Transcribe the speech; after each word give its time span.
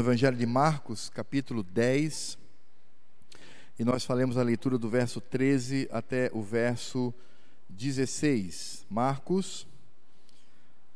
Evangelho 0.00 0.36
de 0.36 0.46
Marcos, 0.46 1.10
capítulo 1.10 1.62
10, 1.62 2.38
e 3.78 3.84
nós 3.84 4.02
faremos 4.02 4.38
a 4.38 4.42
leitura 4.42 4.78
do 4.78 4.88
verso 4.88 5.20
13 5.20 5.88
até 5.92 6.30
o 6.32 6.42
verso 6.42 7.12
16. 7.68 8.86
Marcos, 8.88 9.66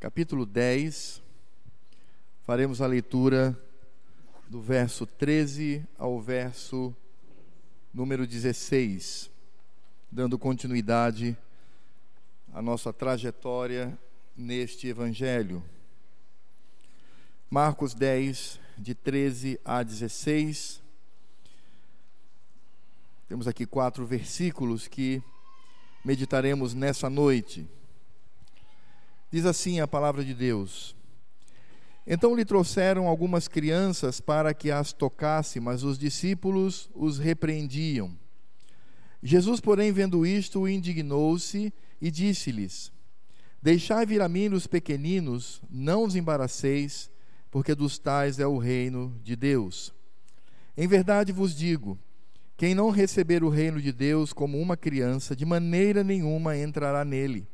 capítulo 0.01 0.47
10, 0.47 1.23
faremos 2.45 2.81
a 2.81 2.87
leitura 2.87 3.55
do 4.49 4.61
verso 4.61 5.07
13 5.07 5.87
ao 5.99 6.19
verso 6.19 6.97
número 7.93 8.27
16, 8.27 9.31
dando 10.11 10.39
continuidade 10.39 11.37
à 12.55 12.63
nossa 12.63 12.91
trajetória 12.91 13.99
neste 14.35 14.89
Evangelho. 14.89 15.63
Marcos 17.51 17.93
10, 17.93 18.64
de 18.77 18.95
13 18.95 19.61
a 19.65 19.83
16. 19.83 20.83
Temos 23.29 23.47
aqui 23.47 23.65
quatro 23.67 24.07
versículos 24.07 24.89
que 24.89 25.23
meditaremos 26.05 26.75
nessa 26.75 27.09
noite. 27.09 27.67
Diz 29.31 29.47
assim 29.47 29.81
a 29.81 29.89
palavra 29.89 30.25
de 30.25 30.35
Deus: 30.35 30.95
Então 32.07 32.35
lhe 32.35 32.45
trouxeram 32.45 33.07
algumas 33.07 33.49
crianças 33.49 34.21
para 34.21 34.53
que 34.53 34.71
as 34.71 34.93
tocasse, 34.93 35.61
mas 35.61 35.83
os 35.83 35.99
discípulos 35.99 36.91
os 36.95 37.19
repreendiam. 37.19 38.17
Jesus, 39.23 39.61
porém, 39.61 39.91
vendo 39.91 40.27
isto, 40.27 40.69
indignou-se 40.69 41.73
e 42.01 42.11
disse-lhes: 42.11 42.93
Deixai 43.63 44.05
vir 44.05 44.21
a 44.21 44.29
mim 44.29 44.49
os 44.49 44.67
pequeninos, 44.67 45.63
não 45.71 46.05
os 46.05 46.15
embaraceis 46.15 47.11
porque 47.55 47.73
dos 47.73 47.99
tais 47.99 48.41
é 48.41 48.47
o 48.49 48.59
reino 48.59 49.17
de 49.23 49.37
Deus. 49.37 49.95
Em 50.77 50.89
verdade 50.89 51.31
vos 51.31 51.55
digo: 51.55 51.97
quem 52.57 52.75
não 52.75 52.91
receber 52.91 53.45
o 53.45 53.49
reino 53.49 53.81
de 53.81 53.93
Deus 53.93 54.33
como 54.33 54.61
uma 54.61 54.77
criança, 54.77 55.37
de 55.37 55.45
maneira 55.45 56.03
nenhuma 56.03 56.59
entrará 56.59 57.05
nele. 57.05 57.47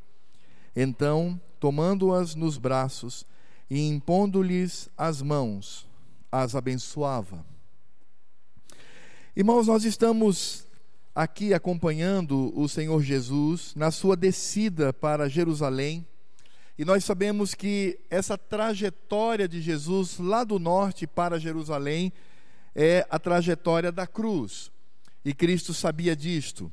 Então, 0.75 1.39
tomando-as 1.59 2.35
nos 2.35 2.57
braços 2.57 3.27
e 3.69 3.89
impondo-lhes 3.89 4.89
as 4.97 5.21
mãos, 5.21 5.87
as 6.33 6.55
abençoava. 6.55 7.45
Irmãos, 9.37 9.67
nós 9.67 9.85
estamos 9.85 10.67
aqui 11.15 11.53
acompanhando 11.53 12.59
o 12.59 12.67
Senhor 12.71 13.03
Jesus 13.03 13.75
na 13.77 13.91
sua 13.91 14.17
descida 14.17 14.95
para 14.95 15.29
Jerusalém 15.29 16.07
e 16.81 16.85
nós 16.87 17.05
sabemos 17.05 17.55
que 17.55 18.01
essa 18.09 18.39
trajetória 18.39 19.47
de 19.47 19.61
Jesus 19.61 20.19
lá 20.19 20.43
do 20.43 20.59
norte 20.59 21.07
para 21.07 21.39
Jerusalém 21.39 22.11
é 22.75 23.07
a 23.11 23.19
trajetória 23.19 23.93
da 23.93 24.07
cruz. 24.07 24.73
E 25.23 25.35
Cristo 25.35 25.75
sabia 25.75 26.17
disto. 26.17 26.73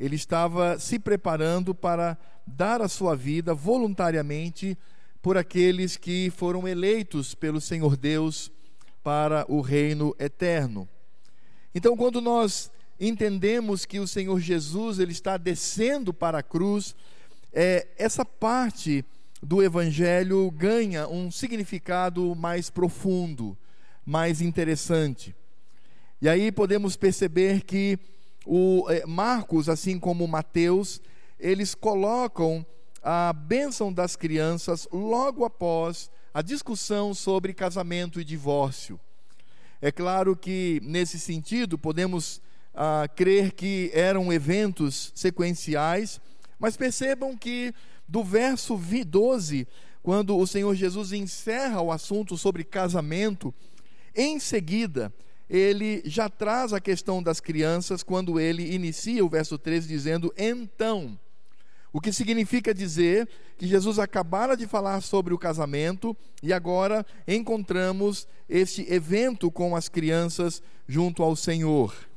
Ele 0.00 0.16
estava 0.16 0.78
se 0.78 0.98
preparando 0.98 1.74
para 1.74 2.16
dar 2.46 2.80
a 2.80 2.88
sua 2.88 3.14
vida 3.14 3.52
voluntariamente 3.52 4.74
por 5.20 5.36
aqueles 5.36 5.98
que 5.98 6.32
foram 6.34 6.66
eleitos 6.66 7.34
pelo 7.34 7.60
Senhor 7.60 7.94
Deus 7.94 8.50
para 9.04 9.44
o 9.52 9.60
reino 9.60 10.16
eterno. 10.18 10.88
Então, 11.74 11.94
quando 11.94 12.22
nós 12.22 12.70
entendemos 12.98 13.84
que 13.84 14.00
o 14.00 14.08
Senhor 14.08 14.40
Jesus 14.40 14.98
ele 14.98 15.12
está 15.12 15.36
descendo 15.36 16.14
para 16.14 16.38
a 16.38 16.42
cruz, 16.42 16.96
é, 17.52 17.88
essa 17.98 18.24
parte 18.24 19.04
do 19.42 19.62
Evangelho 19.62 20.48
ganha 20.52 21.08
um 21.08 21.30
significado 21.30 22.34
mais 22.36 22.70
profundo, 22.70 23.58
mais 24.06 24.40
interessante. 24.40 25.34
E 26.20 26.28
aí 26.28 26.52
podemos 26.52 26.94
perceber 26.94 27.62
que 27.62 27.98
o 28.46 28.86
eh, 28.88 29.04
Marcos, 29.04 29.68
assim 29.68 29.98
como 29.98 30.28
Mateus, 30.28 31.00
eles 31.38 31.74
colocam 31.74 32.64
a 33.02 33.32
bênção 33.32 33.92
das 33.92 34.14
crianças 34.14 34.86
logo 34.92 35.44
após 35.44 36.08
a 36.32 36.40
discussão 36.40 37.12
sobre 37.12 37.52
casamento 37.52 38.20
e 38.20 38.24
divórcio. 38.24 38.98
É 39.80 39.90
claro 39.90 40.36
que, 40.36 40.80
nesse 40.84 41.18
sentido, 41.18 41.76
podemos 41.76 42.40
ah, 42.72 43.08
crer 43.16 43.50
que 43.52 43.90
eram 43.92 44.32
eventos 44.32 45.12
sequenciais, 45.16 46.20
mas 46.58 46.76
percebam 46.76 47.36
que 47.36 47.74
do 48.12 48.22
verso 48.22 48.76
12, 48.76 49.66
quando 50.02 50.36
o 50.36 50.46
Senhor 50.46 50.74
Jesus 50.74 51.14
encerra 51.14 51.80
o 51.80 51.90
assunto 51.90 52.36
sobre 52.36 52.62
casamento, 52.62 53.54
em 54.14 54.38
seguida, 54.38 55.10
ele 55.48 56.02
já 56.04 56.28
traz 56.28 56.74
a 56.74 56.80
questão 56.80 57.22
das 57.22 57.40
crianças 57.40 58.02
quando 58.02 58.38
ele 58.38 58.74
inicia 58.74 59.24
o 59.24 59.30
verso 59.30 59.56
13 59.56 59.88
dizendo: 59.88 60.30
"Então", 60.36 61.18
o 61.90 62.02
que 62.02 62.12
significa 62.12 62.74
dizer 62.74 63.26
que 63.56 63.66
Jesus 63.66 63.98
acabara 63.98 64.58
de 64.58 64.66
falar 64.66 65.00
sobre 65.00 65.32
o 65.32 65.38
casamento 65.38 66.14
e 66.42 66.52
agora 66.52 67.06
encontramos 67.26 68.28
este 68.46 68.82
evento 68.92 69.50
com 69.50 69.74
as 69.74 69.88
crianças 69.88 70.62
junto 70.86 71.22
ao 71.22 71.34
Senhor. 71.34 72.11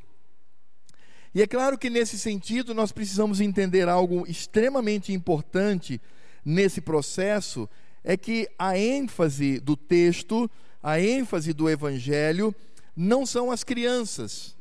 E 1.36 1.42
é 1.42 1.48
claro 1.48 1.78
que 1.78 1.90
nesse 1.90 2.18
sentido 2.18 2.74
nós 2.74 2.94
precisamos 2.94 3.42
entender 3.42 3.90
algo 3.90 4.26
extremamente 4.26 5.12
importante 5.12 6.00
nesse 6.46 6.80
processo, 6.80 7.70
é 8.06 8.16
que 8.16 8.50
a 8.58 8.78
ênfase 8.78 9.60
do 9.60 9.76
texto, 9.76 10.50
a 10.82 10.98
ênfase 10.98 11.52
do 11.52 11.70
evangelho 11.70 12.56
não 12.96 13.26
são 13.26 13.52
as 13.52 13.66
crianças. 13.66 14.56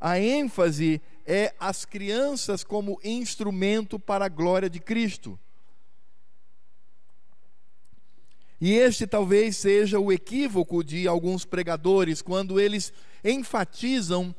A 0.00 0.20
ênfase 0.20 1.02
é 1.26 1.52
as 1.58 1.84
crianças 1.84 2.62
como 2.62 3.00
instrumento 3.02 3.98
para 3.98 4.26
a 4.26 4.28
glória 4.28 4.70
de 4.70 4.78
Cristo. 4.78 5.36
E 8.60 8.74
este 8.74 9.04
talvez 9.04 9.56
seja 9.56 9.98
o 9.98 10.12
equívoco 10.12 10.84
de 10.84 11.08
alguns 11.08 11.44
pregadores 11.44 12.22
quando 12.22 12.60
eles 12.60 12.92
enfatizam 13.24 14.32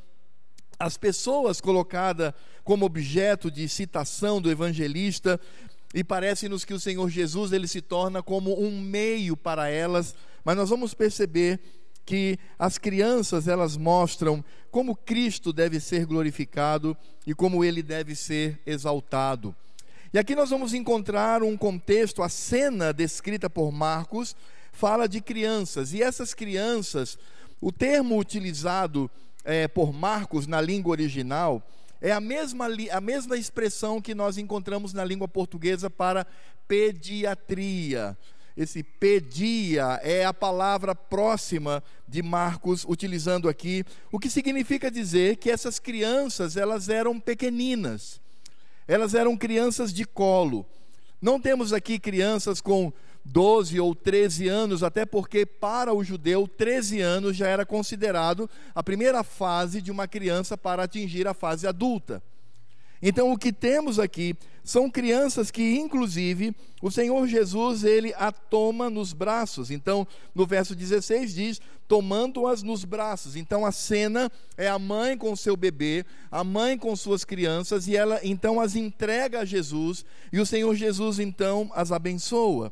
as 0.81 0.97
pessoas 0.97 1.61
colocadas 1.61 2.33
como 2.63 2.85
objeto 2.85 3.51
de 3.51 3.69
citação 3.69 4.41
do 4.41 4.49
evangelista, 4.49 5.39
e 5.93 6.03
parece-nos 6.03 6.65
que 6.65 6.73
o 6.73 6.79
Senhor 6.79 7.07
Jesus 7.09 7.51
ele 7.51 7.67
se 7.67 7.81
torna 7.81 8.23
como 8.23 8.59
um 8.59 8.81
meio 8.81 9.37
para 9.37 9.69
elas, 9.69 10.15
mas 10.43 10.57
nós 10.57 10.69
vamos 10.69 10.93
perceber 10.93 11.59
que 12.03 12.39
as 12.57 12.77
crianças 12.77 13.47
elas 13.47 13.77
mostram 13.77 14.43
como 14.71 14.95
Cristo 14.95 15.53
deve 15.53 15.79
ser 15.79 16.05
glorificado 16.05 16.97
e 17.27 17.35
como 17.35 17.63
ele 17.63 17.83
deve 17.83 18.15
ser 18.15 18.59
exaltado. 18.65 19.55
E 20.13 20.17
aqui 20.17 20.35
nós 20.35 20.49
vamos 20.49 20.73
encontrar 20.73 21.43
um 21.43 21.55
contexto, 21.55 22.23
a 22.23 22.29
cena 22.29 22.91
descrita 22.91 23.49
por 23.49 23.71
Marcos 23.71 24.35
fala 24.71 25.07
de 25.07 25.21
crianças, 25.21 25.93
e 25.93 26.01
essas 26.01 26.33
crianças, 26.33 27.19
o 27.59 27.71
termo 27.71 28.17
utilizado 28.17 29.11
é, 29.43 29.67
por 29.67 29.93
Marcos 29.93 30.47
na 30.47 30.61
língua 30.61 30.91
original 30.91 31.63
é 32.01 32.11
a 32.11 32.19
mesma, 32.19 32.67
a 32.91 32.99
mesma 32.99 33.37
expressão 33.37 34.01
que 34.01 34.15
nós 34.15 34.37
encontramos 34.37 34.91
na 34.91 35.05
língua 35.05 35.27
portuguesa 35.27 35.87
para 35.87 36.25
pediatria. 36.67 38.17
Esse 38.57 38.83
pedia 38.83 39.99
é 40.03 40.25
a 40.25 40.33
palavra 40.33 40.95
próxima 40.95 41.83
de 42.07 42.23
Marcos 42.23 42.83
utilizando 42.87 43.47
aqui, 43.47 43.85
o 44.11 44.19
que 44.19 44.29
significa 44.29 44.89
dizer 44.89 45.37
que 45.37 45.49
essas 45.49 45.79
crianças, 45.79 46.57
elas 46.57 46.89
eram 46.89 47.19
pequeninas. 47.19 48.19
Elas 48.87 49.13
eram 49.13 49.37
crianças 49.37 49.93
de 49.93 50.03
colo. 50.03 50.65
Não 51.21 51.39
temos 51.39 51.71
aqui 51.71 51.99
crianças 51.99 52.59
com 52.59 52.91
12 53.23 53.79
ou 53.79 53.93
13 53.93 54.47
anos, 54.47 54.83
até 54.83 55.05
porque 55.05 55.45
para 55.45 55.93
o 55.93 56.03
judeu 56.03 56.47
13 56.47 56.99
anos 57.01 57.37
já 57.37 57.47
era 57.47 57.65
considerado 57.65 58.49
a 58.73 58.81
primeira 58.81 59.23
fase 59.23 59.81
de 59.81 59.91
uma 59.91 60.07
criança 60.07 60.57
para 60.57 60.83
atingir 60.83 61.27
a 61.27 61.33
fase 61.33 61.67
adulta. 61.67 62.21
Então 63.01 63.31
o 63.31 63.37
que 63.37 63.51
temos 63.51 63.97
aqui 63.97 64.35
são 64.63 64.89
crianças 64.89 65.49
que 65.49 65.75
inclusive 65.75 66.55
o 66.81 66.91
Senhor 66.91 67.27
Jesus 67.27 67.83
ele 67.83 68.13
a 68.15 68.31
toma 68.31 68.89
nos 68.89 69.11
braços. 69.11 69.71
Então 69.71 70.07
no 70.35 70.45
verso 70.45 70.75
16 70.75 71.33
diz: 71.33 71.61
tomando-as 71.87 72.61
nos 72.61 72.85
braços. 72.85 73.35
Então 73.35 73.65
a 73.65 73.71
cena 73.71 74.31
é 74.55 74.67
a 74.67 74.77
mãe 74.77 75.17
com 75.17 75.35
seu 75.35 75.57
bebê, 75.57 76.05
a 76.29 76.43
mãe 76.43 76.77
com 76.77 76.95
suas 76.95 77.25
crianças 77.25 77.87
e 77.87 77.97
ela 77.97 78.19
então 78.23 78.61
as 78.61 78.75
entrega 78.75 79.39
a 79.39 79.45
Jesus 79.45 80.05
e 80.31 80.39
o 80.39 80.45
Senhor 80.45 80.75
Jesus 80.75 81.17
então 81.17 81.71
as 81.73 81.91
abençoa. 81.91 82.71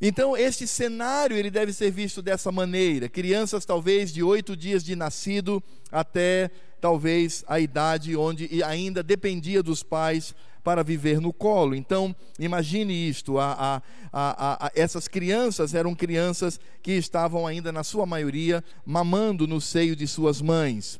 Então, 0.00 0.34
este 0.34 0.66
cenário 0.66 1.36
ele 1.36 1.50
deve 1.50 1.72
ser 1.72 1.90
visto 1.90 2.22
dessa 2.22 2.50
maneira: 2.50 3.08
crianças 3.08 3.64
talvez 3.64 4.12
de 4.12 4.22
oito 4.22 4.56
dias 4.56 4.82
de 4.82 4.96
nascido 4.96 5.62
até 5.92 6.50
talvez 6.80 7.44
a 7.46 7.60
idade 7.60 8.16
onde 8.16 8.62
ainda 8.64 9.02
dependia 9.02 9.62
dos 9.62 9.82
pais 9.82 10.34
para 10.64 10.82
viver 10.82 11.20
no 11.20 11.32
colo. 11.32 11.74
Então, 11.74 12.16
imagine 12.38 12.94
isto: 13.08 13.38
a, 13.38 13.82
a, 14.10 14.66
a, 14.66 14.72
essas 14.74 15.06
crianças 15.06 15.74
eram 15.74 15.94
crianças 15.94 16.58
que 16.82 16.92
estavam 16.92 17.46
ainda, 17.46 17.70
na 17.70 17.84
sua 17.84 18.06
maioria, 18.06 18.64
mamando 18.86 19.46
no 19.46 19.60
seio 19.60 19.94
de 19.94 20.06
suas 20.06 20.40
mães. 20.40 20.98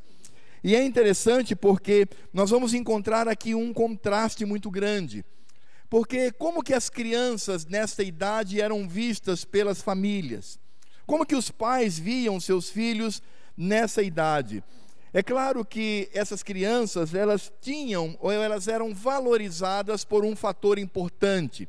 E 0.63 0.75
é 0.75 0.85
interessante 0.85 1.55
porque 1.55 2.07
nós 2.31 2.51
vamos 2.51 2.75
encontrar 2.75 3.27
aqui 3.27 3.55
um 3.55 3.73
contraste 3.73 4.45
muito 4.45 4.69
grande. 4.69 5.25
Porque 5.91 6.31
como 6.31 6.63
que 6.63 6.73
as 6.73 6.89
crianças 6.89 7.65
nesta 7.65 8.01
idade 8.01 8.61
eram 8.61 8.87
vistas 8.87 9.43
pelas 9.43 9.81
famílias? 9.81 10.57
Como 11.05 11.25
que 11.25 11.35
os 11.35 11.51
pais 11.51 11.99
viam 11.99 12.39
seus 12.39 12.69
filhos 12.69 13.21
nessa 13.57 14.01
idade? 14.01 14.63
É 15.11 15.21
claro 15.21 15.65
que 15.65 16.09
essas 16.13 16.43
crianças, 16.43 17.13
elas 17.13 17.51
tinham 17.59 18.17
ou 18.21 18.31
elas 18.31 18.69
eram 18.69 18.95
valorizadas 18.95 20.05
por 20.05 20.23
um 20.23 20.33
fator 20.33 20.79
importante, 20.79 21.67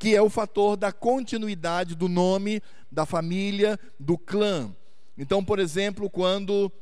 que 0.00 0.16
é 0.16 0.20
o 0.20 0.28
fator 0.28 0.76
da 0.76 0.90
continuidade 0.90 1.94
do 1.94 2.08
nome, 2.08 2.60
da 2.90 3.06
família, 3.06 3.78
do 4.00 4.18
clã. 4.18 4.74
Então, 5.16 5.44
por 5.44 5.60
exemplo, 5.60 6.10
quando 6.10 6.72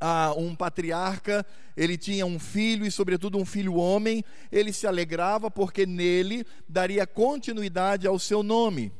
ah, 0.00 0.34
um 0.36 0.54
patriarca, 0.54 1.44
ele 1.76 1.96
tinha 1.96 2.26
um 2.26 2.38
filho 2.38 2.86
e 2.86 2.90
sobretudo 2.90 3.38
um 3.38 3.44
filho 3.44 3.74
homem, 3.74 4.24
ele 4.50 4.72
se 4.72 4.86
alegrava 4.86 5.50
porque 5.50 5.86
nele 5.86 6.44
daria 6.68 7.06
continuidade 7.06 8.06
ao 8.06 8.18
seu 8.18 8.42
nome. 8.42 8.92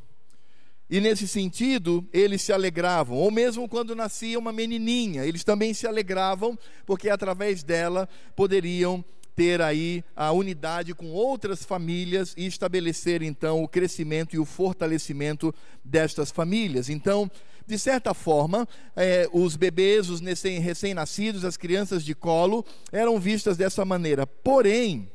E 0.88 1.00
nesse 1.00 1.26
sentido, 1.26 2.06
eles 2.12 2.42
se 2.42 2.52
alegravam, 2.52 3.16
ou 3.16 3.30
mesmo 3.30 3.68
quando 3.68 3.96
nascia 3.96 4.38
uma 4.38 4.52
menininha, 4.52 5.24
eles 5.24 5.42
também 5.42 5.72
se 5.72 5.86
alegravam, 5.86 6.58
porque 6.84 7.08
através 7.08 7.62
dela 7.62 8.08
poderiam 8.36 9.04
ter 9.34 9.60
aí 9.60 10.04
a 10.14 10.30
unidade 10.30 10.94
com 10.94 11.10
outras 11.10 11.64
famílias 11.64 12.34
e 12.36 12.46
estabelecer 12.46 13.22
então 13.22 13.62
o 13.62 13.68
crescimento 13.68 14.36
e 14.36 14.38
o 14.38 14.44
fortalecimento 14.44 15.52
destas 15.84 16.30
famílias. 16.30 16.88
Então, 16.88 17.30
de 17.66 17.78
certa 17.78 18.12
forma, 18.12 18.68
é, 18.94 19.28
os 19.32 19.56
bebês, 19.56 20.10
os 20.10 20.20
recém-nascidos, 20.20 21.44
as 21.44 21.56
crianças 21.56 22.04
de 22.04 22.14
colo 22.14 22.64
eram 22.92 23.18
vistas 23.18 23.56
dessa 23.56 23.84
maneira. 23.84 24.26
Porém, 24.26 25.10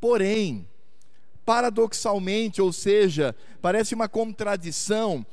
porém, 0.00 0.68
paradoxalmente, 1.44 2.60
ou 2.60 2.72
seja, 2.72 3.34
parece 3.62 3.94
uma 3.94 4.08
contradição, 4.08 5.24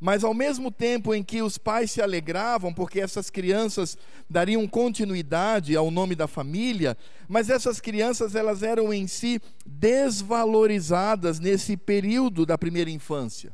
mas 0.00 0.24
ao 0.24 0.34
mesmo 0.34 0.70
tempo 0.70 1.14
em 1.14 1.22
que 1.22 1.42
os 1.42 1.58
pais 1.58 1.92
se 1.92 2.02
alegravam 2.02 2.72
porque 2.72 2.98
essas 2.98 3.30
crianças 3.30 3.96
dariam 4.28 4.66
continuidade 4.66 5.76
ao 5.76 5.90
nome 5.90 6.16
da 6.16 6.26
família, 6.26 6.96
mas 7.28 7.50
essas 7.50 7.80
crianças 7.80 8.34
elas 8.34 8.62
eram 8.62 8.92
em 8.92 9.06
si 9.06 9.40
desvalorizadas 9.64 11.38
nesse 11.38 11.76
período 11.76 12.44
da 12.44 12.58
primeira 12.58 12.90
infância. 12.90 13.52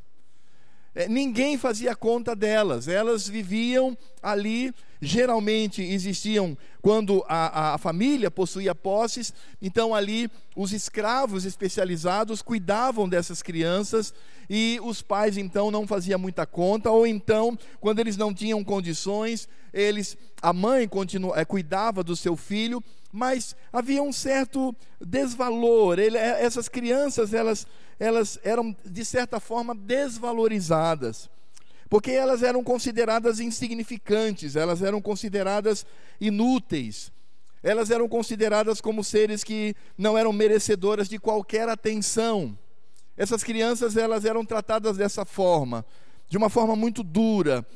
É, 0.97 1.07
ninguém 1.07 1.59
fazia 1.59 1.95
conta 1.95 2.35
delas, 2.35 2.89
elas 2.89 3.29
viviam 3.29 3.97
ali. 4.23 4.73
Geralmente 4.99 5.83
existiam, 5.83 6.57
quando 6.81 7.23
a, 7.29 7.75
a 7.75 7.79
família 7.79 8.31
possuía 8.31 8.75
posses, 8.75 9.31
então 9.61 9.95
ali 9.95 10.31
os 10.57 10.73
escravos 10.73 11.45
especializados 11.45 12.41
cuidavam 12.41 13.07
dessas 13.07 13.43
crianças 13.43 14.15
e 14.49 14.81
os 14.83 15.03
pais 15.03 15.37
então 15.37 15.71
não 15.71 15.87
faziam 15.87 16.19
muita 16.19 16.47
conta, 16.47 16.91
ou 16.91 17.07
então, 17.07 17.59
quando 17.79 17.99
eles 17.99 18.17
não 18.17 18.33
tinham 18.33 18.65
condições, 18.65 19.47
eles, 19.71 20.17
a 20.41 20.51
mãe 20.51 20.89
continu, 20.89 21.37
é, 21.37 21.45
cuidava 21.45 22.03
do 22.03 22.17
seu 22.17 22.35
filho, 22.35 22.83
mas 23.13 23.55
havia 23.71 24.03
um 24.03 24.15
certo 24.15 24.75
desvalor. 24.99 25.99
Ele, 25.99 26.17
é, 26.17 26.43
essas 26.43 26.71
crianças, 26.71 27.35
elas 27.35 27.67
elas 27.99 28.39
eram, 28.43 28.77
de 28.85 29.05
certa 29.05 29.41
forma, 29.41 29.75
desvalorizadas, 29.75 31.31
porque 31.89 32.11
elas 32.11 32.43
eram 32.43 32.63
consideradas 32.63 33.41
insignificantes, 33.41 34.57
elas 34.57 34.83
eram 34.83 35.01
consideradas 35.01 35.87
inúteis, 36.21 37.13
elas 37.63 37.91
eram 37.91 38.09
consideradas 38.09 38.81
como 38.81 39.03
seres 39.03 39.43
que 39.43 39.75
não 39.97 40.17
eram 40.17 40.33
merecedoras 40.33 41.09
de 41.09 41.19
qualquer 41.19 41.69
atenção. 41.69 42.57
Essas 43.17 43.43
crianças, 43.43 43.97
elas 43.97 44.25
eram 44.25 44.45
tratadas 44.45 44.97
dessa 44.97 45.25
forma, 45.25 45.85
de 46.29 46.37
uma 46.37 46.51
forma 46.51 46.77
muito 46.77 47.03
dura, 47.03 47.67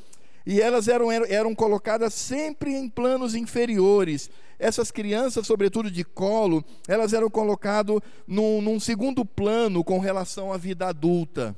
e 0.45 0.61
elas 0.61 0.87
eram, 0.87 1.11
eram 1.11 1.53
colocadas 1.53 2.13
sempre 2.13 2.73
em 2.73 2.89
planos 2.89 3.35
inferiores. 3.35 4.29
Essas 4.57 4.91
crianças, 4.91 5.47
sobretudo 5.47 5.89
de 5.89 6.03
colo, 6.03 6.63
elas 6.87 7.13
eram 7.13 7.29
colocadas 7.29 7.99
num, 8.27 8.61
num 8.61 8.79
segundo 8.79 9.25
plano 9.25 9.83
com 9.83 9.99
relação 9.99 10.53
à 10.53 10.57
vida 10.57 10.87
adulta. 10.87 11.55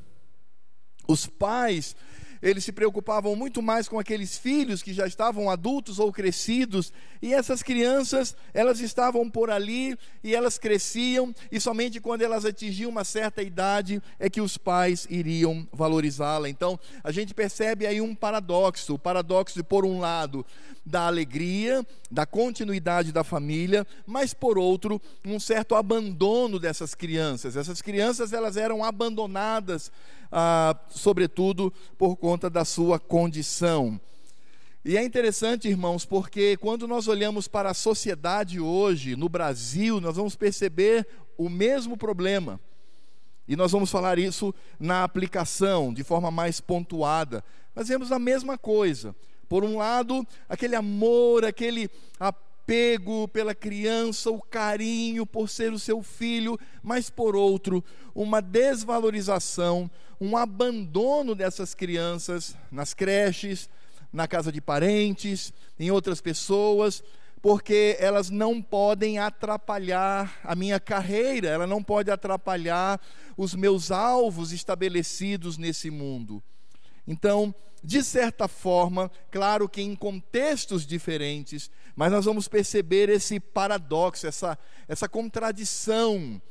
Os 1.08 1.28
pais 1.28 1.96
eles 2.44 2.66
se 2.66 2.74
preocupavam 2.74 3.38
muito 3.38 3.62
mais 3.62 3.88
com 3.88 3.98
aqueles 3.98 4.38
filhos 4.38 4.84
que 4.84 4.94
já 4.94 5.07
estavam 5.07 5.50
adultos 5.50 5.98
ou 5.98 6.12
crescidos, 6.12 6.92
e 7.22 7.34
essas 7.34 7.63
crianças, 7.63 8.36
elas 8.54 8.81
estavam 8.81 9.30
por 9.30 9.50
ali 9.50 9.98
e 10.22 10.36
elas 10.36 10.57
cresciam, 10.57 11.34
e 11.50 11.60
somente 11.60 12.01
quando 12.01 12.22
elas 12.22 12.44
atingiam 12.44 12.92
uma 12.92 13.06
certa 13.06 13.42
idade 13.42 14.01
é 14.19 14.30
que 14.30 14.42
os 14.42 14.57
pais 14.57 15.07
iriam 15.10 15.66
valorizá-la. 15.72 16.50
Então, 16.50 16.78
a 17.01 17.13
gente 17.13 17.34
percebe 17.34 17.88
aí 17.88 18.01
um 18.01 18.13
paradoxo, 18.13 18.96
o 18.96 19.00
paradoxo 19.00 19.56
de 19.56 19.63
por 19.63 19.86
um 19.86 20.01
lado 20.01 20.46
da 20.86 21.07
alegria, 21.07 21.86
da 22.12 22.25
continuidade 22.25 23.13
da 23.13 23.24
família, 23.24 23.88
mas 24.06 24.34
por 24.34 24.57
outro, 24.57 25.01
um 25.24 25.39
certo 25.39 25.75
abandono 25.75 26.60
dessas 26.60 26.94
crianças. 26.94 27.56
Essas 27.56 27.81
crianças, 27.81 28.34
elas 28.34 28.57
eram 28.57 28.84
abandonadas 28.84 29.89
ah, 30.36 30.76
sobretudo 30.90 31.72
por 31.96 32.18
conta 32.18 32.50
da 32.50 32.66
sua 32.66 33.00
condição. 33.00 34.02
E 34.84 34.98
é 34.98 35.04
interessante, 35.04 35.70
irmãos, 35.70 36.04
porque 36.06 36.58
quando 36.58 36.88
nós 36.88 37.08
olhamos 37.08 37.48
para 37.48 37.70
a 37.70 37.74
sociedade 37.74 38.60
hoje, 38.60 39.16
no 39.16 39.30
Brasil, 39.30 40.02
nós 40.02 40.18
vamos 40.18 40.36
perceber 40.36 41.08
o 41.38 41.48
mesmo 41.48 41.96
problema. 41.96 42.60
E 43.48 43.56
nós 43.56 43.72
vamos 43.72 43.92
falar 43.92 44.18
isso 44.18 44.54
na 44.80 45.04
aplicação, 45.04 45.94
de 45.94 46.04
forma 46.04 46.32
mais 46.32 46.60
pontuada. 46.60 47.44
Nós 47.76 47.88
vemos 47.88 48.12
a 48.12 48.18
mesma 48.18 48.58
coisa. 48.58 49.16
Por 49.48 49.64
um 49.64 49.78
lado, 49.78 50.26
aquele 50.50 50.76
amor, 50.76 51.46
aquele 51.46 51.90
apego 52.63 53.27
pela 53.27 53.54
criança, 53.54 54.31
o 54.31 54.42
carinho 54.42 55.25
por 55.25 55.50
ser 55.50 55.74
o 55.74 55.80
seu 55.80 56.01
filho, 56.01 56.57
mas 56.81 57.10
por 57.10 57.36
outro, 57.36 57.83
uma 58.15 58.42
desvalorização, 58.42 59.92
um 60.19 60.38
abandono 60.38 61.36
dessas 61.36 61.75
crianças 61.75 62.56
nas 62.71 62.94
creches, 62.94 63.69
na 64.13 64.29
casa 64.29 64.50
de 64.50 64.62
parentes, 64.62 65.51
em 65.77 65.91
outras 65.91 66.22
pessoas, 66.22 67.03
porque 67.41 67.98
elas 68.00 68.29
não 68.29 68.62
podem 68.62 69.20
atrapalhar 69.20 70.39
a 70.41 70.55
minha 70.55 70.79
carreira, 70.79 71.50
ela 71.50 71.67
não 71.67 71.84
pode 71.84 72.10
atrapalhar 72.10 73.01
os 73.36 73.53
meus 73.53 73.91
alvos 73.91 74.53
estabelecidos 74.53 75.58
nesse 75.58 75.91
mundo. 75.91 76.41
Então, 77.07 77.53
de 77.83 78.01
certa 78.01 78.48
forma, 78.48 79.12
claro 79.29 79.67
que 79.67 79.81
em 79.81 79.95
contextos 79.95 80.86
diferentes, 80.86 81.69
mas 81.95 82.12
nós 82.12 82.25
vamos 82.25 82.48
perceber 82.48 83.10
esse 83.10 83.39
paradoxo, 83.39 84.25
essa, 84.25 84.57
essa 84.88 85.10
contradição 85.10 86.41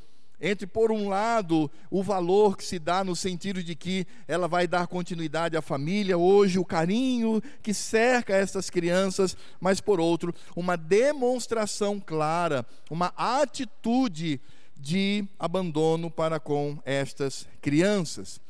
entre, 0.45 0.67
por 0.67 0.91
um 0.91 1.09
lado, 1.09 1.71
o 1.89 2.03
valor 2.03 2.57
que 2.57 2.65
se 2.65 2.77
dá 2.77 3.05
no 3.05 3.15
sentido 3.15 3.63
de 3.63 3.77
que 3.77 4.05
ela 4.27 4.49
vai 4.49 4.67
dar 4.67 4.89
continuidade 4.89 5.57
à 5.57 5.63
família, 5.63 6.19
hoje 6.19 6.59
o 6.59 6.65
carinho 6.65 7.41
que 7.63 7.73
cerca 7.73 8.35
essas 8.35 8.69
crianças, 8.69 9.37
mas, 9.61 9.81
por 9.81 10.01
outro, 10.01 10.35
uma 10.57 10.77
demonstração 10.77 12.01
clara, 12.01 12.67
uma 12.91 13.13
atitude 13.17 14.41
de 14.77 15.25
abandono 15.39 16.11
para 16.11 16.41
com 16.41 16.77
estas 16.85 17.47
crianças. 17.61 18.41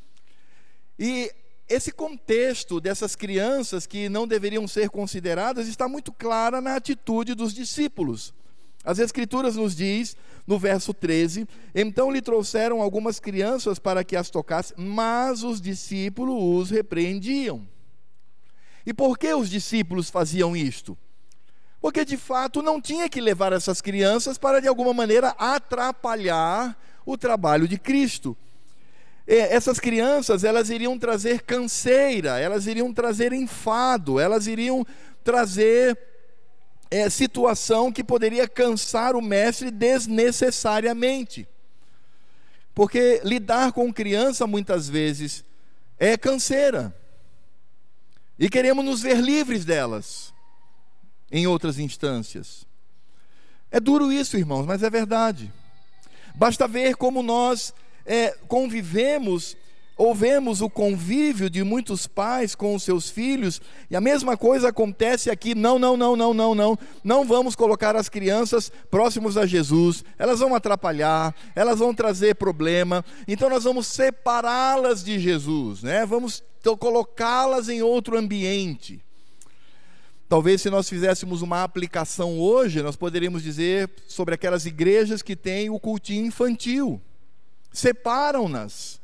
E 0.98 1.30
esse 1.72 1.90
contexto 1.90 2.80
dessas 2.80 3.16
crianças 3.16 3.86
que 3.86 4.08
não 4.08 4.26
deveriam 4.28 4.68
ser 4.68 4.90
consideradas 4.90 5.66
está 5.66 5.88
muito 5.88 6.12
clara 6.12 6.60
na 6.60 6.76
atitude 6.76 7.34
dos 7.34 7.54
discípulos. 7.54 8.34
As 8.84 8.98
Escrituras 8.98 9.56
nos 9.56 9.74
diz, 9.74 10.16
no 10.46 10.58
verso 10.58 10.92
13: 10.92 11.48
Então 11.74 12.10
lhe 12.10 12.20
trouxeram 12.20 12.82
algumas 12.82 13.18
crianças 13.18 13.78
para 13.78 14.04
que 14.04 14.16
as 14.16 14.28
tocasse, 14.28 14.74
mas 14.76 15.42
os 15.42 15.60
discípulos 15.60 16.36
os 16.36 16.70
repreendiam. 16.70 17.66
E 18.84 18.92
por 18.92 19.16
que 19.16 19.32
os 19.32 19.48
discípulos 19.48 20.10
faziam 20.10 20.56
isto? 20.56 20.98
Porque 21.80 22.04
de 22.04 22.16
fato 22.16 22.60
não 22.60 22.80
tinha 22.80 23.08
que 23.08 23.20
levar 23.20 23.52
essas 23.52 23.80
crianças 23.80 24.36
para 24.36 24.60
de 24.60 24.68
alguma 24.68 24.92
maneira 24.92 25.34
atrapalhar 25.38 26.76
o 27.06 27.16
trabalho 27.16 27.66
de 27.66 27.78
Cristo. 27.78 28.36
Essas 29.26 29.78
crianças, 29.78 30.42
elas 30.42 30.68
iriam 30.68 30.98
trazer 30.98 31.42
canseira, 31.42 32.38
elas 32.40 32.66
iriam 32.66 32.92
trazer 32.92 33.32
enfado, 33.32 34.18
elas 34.18 34.46
iriam 34.46 34.84
trazer 35.22 35.96
é, 36.90 37.08
situação 37.08 37.92
que 37.92 38.02
poderia 38.02 38.48
cansar 38.48 39.14
o 39.14 39.22
mestre 39.22 39.70
desnecessariamente. 39.70 41.48
Porque 42.74 43.20
lidar 43.24 43.72
com 43.72 43.92
criança 43.92 44.46
muitas 44.46 44.88
vezes 44.88 45.44
é 45.98 46.16
canseira. 46.16 46.94
E 48.38 48.48
queremos 48.48 48.84
nos 48.84 49.02
ver 49.02 49.18
livres 49.18 49.64
delas 49.64 50.34
em 51.30 51.46
outras 51.46 51.78
instâncias. 51.78 52.66
É 53.70 53.78
duro 53.78 54.12
isso, 54.12 54.36
irmãos, 54.36 54.66
mas 54.66 54.82
é 54.82 54.90
verdade. 54.90 55.52
Basta 56.34 56.66
ver 56.66 56.96
como 56.96 57.22
nós 57.22 57.72
é, 58.06 58.36
convivemos 58.48 59.56
ou 59.96 60.14
vemos 60.14 60.60
o 60.60 60.70
convívio 60.70 61.50
de 61.50 61.62
muitos 61.62 62.06
pais 62.06 62.54
com 62.54 62.74
os 62.74 62.82
seus 62.82 63.10
filhos, 63.10 63.60
e 63.90 63.94
a 63.94 64.00
mesma 64.00 64.36
coisa 64.36 64.70
acontece 64.70 65.30
aqui. 65.30 65.54
Não, 65.54 65.78
não, 65.78 65.96
não, 65.96 66.16
não, 66.16 66.34
não, 66.34 66.54
não. 66.54 66.78
Não 67.04 67.24
vamos 67.24 67.54
colocar 67.54 67.94
as 67.94 68.08
crianças 68.08 68.72
próximos 68.90 69.36
a 69.36 69.46
Jesus. 69.46 70.04
Elas 70.18 70.40
vão 70.40 70.54
atrapalhar, 70.54 71.34
elas 71.54 71.78
vão 71.78 71.94
trazer 71.94 72.34
problema. 72.34 73.04
Então 73.28 73.48
nós 73.48 73.64
vamos 73.64 73.86
separá-las 73.86 75.04
de 75.04 75.18
Jesus, 75.18 75.82
né? 75.82 76.04
Vamos 76.06 76.42
colocá-las 76.80 77.68
em 77.68 77.82
outro 77.82 78.16
ambiente. 78.18 79.00
Talvez 80.28 80.62
se 80.62 80.70
nós 80.70 80.88
fizéssemos 80.88 81.42
uma 81.42 81.62
aplicação 81.62 82.40
hoje, 82.40 82.80
nós 82.80 82.96
poderíamos 82.96 83.42
dizer 83.42 83.90
sobre 84.08 84.34
aquelas 84.34 84.64
igrejas 84.64 85.20
que 85.20 85.36
têm 85.36 85.68
o 85.68 85.78
cultinho 85.78 86.24
infantil. 86.24 87.00
Separam-nas 87.72 89.00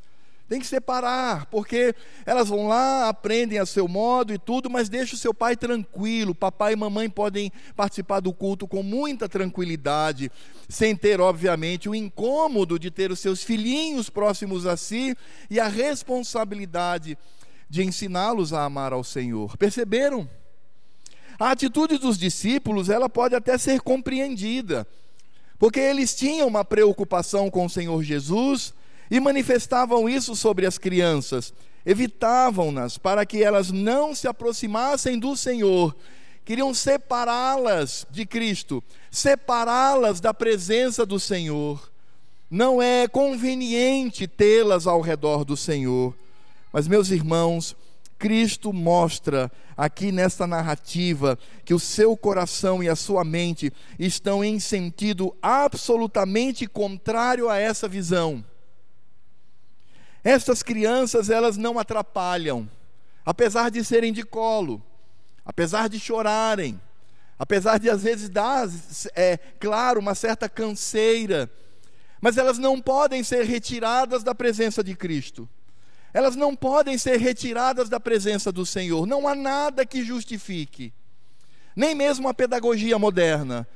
tem 0.48 0.58
que 0.58 0.66
separar, 0.66 1.44
porque 1.46 1.94
elas 2.24 2.48
vão 2.48 2.68
lá, 2.68 3.08
aprendem 3.08 3.58
a 3.58 3.66
seu 3.66 3.86
modo 3.86 4.32
e 4.32 4.38
tudo, 4.38 4.70
mas 4.70 4.88
deixa 4.88 5.14
o 5.14 5.18
seu 5.18 5.34
pai 5.34 5.54
tranquilo. 5.54 6.34
Papai 6.34 6.72
e 6.72 6.76
mamãe 6.76 7.10
podem 7.10 7.52
participar 7.76 8.20
do 8.20 8.32
culto 8.32 8.66
com 8.66 8.82
muita 8.82 9.28
tranquilidade, 9.28 10.32
sem 10.66 10.96
ter, 10.96 11.20
obviamente, 11.20 11.86
o 11.86 11.94
incômodo 11.94 12.78
de 12.78 12.90
ter 12.90 13.10
os 13.10 13.20
seus 13.20 13.42
filhinhos 13.42 14.08
próximos 14.08 14.64
a 14.64 14.74
si 14.74 15.14
e 15.50 15.60
a 15.60 15.68
responsabilidade 15.68 17.18
de 17.68 17.82
ensiná-los 17.82 18.54
a 18.54 18.64
amar 18.64 18.94
ao 18.94 19.04
Senhor. 19.04 19.54
Perceberam? 19.58 20.28
A 21.38 21.50
atitude 21.50 21.98
dos 21.98 22.16
discípulos, 22.16 22.88
ela 22.88 23.08
pode 23.08 23.34
até 23.34 23.58
ser 23.58 23.82
compreendida, 23.82 24.86
porque 25.58 25.80
eles 25.80 26.14
tinham 26.14 26.46
uma 26.46 26.64
preocupação 26.64 27.50
com 27.50 27.66
o 27.66 27.70
Senhor 27.70 28.02
Jesus 28.02 28.72
e 29.10 29.18
manifestavam 29.18 30.08
isso 30.08 30.36
sobre 30.36 30.66
as 30.66 30.78
crianças, 30.78 31.52
evitavam-nas 31.84 32.98
para 32.98 33.24
que 33.26 33.42
elas 33.42 33.70
não 33.70 34.14
se 34.14 34.28
aproximassem 34.28 35.18
do 35.18 35.36
Senhor, 35.36 35.96
queriam 36.44 36.72
separá-las 36.72 38.06
de 38.10 38.24
Cristo, 38.24 38.82
separá-las 39.10 40.20
da 40.20 40.32
presença 40.32 41.04
do 41.04 41.18
Senhor. 41.18 41.90
Não 42.50 42.80
é 42.80 43.06
conveniente 43.06 44.26
tê-las 44.26 44.86
ao 44.86 45.02
redor 45.02 45.44
do 45.44 45.56
Senhor. 45.56 46.14
Mas, 46.72 46.88
meus 46.88 47.10
irmãos, 47.10 47.76
Cristo 48.18 48.72
mostra 48.72 49.50
aqui 49.76 50.10
nesta 50.10 50.46
narrativa 50.46 51.38
que 51.64 51.72
o 51.72 51.78
seu 51.78 52.16
coração 52.16 52.82
e 52.82 52.88
a 52.88 52.96
sua 52.96 53.24
mente 53.24 53.72
estão 53.98 54.44
em 54.44 54.58
sentido 54.58 55.34
absolutamente 55.40 56.66
contrário 56.66 57.48
a 57.48 57.58
essa 57.58 57.86
visão. 57.86 58.44
Estas 60.24 60.62
crianças, 60.62 61.30
elas 61.30 61.56
não 61.56 61.78
atrapalham, 61.78 62.68
apesar 63.24 63.70
de 63.70 63.84
serem 63.84 64.12
de 64.12 64.24
colo, 64.24 64.82
apesar 65.44 65.88
de 65.88 66.00
chorarem, 66.00 66.80
apesar 67.38 67.78
de 67.78 67.88
às 67.88 68.02
vezes 68.02 68.28
dar, 68.28 68.68
é 69.14 69.36
claro, 69.60 70.00
uma 70.00 70.14
certa 70.16 70.48
canseira, 70.48 71.48
mas 72.20 72.36
elas 72.36 72.58
não 72.58 72.80
podem 72.80 73.22
ser 73.22 73.44
retiradas 73.44 74.24
da 74.24 74.34
presença 74.34 74.82
de 74.82 74.96
Cristo. 74.96 75.48
Elas 76.18 76.34
não 76.34 76.56
podem 76.56 76.98
ser 76.98 77.20
retiradas 77.20 77.88
da 77.88 78.00
presença 78.00 78.50
do 78.50 78.66
Senhor. 78.66 79.06
Não 79.06 79.28
há 79.28 79.36
nada 79.36 79.86
que 79.86 80.02
justifique. 80.02 80.92
Nem 81.76 81.94
mesmo 81.94 82.28
a 82.28 82.34
pedagogia 82.34 82.98
moderna 82.98 83.68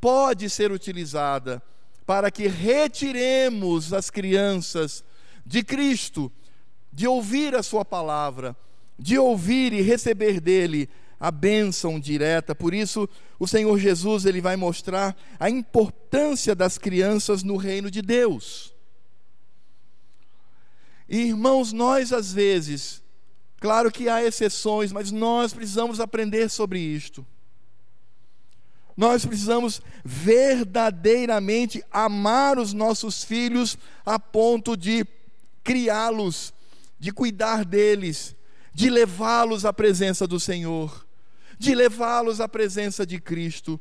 pode 0.00 0.48
ser 0.48 0.72
utilizada 0.72 1.62
para 2.06 2.30
que 2.30 2.48
retiremos 2.48 3.92
as 3.92 4.08
crianças 4.08 5.04
de 5.44 5.62
Cristo, 5.62 6.32
de 6.90 7.06
ouvir 7.06 7.54
a 7.54 7.62
Sua 7.62 7.84
palavra, 7.84 8.56
de 8.98 9.18
ouvir 9.18 9.74
e 9.74 9.82
receber 9.82 10.40
dele 10.40 10.88
a 11.20 11.30
bênção 11.30 12.00
direta. 12.00 12.54
Por 12.54 12.72
isso, 12.72 13.06
o 13.38 13.46
Senhor 13.46 13.78
Jesus 13.78 14.24
ele 14.24 14.40
vai 14.40 14.56
mostrar 14.56 15.14
a 15.38 15.50
importância 15.50 16.54
das 16.54 16.78
crianças 16.78 17.42
no 17.42 17.58
reino 17.58 17.90
de 17.90 18.00
Deus. 18.00 18.71
Irmãos, 21.12 21.74
nós 21.74 22.10
às 22.10 22.32
vezes, 22.32 23.02
claro 23.60 23.92
que 23.92 24.08
há 24.08 24.24
exceções, 24.24 24.92
mas 24.92 25.12
nós 25.12 25.52
precisamos 25.52 26.00
aprender 26.00 26.48
sobre 26.48 26.78
isto. 26.78 27.26
Nós 28.96 29.26
precisamos 29.26 29.82
verdadeiramente 30.02 31.84
amar 31.90 32.58
os 32.58 32.72
nossos 32.72 33.22
filhos 33.22 33.76
a 34.06 34.18
ponto 34.18 34.74
de 34.74 35.06
criá-los, 35.62 36.54
de 36.98 37.12
cuidar 37.12 37.66
deles, 37.66 38.34
de 38.72 38.88
levá-los 38.88 39.66
à 39.66 39.72
presença 39.72 40.26
do 40.26 40.40
Senhor, 40.40 41.06
de 41.58 41.74
levá-los 41.74 42.40
à 42.40 42.48
presença 42.48 43.04
de 43.04 43.20
Cristo, 43.20 43.78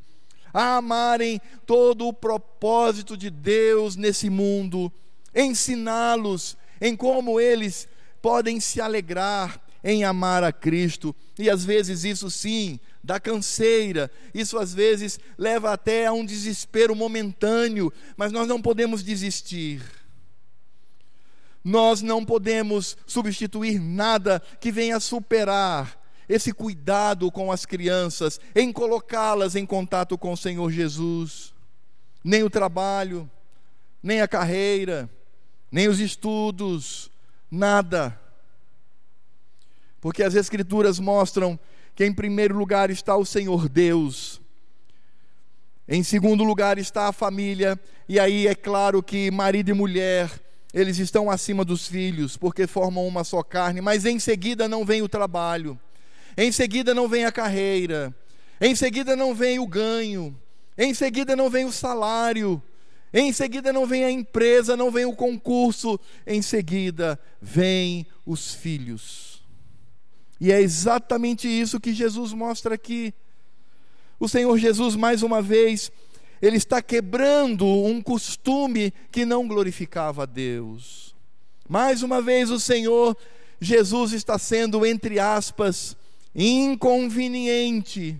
a 0.53 0.75
amarem 0.75 1.39
todo 1.65 2.07
o 2.07 2.13
propósito 2.13 3.15
de 3.15 3.29
Deus 3.29 3.95
nesse 3.95 4.29
mundo, 4.29 4.91
ensiná-los 5.33 6.57
em 6.81 6.95
como 6.95 7.39
eles 7.39 7.87
podem 8.21 8.59
se 8.59 8.81
alegrar 8.81 9.61
em 9.83 10.03
amar 10.03 10.43
a 10.43 10.51
Cristo. 10.51 11.15
E 11.39 11.49
às 11.49 11.63
vezes 11.63 12.03
isso 12.03 12.29
sim 12.29 12.79
dá 13.03 13.19
canseira, 13.19 14.11
isso 14.33 14.59
às 14.59 14.73
vezes 14.73 15.19
leva 15.37 15.71
até 15.71 16.07
a 16.07 16.13
um 16.13 16.25
desespero 16.25 16.95
momentâneo, 16.95 17.93
mas 18.17 18.31
nós 18.31 18.47
não 18.47 18.61
podemos 18.61 19.03
desistir 19.03 19.81
nós 21.63 22.01
não 22.01 22.25
podemos 22.25 22.97
substituir 23.05 23.79
nada 23.79 24.41
que 24.59 24.71
venha 24.71 24.99
superar 24.99 25.99
esse 26.27 26.53
cuidado 26.53 27.29
com 27.31 27.51
as 27.51 27.65
crianças, 27.65 28.39
em 28.55 28.71
colocá-las 28.71 29.55
em 29.55 29.65
contato 29.65 30.17
com 30.17 30.31
o 30.31 30.37
Senhor 30.37 30.71
Jesus. 30.71 31.53
Nem 32.23 32.43
o 32.43 32.49
trabalho, 32.49 33.29
nem 34.01 34.21
a 34.21 34.27
carreira, 34.27 35.09
nem 35.71 35.87
os 35.87 35.99
estudos, 35.99 37.09
nada. 37.49 38.19
Porque 40.01 40.21
as 40.21 40.35
Escrituras 40.35 40.99
mostram 40.99 41.59
que 41.95 42.05
em 42.05 42.13
primeiro 42.13 42.57
lugar 42.57 42.89
está 42.89 43.15
o 43.15 43.25
Senhor 43.25 43.69
Deus, 43.69 44.41
em 45.87 46.03
segundo 46.03 46.43
lugar 46.43 46.77
está 46.77 47.07
a 47.07 47.13
família, 47.13 47.79
e 48.07 48.19
aí 48.19 48.47
é 48.47 48.55
claro 48.55 49.03
que 49.03 49.29
marido 49.29 49.69
e 49.69 49.73
mulher 49.73 50.31
eles 50.73 50.99
estão 50.99 51.29
acima 51.29 51.65
dos 51.65 51.87
filhos, 51.87 52.37
porque 52.37 52.65
formam 52.65 53.05
uma 53.05 53.23
só 53.23 53.43
carne, 53.43 53.81
mas 53.81 54.05
em 54.05 54.17
seguida 54.19 54.69
não 54.69 54.85
vem 54.85 55.01
o 55.01 55.09
trabalho, 55.09 55.77
em 56.37 56.51
seguida 56.51 56.93
não 56.93 57.09
vem 57.09 57.25
a 57.25 57.31
carreira, 57.31 58.15
em 58.59 58.73
seguida 58.73 59.15
não 59.15 59.35
vem 59.35 59.59
o 59.59 59.67
ganho, 59.67 60.37
em 60.77 60.93
seguida 60.93 61.35
não 61.35 61.49
vem 61.49 61.65
o 61.65 61.71
salário, 61.71 62.61
em 63.13 63.33
seguida 63.33 63.73
não 63.73 63.85
vem 63.85 64.03
a 64.03 64.11
empresa, 64.11 64.77
não 64.77 64.89
vem 64.89 65.05
o 65.05 65.15
concurso, 65.15 65.99
em 66.25 66.41
seguida 66.41 67.19
vem 67.41 68.05
os 68.25 68.53
filhos. 68.53 69.41
E 70.39 70.51
é 70.51 70.61
exatamente 70.61 71.47
isso 71.47 71.79
que 71.79 71.93
Jesus 71.93 72.33
mostra 72.33 72.75
aqui. 72.75 73.13
O 74.19 74.29
Senhor 74.29 74.57
Jesus, 74.57 74.95
mais 74.95 75.23
uma 75.23 75.41
vez, 75.41 75.91
ele 76.41 76.57
está 76.57 76.81
quebrando 76.81 77.65
um 77.65 78.01
costume 78.01 78.93
que 79.11 79.25
não 79.25 79.47
glorificava 79.47 80.23
a 80.23 80.25
Deus. 80.25 81.15
Mais 81.67 82.01
uma 82.01 82.21
vez, 82.21 82.49
o 82.49 82.59
Senhor 82.59 83.15
Jesus 83.59 84.13
está 84.13 84.39
sendo, 84.39 84.85
entre 84.85 85.19
aspas, 85.19 85.95
inconveniente 86.33 88.17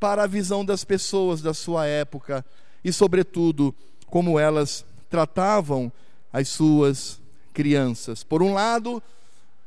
para 0.00 0.24
a 0.24 0.26
visão 0.26 0.64
das 0.64 0.84
pessoas 0.84 1.42
da 1.42 1.52
sua 1.52 1.86
época 1.86 2.44
e, 2.82 2.92
sobretudo, 2.92 3.74
como 4.12 4.38
elas 4.38 4.84
tratavam 5.08 5.90
as 6.30 6.46
suas 6.46 7.18
crianças. 7.54 8.22
Por 8.22 8.42
um 8.42 8.52
lado, 8.52 9.02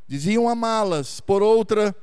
diziam 0.07 0.47
amá-las, 0.47 1.19
por 1.19 1.41
outra, 1.41 1.95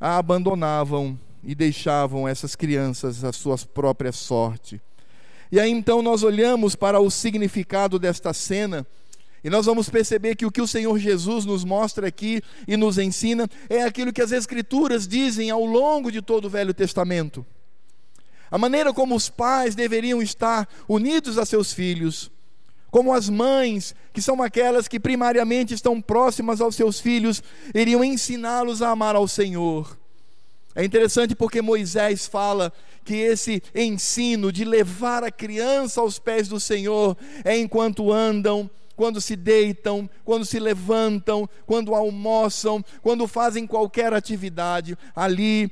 a 0.00 0.16
abandonavam 0.16 1.20
e 1.44 1.54
deixavam 1.54 2.26
essas 2.26 2.56
crianças 2.56 3.22
à 3.24 3.30
sua 3.30 3.58
própria 3.58 4.10
sorte. 4.10 4.80
E 5.52 5.60
aí 5.60 5.70
então 5.70 6.00
nós 6.00 6.22
olhamos 6.22 6.74
para 6.74 6.98
o 6.98 7.10
significado 7.10 7.98
desta 7.98 8.32
cena 8.32 8.86
e 9.44 9.50
nós 9.50 9.66
vamos 9.66 9.90
perceber 9.90 10.34
que 10.34 10.46
o 10.46 10.50
que 10.50 10.62
o 10.62 10.66
Senhor 10.66 10.98
Jesus 10.98 11.44
nos 11.44 11.62
mostra 11.62 12.08
aqui 12.08 12.40
e 12.66 12.74
nos 12.74 12.96
ensina 12.96 13.46
é 13.68 13.82
aquilo 13.82 14.14
que 14.14 14.22
as 14.22 14.32
Escrituras 14.32 15.06
dizem 15.06 15.50
ao 15.50 15.66
longo 15.66 16.10
de 16.10 16.22
todo 16.22 16.46
o 16.46 16.50
Velho 16.50 16.72
Testamento. 16.72 17.44
A 18.50 18.58
maneira 18.58 18.92
como 18.92 19.14
os 19.14 19.28
pais 19.28 19.74
deveriam 19.74 20.22
estar 20.22 20.68
unidos 20.88 21.38
a 21.38 21.44
seus 21.44 21.72
filhos, 21.72 22.30
como 22.90 23.12
as 23.12 23.28
mães, 23.28 23.94
que 24.12 24.22
são 24.22 24.42
aquelas 24.42 24.88
que 24.88 25.00
primariamente 25.00 25.74
estão 25.74 26.00
próximas 26.00 26.60
aos 26.60 26.76
seus 26.76 27.00
filhos, 27.00 27.42
iriam 27.74 28.02
ensiná-los 28.02 28.80
a 28.80 28.90
amar 28.90 29.16
ao 29.16 29.28
Senhor. 29.28 29.98
É 30.74 30.84
interessante 30.84 31.34
porque 31.34 31.62
Moisés 31.62 32.26
fala 32.26 32.72
que 33.04 33.14
esse 33.14 33.62
ensino 33.74 34.52
de 34.52 34.64
levar 34.64 35.24
a 35.24 35.30
criança 35.30 36.00
aos 36.00 36.18
pés 36.18 36.48
do 36.48 36.60
Senhor 36.60 37.16
é 37.44 37.56
enquanto 37.56 38.12
andam, 38.12 38.70
quando 38.96 39.20
se 39.20 39.36
deitam, 39.36 40.08
quando 40.24 40.44
se 40.44 40.58
levantam, 40.58 41.48
quando 41.66 41.94
almoçam, 41.94 42.84
quando 43.02 43.28
fazem 43.28 43.66
qualquer 43.66 44.12
atividade. 44.12 44.98
Ali 45.14 45.70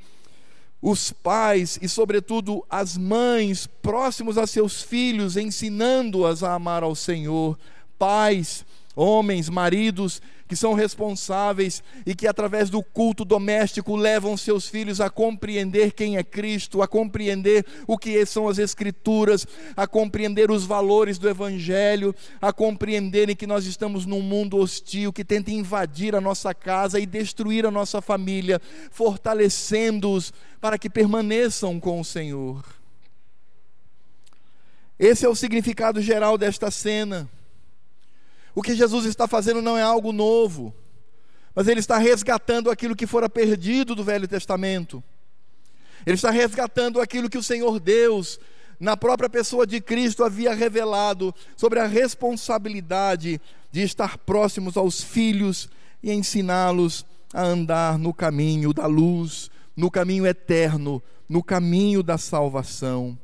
os 0.87 1.11
pais 1.11 1.79
e, 1.81 1.89
sobretudo, 1.89 2.63
as 2.69 2.95
mães 2.95 3.65
próximos 3.81 4.37
a 4.37 4.45
seus 4.45 4.83
filhos, 4.83 5.35
ensinando-as 5.35 6.43
a 6.43 6.53
amar 6.53 6.83
ao 6.83 6.93
Senhor. 6.93 7.57
Pais, 7.97 8.63
homens, 8.95 9.49
maridos 9.49 10.21
que 10.47 10.55
são 10.55 10.73
responsáveis 10.73 11.83
e 12.05 12.13
que, 12.13 12.27
através 12.27 12.69
do 12.69 12.83
culto 12.83 13.25
doméstico, 13.25 13.95
levam 13.95 14.37
seus 14.37 14.67
filhos 14.67 15.01
a 15.01 15.09
compreender 15.09 15.91
quem 15.91 16.17
é 16.17 16.23
Cristo, 16.23 16.81
a 16.81 16.87
compreender 16.87 17.65
o 17.87 17.97
que 17.97 18.25
são 18.25 18.47
as 18.47 18.59
Escrituras, 18.59 19.47
a 19.75 19.87
compreender 19.87 20.51
os 20.51 20.65
valores 20.65 21.17
do 21.17 21.27
Evangelho, 21.27 22.13
a 22.41 22.53
compreenderem 22.53 23.35
que 23.35 23.47
nós 23.47 23.65
estamos 23.65 24.05
num 24.05 24.21
mundo 24.21 24.57
hostil 24.57 25.11
que 25.11 25.25
tenta 25.25 25.51
invadir 25.51 26.15
a 26.15 26.21
nossa 26.21 26.53
casa 26.53 26.99
e 26.99 27.05
destruir 27.05 27.65
a 27.65 27.71
nossa 27.71 28.01
família, 28.01 28.61
fortalecendo-os 28.91 30.31
para 30.61 30.77
que 30.77 30.89
permaneçam 30.89 31.79
com 31.79 31.99
o 31.99 32.05
Senhor. 32.05 32.63
Esse 34.97 35.25
é 35.25 35.29
o 35.29 35.35
significado 35.35 36.01
geral 36.01 36.37
desta 36.37 36.71
cena. 36.71 37.29
O 38.55 38.61
que 38.61 38.73
Jesus 38.73 39.05
está 39.05 39.27
fazendo 39.27 39.61
não 39.61 39.77
é 39.77 39.83
algo 39.83 40.13
novo, 40.13 40.73
mas 41.53 41.67
ele 41.67 41.81
está 41.81 41.97
resgatando 41.97 42.71
aquilo 42.71 42.95
que 42.95 43.05
fora 43.05 43.29
perdido 43.29 43.93
do 43.93 44.03
Velho 44.03 44.29
Testamento. 44.29 45.03
Ele 46.05 46.15
está 46.15 46.31
resgatando 46.31 47.01
aquilo 47.01 47.29
que 47.29 47.37
o 47.37 47.43
Senhor 47.43 47.79
Deus, 47.81 48.39
na 48.79 48.95
própria 48.95 49.29
pessoa 49.29 49.67
de 49.67 49.81
Cristo, 49.81 50.23
havia 50.23 50.53
revelado 50.53 51.35
sobre 51.57 51.79
a 51.79 51.85
responsabilidade 51.85 53.41
de 53.71 53.81
estar 53.81 54.17
próximos 54.19 54.77
aos 54.77 55.01
filhos 55.01 55.67
e 56.01 56.11
ensiná-los 56.11 57.05
a 57.33 57.43
andar 57.43 57.97
no 57.97 58.13
caminho 58.13 58.73
da 58.73 58.85
luz, 58.85 59.51
no 59.75 59.91
caminho 59.91 60.25
eterno, 60.25 61.03
no 61.27 61.43
caminho 61.43 62.01
da 62.01 62.17
salvação. 62.17 63.17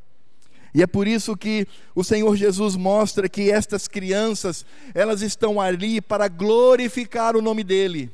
E 0.74 0.82
é 0.82 0.88
por 0.88 1.08
isso 1.08 1.36
que 1.36 1.68
o 1.94 2.04
Senhor 2.04 2.36
Jesus 2.36 2.76
mostra 2.76 3.28
que 3.28 3.52
estas 3.52 3.88
crianças, 3.88 4.66
elas 4.94 5.22
estão 5.22 5.60
ali 5.60 6.00
para 6.00 6.28
glorificar 6.28 7.36
o 7.36 7.42
nome 7.42 7.64
dele. 7.64 8.10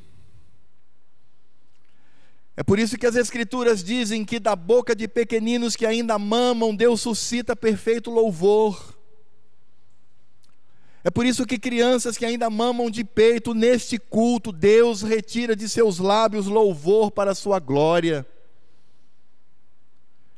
É 2.55 2.63
por 2.63 2.79
isso 2.79 2.97
que 2.97 3.05
as 3.05 3.15
Escrituras 3.15 3.83
dizem 3.83 4.25
que 4.25 4.39
da 4.39 4.55
boca 4.55 4.95
de 4.95 5.07
pequeninos 5.07 5.75
que 5.75 5.85
ainda 5.85 6.17
mamam, 6.17 6.75
Deus 6.75 7.01
suscita 7.01 7.55
perfeito 7.55 8.09
louvor. 8.09 8.97
É 11.03 11.11
por 11.11 11.25
isso 11.25 11.45
que 11.45 11.59
crianças 11.59 12.17
que 12.17 12.25
ainda 12.25 12.49
mamam 12.49 12.89
de 12.89 13.03
peito, 13.03 13.53
neste 13.53 13.99
culto, 13.99 14.51
Deus 14.51 15.03
retira 15.03 15.55
de 15.55 15.69
seus 15.69 15.99
lábios 15.99 16.47
louvor 16.47 17.11
para 17.11 17.31
a 17.31 17.35
sua 17.35 17.59
glória. 17.59 18.25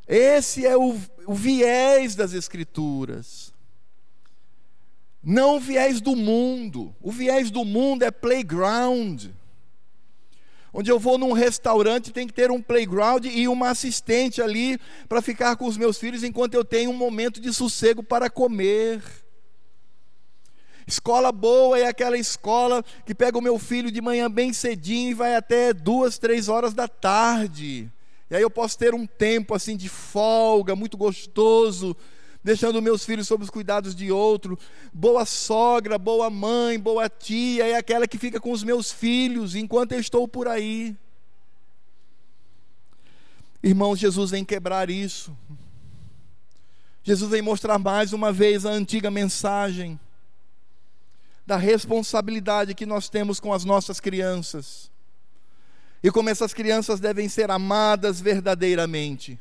Esse 0.09 0.65
é 0.65 0.75
o, 0.75 0.97
o 1.27 1.35
viés 1.35 2.15
das 2.15 2.33
Escrituras. 2.33 3.53
Não 5.21 5.57
o 5.57 5.59
viés 5.59 6.01
do 6.01 6.15
mundo. 6.15 6.95
O 6.99 7.11
viés 7.11 7.51
do 7.51 7.63
mundo 7.63 8.01
é 8.01 8.09
playground. 8.09 9.27
Onde 10.73 10.91
eu 10.91 10.97
vou 10.97 11.19
num 11.19 11.31
restaurante, 11.31 12.11
tem 12.11 12.25
que 12.25 12.33
ter 12.33 12.49
um 12.49 12.59
playground 12.59 13.25
e 13.25 13.47
uma 13.47 13.69
assistente 13.69 14.41
ali 14.41 14.79
para 15.07 15.21
ficar 15.21 15.55
com 15.57 15.67
os 15.67 15.77
meus 15.77 15.99
filhos 15.99 16.23
enquanto 16.23 16.55
eu 16.55 16.65
tenho 16.65 16.89
um 16.89 16.97
momento 16.97 17.39
de 17.39 17.53
sossego 17.53 18.01
para 18.01 18.31
comer. 18.31 19.03
Escola 20.87 21.31
boa 21.31 21.77
é 21.77 21.85
aquela 21.85 22.17
escola 22.17 22.83
que 23.05 23.13
pega 23.13 23.37
o 23.37 23.41
meu 23.41 23.59
filho 23.59 23.91
de 23.91 24.01
manhã 24.01 24.29
bem 24.29 24.53
cedinho 24.53 25.11
e 25.11 25.13
vai 25.13 25.35
até 25.35 25.71
duas, 25.71 26.17
três 26.17 26.49
horas 26.49 26.73
da 26.73 26.87
tarde. 26.87 27.91
E 28.29 28.35
aí 28.35 28.41
eu 28.41 28.49
posso 28.49 28.77
ter 28.77 28.93
um 28.93 29.07
tempo 29.07 29.55
assim 29.55 29.75
de 29.75 29.89
folga, 29.89 30.75
muito 30.75 30.95
gostoso, 30.95 31.97
deixando 32.43 32.81
meus 32.81 33.03
filhos 33.03 33.27
sob 33.27 33.43
os 33.43 33.49
cuidados 33.49 33.95
de 33.95 34.11
outro. 34.11 34.57
Boa 34.93 35.25
sogra, 35.25 35.97
boa 35.97 36.29
mãe, 36.29 36.79
boa 36.79 37.09
tia, 37.09 37.67
é 37.67 37.75
aquela 37.75 38.07
que 38.07 38.19
fica 38.19 38.39
com 38.39 38.51
os 38.51 38.63
meus 38.63 38.91
filhos 38.91 39.55
enquanto 39.55 39.93
eu 39.93 39.99
estou 39.99 40.27
por 40.27 40.47
aí. 40.47 40.95
Irmãos, 43.63 43.97
Jesus 43.97 44.29
vem 44.29 44.45
quebrar 44.45 44.91
isso. 44.91 45.35
Jesus 47.03 47.31
vem 47.31 47.41
mostrar 47.41 47.79
mais 47.79 48.13
uma 48.13 48.31
vez 48.31 48.63
a 48.63 48.69
antiga 48.69 49.09
mensagem 49.09 49.99
da 51.47 51.57
responsabilidade 51.57 52.75
que 52.75 52.85
nós 52.85 53.09
temos 53.09 53.39
com 53.39 53.51
as 53.51 53.65
nossas 53.65 53.99
crianças 53.99 54.88
e 56.03 56.09
como 56.11 56.29
essas 56.29 56.53
crianças 56.53 56.99
devem 56.99 57.27
ser 57.27 57.51
amadas 57.51 58.21
verdadeiramente. 58.21 59.37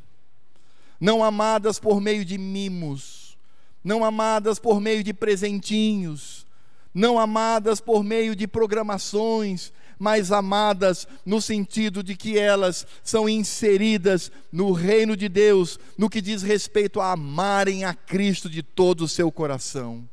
Não 1.00 1.22
amadas 1.22 1.78
por 1.78 2.00
meio 2.00 2.24
de 2.24 2.36
mimos, 2.36 3.38
não 3.84 4.04
amadas 4.04 4.58
por 4.58 4.80
meio 4.80 5.04
de 5.04 5.14
presentinhos, 5.14 6.46
não 6.92 7.18
amadas 7.18 7.80
por 7.80 8.02
meio 8.02 8.34
de 8.34 8.48
programações, 8.48 9.72
mas 9.98 10.32
amadas 10.32 11.06
no 11.24 11.40
sentido 11.40 12.02
de 12.02 12.16
que 12.16 12.38
elas 12.38 12.86
são 13.02 13.28
inseridas 13.28 14.30
no 14.50 14.72
reino 14.72 15.16
de 15.16 15.28
Deus, 15.28 15.78
no 15.96 16.08
que 16.08 16.20
diz 16.20 16.42
respeito 16.42 17.00
a 17.00 17.12
amarem 17.12 17.84
a 17.84 17.94
Cristo 17.94 18.48
de 18.48 18.62
todo 18.62 19.02
o 19.02 19.08
seu 19.08 19.30
coração. 19.30 20.08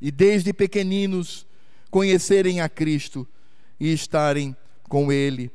E 0.00 0.10
desde 0.10 0.52
pequeninos 0.52 1.46
conhecerem 1.90 2.60
a 2.60 2.68
Cristo 2.68 3.26
e 3.78 3.92
estarem 3.92 4.56
com 4.90 5.10
ele. 5.10 5.50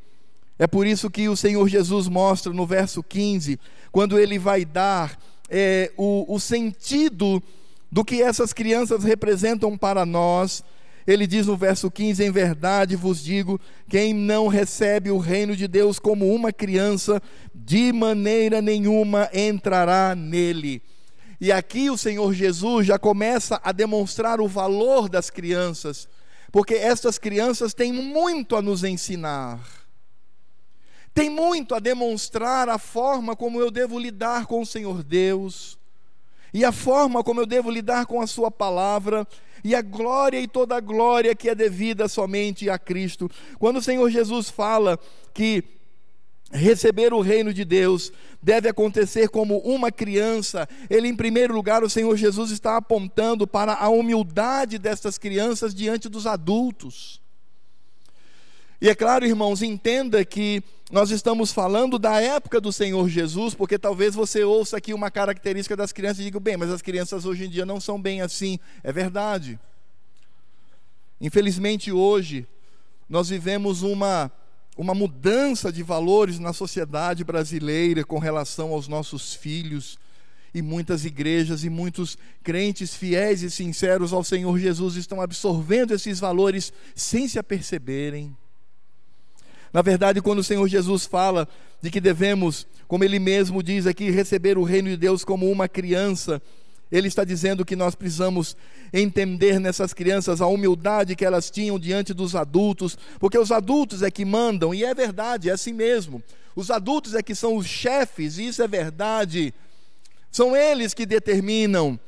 É 0.58 0.66
por 0.66 0.88
isso 0.88 1.12
que 1.12 1.28
o 1.28 1.36
Senhor 1.36 1.68
Jesus 1.68 2.08
mostra 2.08 2.54
no 2.54 2.66
verso 2.66 3.04
15, 3.04 3.60
quando 3.92 4.18
ele 4.18 4.40
vai 4.40 4.64
dar 4.64 5.20
é, 5.50 5.92
o, 5.98 6.34
o 6.34 6.40
sentido 6.40 7.44
do 7.92 8.04
que 8.04 8.22
essas 8.22 8.54
crianças 8.54 9.04
representam 9.04 9.78
para 9.78 10.06
nós. 10.06 10.64
Ele 11.06 11.28
diz 11.28 11.46
no 11.46 11.58
verso 11.58 11.92
15: 11.92 12.24
Em 12.24 12.32
verdade 12.32 12.96
vos 12.96 13.22
digo, 13.22 13.60
quem 13.90 14.14
não 14.14 14.48
recebe 14.48 15.12
o 15.12 15.18
reino 15.18 15.56
de 15.56 15.68
Deus 15.68 16.00
como 16.00 16.34
uma 16.34 16.54
criança, 16.54 17.22
de 17.54 17.92
maneira 17.92 18.62
nenhuma 18.62 19.30
entrará 19.34 20.16
nele. 20.16 20.82
E 21.42 21.52
aqui 21.52 21.90
o 21.90 21.98
Senhor 21.98 22.34
Jesus 22.34 22.88
já 22.88 22.98
começa 22.98 23.60
a 23.62 23.74
demonstrar 23.74 24.40
o 24.40 24.48
valor 24.48 25.10
das 25.10 25.30
crianças 25.30 26.08
porque 26.52 26.76
estas 26.76 27.18
crianças 27.18 27.74
têm 27.74 27.92
muito 27.92 28.56
a 28.56 28.62
nos 28.62 28.84
ensinar, 28.84 29.60
têm 31.14 31.30
muito 31.30 31.76
a 31.76 31.80
demonstrar 31.80 32.70
a 32.70 32.78
forma 32.78 33.36
como 33.36 33.60
eu 33.60 33.72
devo 33.72 34.00
lidar 34.00 34.46
com 34.46 34.62
o 34.62 34.66
Senhor 34.66 35.04
Deus, 35.04 35.78
e 36.54 36.64
a 36.64 36.72
forma 36.72 37.24
como 37.24 37.42
eu 37.42 37.46
devo 37.46 37.70
lidar 37.70 38.06
com 38.06 38.22
a 38.22 38.28
Sua 38.28 38.50
palavra, 38.50 39.28
e 39.64 39.74
a 39.74 39.82
glória 39.82 40.40
e 40.40 40.48
toda 40.48 40.78
a 40.78 40.80
glória 40.80 41.36
que 41.36 41.50
é 41.50 41.56
devida 41.56 42.08
somente 42.08 42.70
a 42.70 42.78
Cristo. 42.78 43.30
Quando 43.58 43.78
o 43.78 43.82
Senhor 43.82 44.10
Jesus 44.10 44.50
fala 44.50 45.00
que 45.34 45.75
receber 46.52 47.14
o 47.14 47.22
reino 47.22 47.54
de 47.54 47.66
Deus 47.66 48.12
deve 48.42 48.70
acontecer 48.70 49.30
como 49.30 49.58
uma 49.60 49.92
criança. 49.92 50.68
Ele, 50.90 51.08
em 51.08 51.16
primeiro 51.16 51.54
lugar, 51.54 51.84
o 51.84 51.90
Senhor 51.90 52.16
Jesus 52.16 52.52
está 52.52 52.78
apontando 52.78 53.48
para 53.48 53.74
a 53.74 53.90
humildade 53.90 54.78
destas 54.78 55.18
crianças 55.18 55.74
diante 55.74 56.08
dos 56.08 56.28
adultos. 56.28 57.22
E 58.80 58.90
é 58.90 58.96
claro, 58.96 59.26
irmãos, 59.26 59.62
entenda 59.62 60.24
que 60.24 60.62
nós 60.92 61.10
estamos 61.10 61.52
falando 61.52 61.98
da 61.98 62.22
época 62.22 62.62
do 62.62 62.72
Senhor 62.72 63.10
Jesus, 63.10 63.56
porque 63.56 63.80
talvez 63.80 64.14
você 64.14 64.44
ouça 64.44 64.78
aqui 64.78 64.94
uma 64.94 65.10
característica 65.10 65.76
das 65.76 65.92
crianças 65.92 66.20
e 66.20 66.24
diga, 66.26 66.40
bem, 66.40 66.58
mas 66.58 66.70
as 66.70 66.82
crianças 66.82 67.26
hoje 67.26 67.46
em 67.46 67.50
dia 67.50 67.66
não 67.66 67.80
são 67.80 68.00
bem 68.00 68.22
assim. 68.22 68.60
É 68.84 68.92
verdade. 68.92 69.60
Infelizmente, 71.20 71.92
hoje, 71.92 72.48
nós 73.10 73.30
vivemos 73.30 73.82
uma 73.82 74.32
uma 74.78 74.94
mudança 74.94 75.72
de 75.72 75.82
valores 75.82 76.38
na 76.40 76.52
sociedade 76.52 77.24
brasileira 77.24 78.04
com 78.04 78.20
relação 78.20 78.72
aos 78.72 78.88
nossos 78.88 79.34
filhos. 79.34 79.98
E 80.54 80.62
muitas 80.62 81.04
igrejas 81.04 81.64
e 81.64 81.70
muitos 81.70 82.18
crentes 82.44 82.96
fiéis 82.96 83.42
e 83.42 83.52
sinceros 83.52 84.14
ao 84.14 84.24
Senhor 84.24 84.58
Jesus 84.58 84.96
estão 84.96 85.20
absorvendo 85.22 85.94
esses 85.94 86.20
valores 86.20 86.72
sem 86.94 87.28
se 87.28 87.38
aperceberem. 87.38 88.36
Na 89.74 89.82
verdade, 89.82 90.22
quando 90.22 90.40
o 90.40 90.44
Senhor 90.44 90.66
Jesus 90.70 91.06
fala 91.06 91.46
de 91.82 91.92
que 91.92 92.00
devemos, 92.00 92.66
como 92.88 93.04
ele 93.04 93.20
mesmo 93.20 93.62
diz 93.62 93.86
aqui, 93.86 94.10
receber 94.10 94.58
o 94.58 94.64
reino 94.64 94.90
de 94.90 94.96
Deus 94.96 95.26
como 95.26 95.52
uma 95.52 95.68
criança, 95.68 96.42
ele 96.96 97.08
está 97.08 97.24
dizendo 97.24 97.66
que 97.66 97.76
nós 97.76 97.96
precisamos 97.96 98.56
entender 98.94 99.60
nessas 99.60 99.94
crianças 99.94 100.42
a 100.42 100.48
humildade 100.48 101.16
que 101.16 101.26
elas 101.26 101.50
tinham 101.50 101.80
diante 101.80 102.14
dos 102.14 102.36
adultos, 102.36 102.98
porque 103.20 103.38
os 103.38 103.52
adultos 103.52 104.02
é 104.02 104.12
que 104.12 104.24
mandam, 104.24 104.74
e 104.74 104.84
é 104.84 104.94
verdade, 104.94 105.50
é 105.50 105.54
assim 105.54 105.74
mesmo. 105.74 106.24
Os 106.56 106.72
adultos 106.72 107.14
é 107.14 107.22
que 107.22 107.36
são 107.36 107.56
os 107.56 107.66
chefes, 107.66 108.38
e 108.38 108.48
isso 108.48 108.62
é 108.64 108.68
verdade. 108.68 109.54
São 110.32 110.56
eles 110.56 110.94
que 110.94 111.06
determinam 111.06 112.00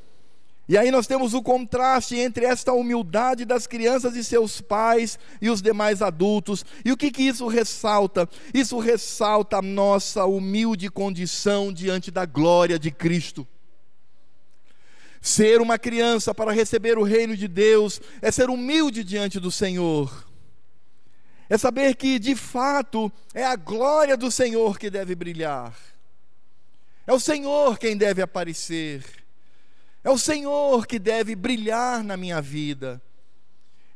e 0.70 0.78
aí 0.78 0.92
nós 0.92 1.08
temos 1.08 1.34
o 1.34 1.42
contraste 1.42 2.18
entre 2.18 2.46
esta 2.46 2.74
humildade 2.74 3.46
das 3.46 3.66
crianças 3.66 4.18
e 4.18 4.24
seus 4.24 4.60
pais 4.60 5.18
e 5.42 5.50
os 5.50 5.62
demais 5.62 6.02
adultos. 6.02 6.66
E 6.84 6.92
o 6.92 6.98
que, 6.98 7.10
que 7.10 7.24
isso 7.24 7.48
ressalta? 7.48 8.28
Isso 8.54 8.78
ressalta 8.78 9.58
a 9.58 9.62
nossa 9.62 10.26
humilde 10.26 10.90
condição 10.90 11.72
diante 11.72 12.12
da 12.12 12.26
glória 12.26 12.78
de 12.78 12.92
Cristo. 12.92 13.48
Ser 15.22 15.62
uma 15.62 15.78
criança 15.78 16.34
para 16.34 16.52
receber 16.52 16.98
o 16.98 17.04
reino 17.04 17.36
de 17.36 17.48
Deus 17.48 18.00
é 18.22 18.32
ser 18.32 18.50
humilde 18.50 19.04
diante 19.04 19.40
do 19.40 19.52
Senhor. 19.52 20.28
É 21.50 21.58
saber 21.58 21.96
que, 21.96 22.20
de 22.20 22.36
fato, 22.36 23.12
é 23.34 23.44
a 23.44 23.56
glória 23.56 24.18
do 24.18 24.30
Senhor 24.30 24.78
que 24.78 24.90
deve 24.90 25.16
brilhar. 25.16 25.74
É 27.06 27.14
o 27.14 27.20
Senhor 27.20 27.78
quem 27.80 27.96
deve 27.96 28.22
aparecer. 28.22 29.04
É 30.04 30.10
o 30.10 30.18
Senhor 30.18 30.86
que 30.86 31.00
deve 31.00 31.36
brilhar 31.36 32.04
na 32.04 32.18
minha 32.18 32.42
vida. 32.42 33.02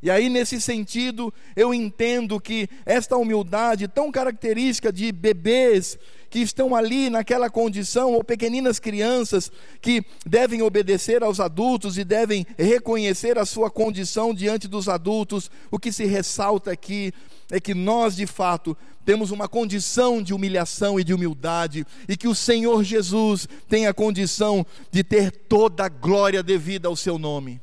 E 0.02 0.10
aí, 0.10 0.30
nesse 0.30 0.60
sentido, 0.60 1.32
eu 1.56 1.74
entendo 1.74 2.40
que 2.40 2.68
esta 2.86 3.16
humildade, 3.16 3.88
tão 3.88 4.12
característica 4.12 4.92
de 4.92 5.12
bebês 5.12 5.98
que 6.32 6.40
estão 6.40 6.74
ali 6.74 7.10
naquela 7.10 7.50
condição, 7.50 8.14
ou 8.14 8.24
pequeninas 8.24 8.80
crianças 8.80 9.52
que 9.82 10.04
devem 10.26 10.62
obedecer 10.62 11.22
aos 11.22 11.42
adultos 11.42 11.98
e 11.98 12.06
devem 12.06 12.48
reconhecer 12.58 13.38
a 13.38 13.46
sua 13.46 13.70
condição 13.70 14.34
diante 14.34 14.66
dos 14.66 14.88
adultos, 14.88 15.52
o 15.70 15.78
que 15.78 15.92
se 15.92 16.06
ressalta 16.06 16.72
aqui 16.72 17.14
é 17.52 17.60
que 17.60 17.74
nós, 17.74 18.16
de 18.16 18.26
fato, 18.26 18.78
temos 19.04 19.30
uma 19.30 19.50
condição 19.50 20.24
de 20.24 20.34
humilhação 20.34 20.98
e 20.98 21.04
de 21.04 21.14
humildade, 21.14 21.86
e 22.08 22.16
que 22.16 22.30
o 22.30 22.36
Senhor 22.36 22.82
Jesus 22.82 23.46
tem 23.68 23.86
a 23.86 23.94
condição 23.94 24.66
de 24.90 25.04
ter 25.04 25.32
toda 25.32 25.84
a 25.84 25.90
glória 25.90 26.42
devida 26.42 26.88
ao 26.88 26.96
seu 26.96 27.20
nome. 27.20 27.62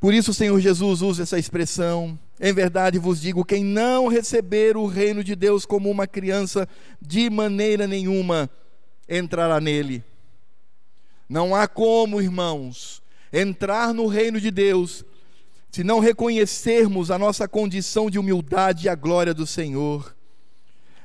Por 0.00 0.14
isso 0.14 0.30
o 0.30 0.34
Senhor 0.34 0.58
Jesus 0.58 1.02
usa 1.02 1.24
essa 1.24 1.38
expressão. 1.38 2.18
Em 2.40 2.52
verdade 2.52 2.98
vos 2.98 3.20
digo: 3.20 3.44
quem 3.44 3.62
não 3.62 4.08
receber 4.08 4.76
o 4.76 4.86
reino 4.86 5.22
de 5.22 5.36
Deus 5.36 5.66
como 5.66 5.90
uma 5.90 6.06
criança, 6.06 6.66
de 7.00 7.28
maneira 7.28 7.86
nenhuma 7.86 8.48
entrará 9.08 9.60
nele. 9.60 10.02
Não 11.28 11.54
há 11.54 11.68
como, 11.68 12.20
irmãos, 12.20 13.02
entrar 13.32 13.92
no 13.92 14.06
reino 14.06 14.40
de 14.40 14.50
Deus 14.50 15.04
se 15.70 15.84
não 15.84 16.00
reconhecermos 16.00 17.10
a 17.10 17.18
nossa 17.18 17.46
condição 17.46 18.10
de 18.10 18.18
humildade 18.18 18.86
e 18.86 18.88
a 18.88 18.94
glória 18.94 19.32
do 19.32 19.46
Senhor. 19.46 20.16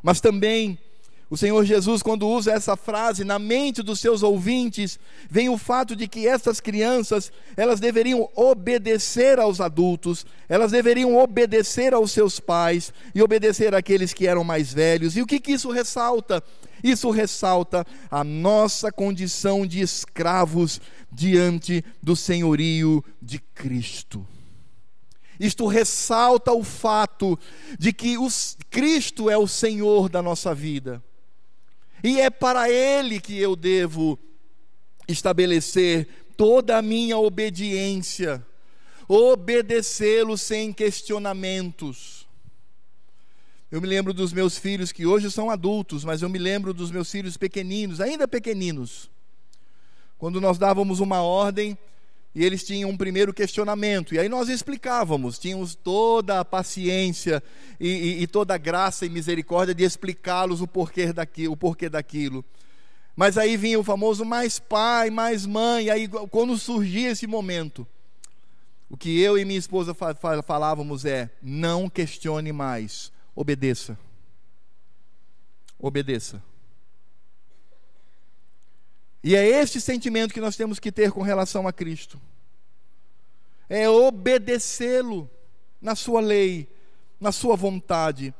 Mas 0.02 0.20
também 0.20 0.80
o 1.28 1.36
Senhor 1.36 1.66
Jesus, 1.66 2.04
quando 2.04 2.28
usa 2.28 2.52
essa 2.52 2.76
frase 2.76 3.24
na 3.24 3.40
mente 3.40 3.82
dos 3.82 4.00
seus 4.00 4.22
ouvintes, 4.22 5.00
vem 5.28 5.50
o 5.50 5.58
fato 5.58 5.96
de 5.96 6.08
que 6.08 6.28
essas 6.28 6.60
crianças, 6.60 7.32
elas 7.58 7.80
deveriam 7.80 8.30
obedecer 8.36 9.40
aos 9.40 9.60
adultos, 9.60 10.24
elas 10.48 10.72
deveriam 10.72 11.18
obedecer 11.18 11.96
aos 11.96 12.12
seus 12.12 12.40
pais 12.40 12.94
e 13.14 13.24
obedecer 13.24 13.74
àqueles 13.74 14.14
que 14.14 14.28
eram 14.28 14.44
mais 14.44 14.72
velhos. 14.72 15.18
E 15.18 15.22
o 15.22 15.26
que, 15.26 15.40
que 15.40 15.54
isso 15.54 15.72
ressalta? 15.72 16.44
Isso 16.84 17.10
ressalta 17.10 17.84
a 18.12 18.24
nossa 18.24 18.92
condição 18.92 19.66
de 19.66 19.82
escravos 19.82 20.80
diante 21.12 21.84
do 22.04 22.16
senhorio 22.16 23.04
de 23.20 23.40
Cristo. 23.40 24.28
Isto 25.40 25.66
ressalta 25.66 26.52
o 26.52 26.64
fato 26.64 27.38
de 27.80 27.92
que 27.92 28.16
os, 28.16 28.56
Cristo 28.70 29.28
é 29.28 29.38
o 29.38 29.48
Senhor 29.48 30.08
da 30.08 30.22
nossa 30.22 30.54
vida. 30.54 31.04
E 32.04 32.20
é 32.20 32.30
para 32.30 32.70
Ele 32.70 33.20
que 33.20 33.38
eu 33.38 33.56
devo 33.56 34.20
estabelecer 35.08 36.08
toda 36.36 36.78
a 36.78 36.82
minha 36.82 37.18
obediência, 37.18 38.46
obedecê-lo 39.08 40.38
sem 40.38 40.74
questionamentos. 40.74 42.28
Eu 43.72 43.82
me 43.82 43.88
lembro 43.88 44.14
dos 44.14 44.32
meus 44.32 44.58
filhos 44.58 44.92
que 44.92 45.06
hoje 45.06 45.30
são 45.32 45.50
adultos, 45.50 46.04
mas 46.04 46.22
eu 46.22 46.30
me 46.30 46.40
lembro 46.40 46.74
dos 46.74 46.92
meus 46.92 47.10
filhos 47.10 47.36
pequeninos, 47.36 48.00
ainda 48.00 48.28
pequeninos. 48.28 49.10
Quando 50.18 50.40
nós 50.40 50.58
dávamos 50.58 51.00
uma 51.00 51.22
ordem, 51.22 51.78
e 52.36 52.44
eles 52.44 52.66
tinham 52.66 52.90
um 52.90 52.98
primeiro 52.98 53.34
questionamento, 53.34 54.14
e 54.14 54.20
aí 54.20 54.28
nós 54.28 54.50
explicávamos, 54.50 55.40
tínhamos 55.40 55.74
toda 55.74 56.42
a 56.42 56.46
paciência 56.46 57.42
e, 57.80 57.88
e, 57.88 58.24
e 58.24 58.28
toda 58.28 58.54
a 58.54 58.58
graça 58.58 59.06
e 59.06 59.10
misericórdia 59.10 59.74
de 59.74 59.86
explicá-los 59.86 60.60
o 60.60 60.68
porquê 60.68 61.14
daquilo, 61.14 61.54
o 61.54 61.58
porquê 61.58 61.88
daquilo. 61.88 62.44
Mas 63.16 63.38
aí 63.38 63.56
vinha 63.56 63.80
o 63.80 63.84
famoso 63.84 64.26
mais 64.26 64.60
pai, 64.60 65.10
mais 65.10 65.46
mãe, 65.46 65.86
e 65.86 65.90
aí 65.90 66.08
quando 66.30 66.58
surgia 66.58 67.12
esse 67.12 67.26
momento, 67.26 67.88
o 68.90 68.98
que 68.98 69.18
eu 69.22 69.38
e 69.38 69.46
minha 69.46 69.58
esposa 69.58 69.96
falávamos 70.46 71.06
é: 71.06 71.30
não 71.42 71.90
questione 71.90 72.52
mais, 72.52 73.14
obedeça. 73.34 73.98
Obedeça. 75.80 76.44
E 79.26 79.36
é 79.36 79.44
este 79.44 79.82
sentimento 79.82 80.36
que 80.36 80.40
nós 80.40 80.56
temos 80.56 80.80
que 80.80 80.92
ter 80.92 81.12
com 81.12 81.24
relação 81.24 81.68
a 81.68 81.74
Cristo. 81.74 82.22
É 83.68 83.90
obedecê-lo 83.90 85.28
na 85.82 85.96
sua 85.96 86.22
lei, 86.22 86.70
na 87.20 87.32
sua 87.32 87.56
vontade, 87.56 88.32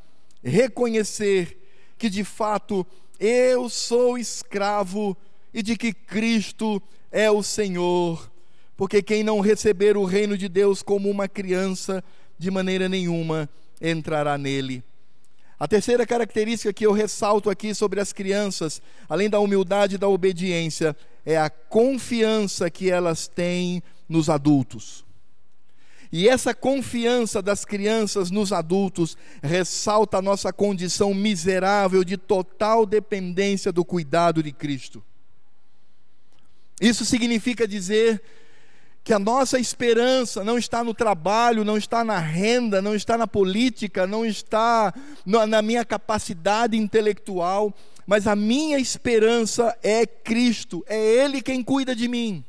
reconhecer 0.44 1.58
que 1.98 2.08
de 2.08 2.24
fato 2.24 2.86
eu 3.20 3.68
sou 3.68 4.16
escravo 4.16 5.18
e 5.52 5.64
de 5.64 5.76
que 5.76 5.92
Cristo 5.92 6.80
é 7.12 7.32
o 7.32 7.42
Senhor, 7.42 8.32
porque 8.78 9.02
quem 9.02 9.24
não 9.24 9.40
receber 9.40 9.98
o 9.98 10.06
reino 10.06 10.38
de 10.38 10.48
Deus 10.48 10.84
como 10.84 11.10
uma 11.10 11.28
criança, 11.28 12.04
de 12.38 12.52
maneira 12.52 12.88
nenhuma 12.88 13.50
entrará 13.82 14.38
nele. 14.38 14.84
A 15.60 15.68
terceira 15.68 16.06
característica 16.06 16.74
que 16.74 16.86
eu 16.86 16.92
ressalto 16.92 17.50
aqui 17.50 17.74
sobre 17.74 18.02
as 18.02 18.12
crianças, 18.12 18.82
além 19.08 19.30
da 19.30 19.40
humildade 19.40 19.96
e 19.96 19.98
da 19.98 20.08
obediência, 20.08 20.96
é 21.26 21.38
a 21.38 21.50
confiança 21.50 22.70
que 22.70 22.92
elas 22.92 23.28
têm 23.28 23.82
nos 24.08 24.30
adultos. 24.30 25.06
E 26.12 26.30
essa 26.30 26.54
confiança 26.54 27.42
das 27.42 27.66
crianças 27.66 28.30
nos 28.30 28.54
adultos 28.54 29.18
ressalta 29.42 30.18
a 30.18 30.22
nossa 30.22 30.54
condição 30.54 31.14
miserável 31.14 32.04
de 32.04 32.16
total 32.16 32.86
dependência 32.86 33.72
do 33.72 33.84
cuidado 33.84 34.44
de 34.44 34.52
Cristo. 34.52 35.04
Isso 36.80 37.06
significa 37.06 37.68
dizer 37.68 38.22
que 39.06 39.14
a 39.14 39.20
nossa 39.20 39.60
esperança 39.60 40.44
não 40.44 40.58
está 40.58 40.84
no 40.84 40.92
trabalho, 40.92 41.64
não 41.64 41.78
está 41.78 42.04
na 42.04 42.18
renda, 42.18 42.82
não 42.82 42.96
está 42.96 43.16
na 43.16 43.28
política, 43.28 44.08
não 44.08 44.26
está 44.26 44.92
na 45.24 45.62
minha 45.62 45.86
capacidade 45.86 46.76
intelectual, 46.76 47.72
mas 48.08 48.26
a 48.26 48.36
minha 48.36 48.80
esperança 48.80 49.78
é 49.84 50.08
Cristo, 50.08 50.84
é 50.88 51.00
Ele 51.00 51.40
quem 51.40 51.62
cuida 51.62 51.96
de 51.96 52.08
mim. 52.08 52.44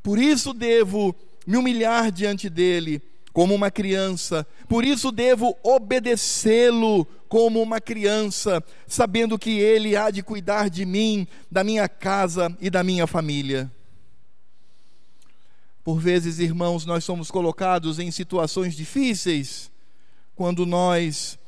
Por 0.00 0.16
isso 0.16 0.54
devo 0.54 1.12
me 1.44 1.56
humilhar 1.56 2.12
diante 2.12 2.48
dEle 2.48 3.02
como 3.32 3.56
uma 3.56 3.68
criança, 3.68 4.46
por 4.68 4.84
isso 4.84 5.10
devo 5.10 5.56
obedecê-lo 5.64 7.04
como 7.28 7.60
uma 7.60 7.80
criança, 7.80 8.62
sabendo 8.86 9.36
que 9.36 9.58
Ele 9.58 9.96
há 9.96 10.08
de 10.08 10.22
cuidar 10.22 10.70
de 10.70 10.86
mim, 10.86 11.26
da 11.50 11.64
minha 11.64 11.88
casa 11.88 12.56
e 12.60 12.70
da 12.70 12.84
minha 12.84 13.08
família. 13.08 13.68
Por 15.84 15.98
vezes, 15.98 16.38
irmãos, 16.38 16.86
nós 16.86 17.04
somos 17.04 17.30
colocados 17.30 17.98
em 17.98 18.10
situações 18.10 18.74
difíceis 18.74 19.70
quando 20.34 20.64
nós 20.64 21.38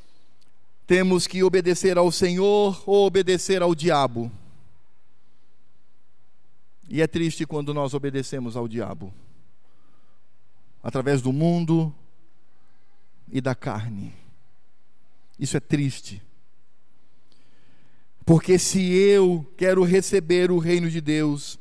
temos 0.85 1.25
que 1.25 1.43
obedecer 1.43 1.97
ao 1.97 2.11
Senhor 2.11 2.83
ou 2.85 3.05
obedecer 3.05 3.61
ao 3.61 3.73
diabo. 3.73 4.31
E 6.89 7.01
é 7.01 7.07
triste 7.07 7.45
quando 7.45 7.73
nós 7.73 7.93
obedecemos 7.93 8.55
ao 8.55 8.67
diabo 8.67 9.13
através 10.83 11.19
do 11.19 11.33
mundo 11.33 11.91
e 13.31 13.41
da 13.41 13.55
carne. 13.55 14.13
Isso 15.39 15.57
é 15.57 15.59
triste. 15.59 16.21
Porque 18.23 18.59
se 18.59 18.93
eu 18.93 19.45
quero 19.57 19.83
receber 19.83 20.51
o 20.51 20.59
reino 20.59 20.89
de 20.89 21.01
Deus, 21.01 21.57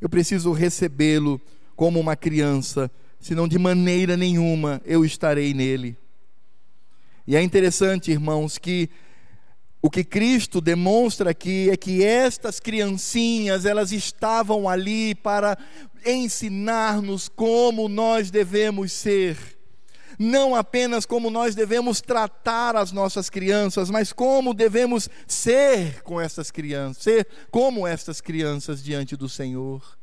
eu 0.00 0.08
preciso 0.08 0.52
recebê-lo 0.52 1.40
como 1.76 2.00
uma 2.00 2.16
criança, 2.16 2.90
senão 3.20 3.46
de 3.46 3.58
maneira 3.58 4.16
nenhuma 4.16 4.80
eu 4.84 5.04
estarei 5.04 5.54
nele. 5.54 5.96
E 7.26 7.36
é 7.36 7.42
interessante, 7.42 8.10
irmãos, 8.10 8.56
que 8.56 8.88
o 9.82 9.90
que 9.90 10.02
Cristo 10.02 10.60
demonstra 10.60 11.30
aqui 11.30 11.70
é 11.70 11.76
que 11.76 12.02
estas 12.02 12.58
criancinhas, 12.58 13.64
elas 13.64 13.92
estavam 13.92 14.68
ali 14.68 15.14
para 15.14 15.56
ensinar-nos 16.04 17.28
como 17.28 17.88
nós 17.88 18.30
devemos 18.30 18.92
ser. 18.92 19.36
Não 20.18 20.54
apenas 20.54 21.04
como 21.04 21.30
nós 21.30 21.54
devemos 21.54 22.00
tratar 22.00 22.74
as 22.74 22.90
nossas 22.90 23.28
crianças, 23.28 23.90
mas 23.90 24.12
como 24.12 24.54
devemos 24.54 25.10
ser 25.26 26.02
com 26.02 26.20
essas 26.20 26.50
crianças, 26.50 27.02
ser 27.02 27.28
como 27.50 27.86
estas 27.86 28.20
crianças 28.20 28.82
diante 28.82 29.14
do 29.14 29.28
Senhor. 29.28 29.95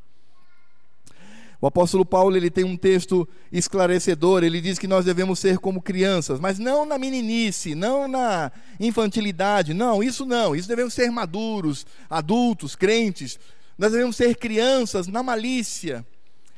O 1.64 1.68
apóstolo 1.68 2.04
Paulo 2.04 2.36
ele 2.36 2.50
tem 2.50 2.66
um 2.66 2.76
texto 2.76 3.26
esclarecedor, 3.50 4.44
ele 4.44 4.60
diz 4.60 4.78
que 4.78 4.86
nós 4.86 5.06
devemos 5.06 5.40
ser 5.40 5.60
como 5.60 5.82
crianças, 5.82 6.38
mas 6.38 6.60
não 6.60 6.86
na 6.86 6.98
meninice, 6.98 7.74
não 7.74 8.06
na 8.06 8.52
infantilidade, 8.78 9.74
não, 9.74 10.04
isso 10.04 10.26
não, 10.26 10.54
isso 10.54 10.68
devemos 10.68 10.94
ser 10.94 11.10
maduros, 11.10 11.86
adultos, 12.10 12.76
crentes, 12.76 13.40
nós 13.78 13.94
devemos 13.94 14.18
ser 14.18 14.36
crianças 14.36 15.08
na 15.08 15.24
malícia, 15.24 16.06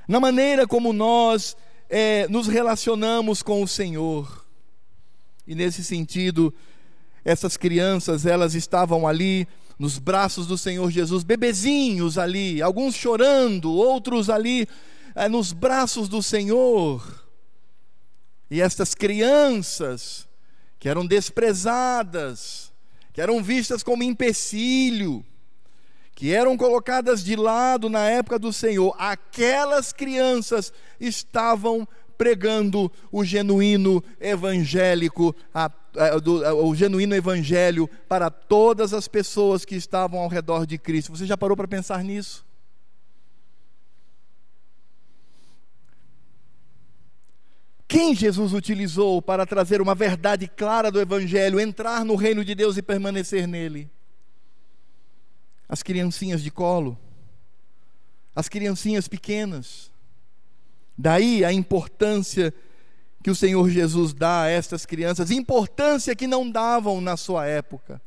na 0.07 0.19
maneira 0.19 0.65
como 0.65 0.91
nós 0.91 1.55
é, 1.87 2.27
nos 2.27 2.47
relacionamos 2.47 3.43
com 3.43 3.61
o 3.61 3.67
Senhor. 3.67 4.43
E 5.45 5.53
nesse 5.53 5.83
sentido, 5.83 6.51
essas 7.23 7.55
crianças, 7.57 8.25
elas 8.25 8.55
estavam 8.55 9.07
ali 9.07 9.47
nos 9.77 9.99
braços 9.99 10.47
do 10.47 10.57
Senhor 10.57 10.89
Jesus, 10.89 11.23
bebezinhos 11.23 12.17
ali, 12.17 12.59
alguns 12.59 12.95
chorando, 12.95 13.71
outros 13.71 14.31
ali 14.31 14.67
nos 15.29 15.53
braços 15.53 16.09
do 16.09 16.21
Senhor. 16.21 17.25
E 18.51 18.61
estas 18.61 18.93
crianças, 18.93 20.27
que 20.77 20.89
eram 20.89 21.05
desprezadas, 21.05 22.71
que 23.13 23.21
eram 23.21 23.41
vistas 23.41 23.81
como 23.81 24.03
empecilho, 24.03 25.25
que 26.13 26.33
eram 26.33 26.55
colocadas 26.55 27.23
de 27.23 27.35
lado 27.35 27.89
na 27.89 28.09
época 28.09 28.37
do 28.37 28.53
Senhor, 28.53 28.95
aquelas 28.97 29.91
crianças 29.91 30.71
estavam 30.99 31.87
pregando 32.17 32.91
o 33.11 33.23
genuíno 33.25 34.03
evangélico, 34.19 35.35
a, 35.53 35.71
a, 35.97 36.19
do, 36.19 36.45
a, 36.45 36.53
o 36.53 36.73
genuíno 36.75 37.15
evangelho 37.15 37.89
para 38.07 38.29
todas 38.29 38.93
as 38.93 39.07
pessoas 39.07 39.65
que 39.65 39.75
estavam 39.75 40.19
ao 40.19 40.29
redor 40.29 40.65
de 40.65 40.77
Cristo. 40.77 41.15
Você 41.15 41.25
já 41.25 41.37
parou 41.37 41.57
para 41.57 41.67
pensar 41.67 42.03
nisso? 42.03 42.44
Quem 47.87 48.15
Jesus 48.15 48.53
utilizou 48.53 49.21
para 49.21 49.45
trazer 49.45 49.81
uma 49.81 49.93
verdade 49.93 50.47
clara 50.47 50.91
do 50.91 50.99
Evangelho, 50.99 51.59
entrar 51.59 52.03
no 52.03 52.15
reino 52.15 52.43
de 52.43 52.55
Deus 52.55 52.77
e 52.77 52.81
permanecer 52.81 53.47
nele? 53.47 53.89
As 55.69 55.83
criancinhas 55.83 56.41
de 56.41 56.51
colo, 56.51 56.97
as 58.35 58.49
criancinhas 58.49 59.07
pequenas. 59.07 59.91
Daí 60.97 61.45
a 61.45 61.53
importância 61.53 62.53
que 63.23 63.29
o 63.31 63.35
Senhor 63.35 63.69
Jesus 63.69 64.13
dá 64.13 64.43
a 64.43 64.49
estas 64.49 64.85
crianças, 64.85 65.31
importância 65.31 66.15
que 66.15 66.27
não 66.27 66.49
davam 66.49 67.01
na 67.01 67.17
sua 67.17 67.47
época, 67.47 68.01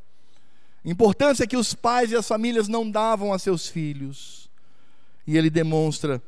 importância 0.85 1.47
que 1.47 1.57
os 1.57 1.75
pais 1.75 2.13
e 2.13 2.17
as 2.17 2.27
famílias 2.27 2.69
não 2.69 2.89
davam 2.89 3.33
a 3.33 3.39
seus 3.39 3.67
filhos. 3.67 4.49
E 5.27 5.37
ele 5.37 5.51
demonstra 5.51 6.23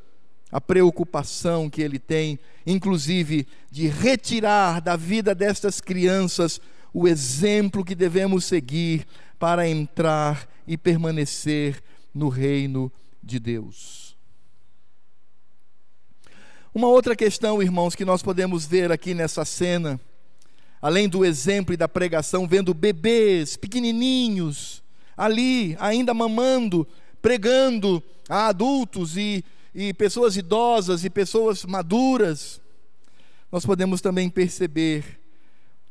a 0.51 0.61
preocupação 0.61 1.71
que 1.71 1.83
ele 1.83 1.99
tem, 1.99 2.39
inclusive, 2.67 3.47
de 3.71 3.87
retirar 3.87 4.81
da 4.81 4.97
vida 4.97 5.35
destas 5.35 5.81
crianças 5.81 6.61
o 6.93 7.07
exemplo 7.07 7.85
que 7.85 7.95
devemos 7.95 8.45
seguir 8.45 9.07
para 9.39 9.69
entrar 9.69 10.49
e 10.67 10.77
permanecer 10.77 11.83
no 12.15 12.29
reino 12.29 12.93
de 13.23 13.39
Deus. 13.39 14.17
Uma 16.75 16.89
outra 16.89 17.17
questão, 17.17 17.63
irmãos, 17.63 17.95
que 17.95 18.05
nós 18.05 18.23
podemos 18.23 18.65
ver 18.67 18.93
aqui 18.93 19.15
nessa 19.15 19.45
cena, 19.45 20.01
além 20.81 21.09
do 21.09 21.25
exemplo 21.25 21.75
e 21.75 21.77
da 21.77 21.89
pregação, 21.89 22.47
vendo 22.47 22.73
bebês 22.73 23.57
pequenininhos 23.57 24.83
ali, 25.17 25.77
ainda 25.81 26.15
mamando, 26.15 26.87
pregando 27.21 28.03
a 28.29 28.47
adultos 28.47 29.17
e 29.17 29.45
e 29.75 29.93
pessoas 29.95 30.37
idosas 30.37 31.05
e 31.05 31.11
pessoas 31.11 31.65
maduras, 31.65 32.61
nós 33.51 33.65
podemos 33.65 34.01
também 34.01 34.29
perceber 34.29 35.21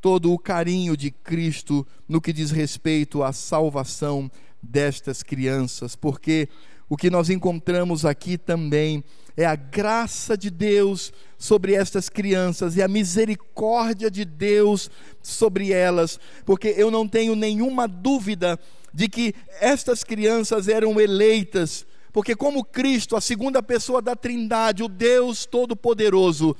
todo 0.02 0.32
o 0.32 0.40
carinho 0.40 0.96
de 0.96 1.12
Cristo 1.12 1.86
no 2.08 2.22
que 2.22 2.32
diz 2.32 2.52
respeito 2.52 3.22
à 3.22 3.34
salvação 3.34 4.32
destas 4.62 5.24
crianças, 5.24 5.96
porque 5.96 6.48
o 6.90 6.98
que 6.98 7.10
nós 7.10 7.30
encontramos 7.30 8.06
aqui 8.06 8.38
também 8.38 9.04
é 9.38 9.46
a 9.46 9.56
graça 9.56 10.38
de 10.38 10.50
Deus 10.50 11.14
sobre 11.38 11.74
estas 11.74 12.10
crianças 12.10 12.76
e 12.76 12.82
a 12.82 12.88
misericórdia 12.88 14.10
de 14.10 14.26
Deus 14.26 14.90
sobre 15.22 15.72
elas, 15.72 16.20
porque 16.46 16.74
eu 16.76 16.90
não 16.90 17.08
tenho 17.08 17.36
nenhuma 17.36 17.88
dúvida 17.88 18.60
de 18.94 19.08
que 19.08 19.34
estas 19.62 20.04
crianças 20.04 20.68
eram 20.68 21.00
eleitas 21.00 21.86
porque, 22.12 22.36
como 22.36 22.64
Cristo, 22.64 23.16
a 23.16 23.22
segunda 23.22 23.62
pessoa 23.62 24.02
da 24.02 24.16
Trindade, 24.16 24.84
o 24.84 24.88
Deus 24.88 25.46
Todo-Poderoso, 25.46 26.56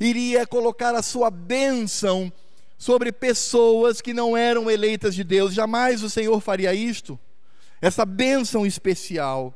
iria 0.00 0.46
colocar 0.46 0.94
a 0.94 1.02
sua 1.02 1.30
bênção 1.30 2.32
sobre 2.76 3.10
pessoas 3.10 4.00
que 4.00 4.14
não 4.14 4.36
eram 4.36 4.70
eleitas 4.70 5.14
de 5.14 5.24
Deus, 5.24 5.52
jamais 5.52 6.02
o 6.02 6.10
Senhor 6.10 6.40
faria 6.40 6.72
isto, 6.72 7.18
essa 7.80 8.04
bênção 8.04 8.64
especial. 8.64 9.54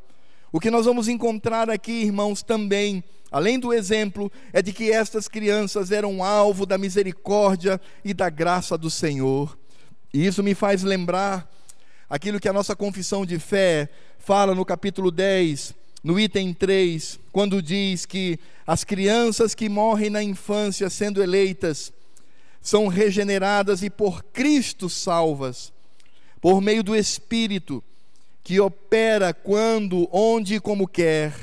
O 0.50 0.61
que 0.61 0.70
nós 0.70 0.85
vamos 0.85 1.09
encontrar 1.09 1.70
aqui, 1.70 2.02
irmãos, 2.02 2.42
também, 2.42 3.02
além 3.31 3.59
do 3.59 3.72
exemplo, 3.72 4.31
é 4.52 4.61
de 4.61 4.72
que 4.72 4.90
estas 4.92 5.28
crianças 5.28 5.90
eram 5.90 6.22
alvo 6.22 6.66
da 6.66 6.76
misericórdia 6.76 7.81
e 8.05 8.12
da 8.12 8.28
graça 8.28 8.76
do 8.76 8.90
Senhor. 8.90 9.57
E 10.12 10.26
isso 10.26 10.42
me 10.42 10.55
faz 10.55 10.83
lembrar 10.83 11.48
aquilo 12.11 12.38
que 12.38 12.48
a 12.48 12.52
nossa 12.52 12.76
confissão 12.76 13.24
de 13.24 13.38
fé 13.38 13.88
fala 14.22 14.54
no 14.54 14.64
capítulo 14.64 15.11
10, 15.11 15.74
no 16.02 16.18
item 16.18 16.54
3, 16.54 17.18
quando 17.32 17.61
diz 17.61 18.06
que 18.06 18.38
as 18.64 18.85
crianças 18.85 19.52
que 19.52 19.68
morrem 19.68 20.11
na 20.11 20.22
infância 20.22 20.88
sendo 20.88 21.20
eleitas 21.20 21.92
são 22.61 22.87
regeneradas 22.87 23.82
e 23.82 23.90
por 23.90 24.22
Cristo 24.22 24.88
salvas, 24.88 25.72
por 26.40 26.61
meio 26.61 26.85
do 26.85 26.94
Espírito 26.94 27.82
que 28.44 28.61
opera 28.61 29.35
quando, 29.35 30.08
onde 30.12 30.54
e 30.54 30.61
como 30.61 30.87
quer. 30.87 31.35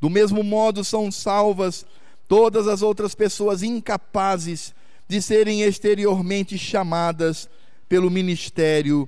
Do 0.00 0.08
mesmo 0.08 0.42
modo 0.42 0.82
são 0.82 1.12
salvas 1.12 1.84
todas 2.26 2.66
as 2.66 2.80
outras 2.80 3.14
pessoas 3.14 3.62
incapazes 3.62 4.74
de 5.06 5.20
serem 5.20 5.62
exteriormente 5.62 6.56
chamadas 6.56 7.46
pelo 7.90 8.10
ministério 8.10 9.06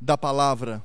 da 0.00 0.16
palavra 0.16 0.82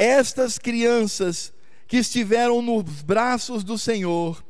estas 0.00 0.58
crianças 0.58 1.52
que 1.86 1.98
estiveram 1.98 2.62
nos 2.62 3.02
braços 3.02 3.62
do 3.62 3.76
Senhor, 3.76 4.42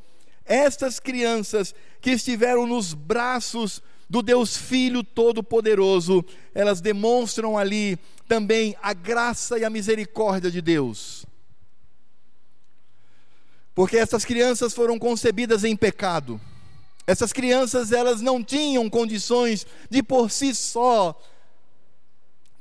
estas 0.45 0.97
crianças 0.97 1.75
que 1.99 2.11
estiveram 2.11 2.65
nos 2.65 2.93
braços 2.93 3.83
do 4.09 4.21
Deus 4.21 4.55
Filho 4.55 5.03
Todo-Poderoso, 5.03 6.23
elas 6.55 6.79
demonstram 6.79 7.57
ali 7.57 7.99
também 8.29 8.77
a 8.81 8.93
graça 8.93 9.59
e 9.59 9.65
a 9.65 9.69
misericórdia 9.69 10.49
de 10.49 10.61
Deus. 10.61 11.25
Porque 13.75 13.97
essas 13.97 14.23
crianças 14.23 14.73
foram 14.73 14.97
concebidas 14.97 15.65
em 15.65 15.75
pecado. 15.75 16.39
Essas 17.05 17.33
crianças, 17.33 17.91
elas 17.91 18.21
não 18.21 18.41
tinham 18.41 18.89
condições 18.89 19.67
de 19.89 20.01
por 20.01 20.31
si 20.31 20.55
só 20.55 21.21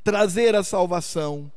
trazer 0.03 0.57
a 0.57 0.65
salvação. 0.65 1.53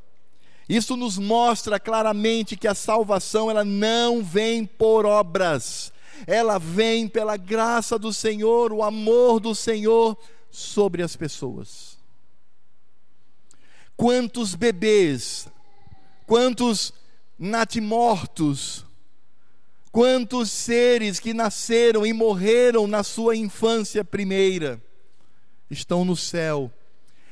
Isso 0.68 0.96
nos 0.96 1.18
mostra 1.18 1.78
claramente 1.78 2.56
que 2.56 2.66
a 2.66 2.74
salvação 2.74 3.50
ela 3.50 3.64
não 3.64 4.22
vem 4.22 4.64
por 4.64 5.04
obras. 5.04 5.92
Ela 6.26 6.58
vem 6.58 7.08
pela 7.08 7.36
graça 7.36 7.98
do 7.98 8.12
Senhor, 8.12 8.72
o 8.72 8.82
amor 8.82 9.40
do 9.40 9.54
Senhor 9.54 10.16
sobre 10.50 11.02
as 11.02 11.16
pessoas. 11.16 11.98
Quantos 13.96 14.54
bebês, 14.54 15.48
quantos 16.26 16.92
natimortos, 17.38 18.84
quantos 19.92 20.50
seres 20.50 21.20
que 21.20 21.34
nasceram 21.34 22.06
e 22.06 22.12
morreram 22.12 22.86
na 22.86 23.02
sua 23.02 23.36
infância 23.36 24.04
primeira 24.04 24.82
estão 25.70 26.04
no 26.04 26.16
céu 26.16 26.72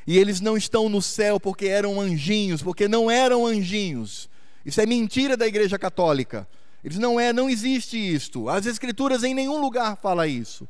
e 0.06 0.18
eles 0.18 0.40
não 0.40 0.56
estão 0.56 0.88
no 0.88 1.00
céu 1.00 1.38
porque 1.38 1.66
eram 1.66 2.00
anjinhos, 2.00 2.62
porque 2.62 2.88
não 2.88 3.10
eram 3.10 3.46
anjinhos. 3.46 4.28
Isso 4.64 4.80
é 4.80 4.86
mentira 4.86 5.36
da 5.36 5.46
Igreja 5.46 5.78
Católica. 5.78 6.46
Eles 6.84 6.98
não 6.98 7.18
é, 7.18 7.32
não 7.32 7.48
existe 7.48 7.96
isto. 7.96 8.48
As 8.48 8.66
escrituras 8.66 9.22
em 9.22 9.34
nenhum 9.34 9.60
lugar 9.60 9.96
fala 9.96 10.26
isso. 10.26 10.68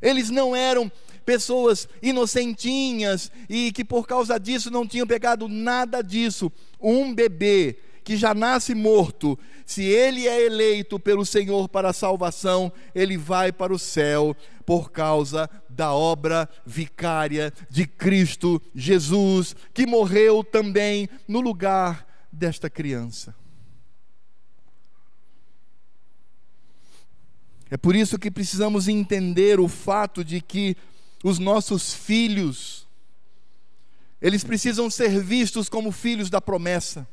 Eles 0.00 0.30
não 0.30 0.54
eram 0.54 0.90
pessoas 1.24 1.88
inocentinhas 2.02 3.30
e 3.48 3.72
que 3.72 3.84
por 3.84 4.06
causa 4.06 4.38
disso 4.38 4.70
não 4.70 4.86
tinham 4.86 5.06
pegado 5.06 5.48
nada 5.48 6.02
disso. 6.02 6.50
Um 6.80 7.14
bebê 7.14 7.78
que 8.04 8.16
já 8.16 8.32
nasce 8.32 8.72
morto, 8.72 9.36
se 9.64 9.82
ele 9.82 10.28
é 10.28 10.46
eleito 10.46 10.98
pelo 10.98 11.26
Senhor 11.26 11.68
para 11.68 11.90
a 11.90 11.92
salvação, 11.92 12.72
ele 12.94 13.16
vai 13.16 13.50
para 13.50 13.74
o 13.74 13.78
céu 13.78 14.36
por 14.64 14.92
causa 14.92 15.50
da 15.76 15.92
obra 15.92 16.48
vicária 16.64 17.52
de 17.68 17.86
Cristo 17.86 18.60
Jesus, 18.74 19.54
que 19.74 19.86
morreu 19.86 20.42
também 20.42 21.06
no 21.28 21.40
lugar 21.40 22.06
desta 22.32 22.70
criança. 22.70 23.36
É 27.70 27.76
por 27.76 27.94
isso 27.94 28.18
que 28.18 28.30
precisamos 28.30 28.88
entender 28.88 29.60
o 29.60 29.68
fato 29.68 30.24
de 30.24 30.40
que 30.40 30.76
os 31.22 31.38
nossos 31.38 31.92
filhos, 31.92 32.88
eles 34.20 34.42
precisam 34.42 34.88
ser 34.88 35.20
vistos 35.22 35.68
como 35.68 35.92
filhos 35.92 36.30
da 36.30 36.40
promessa. 36.40 37.06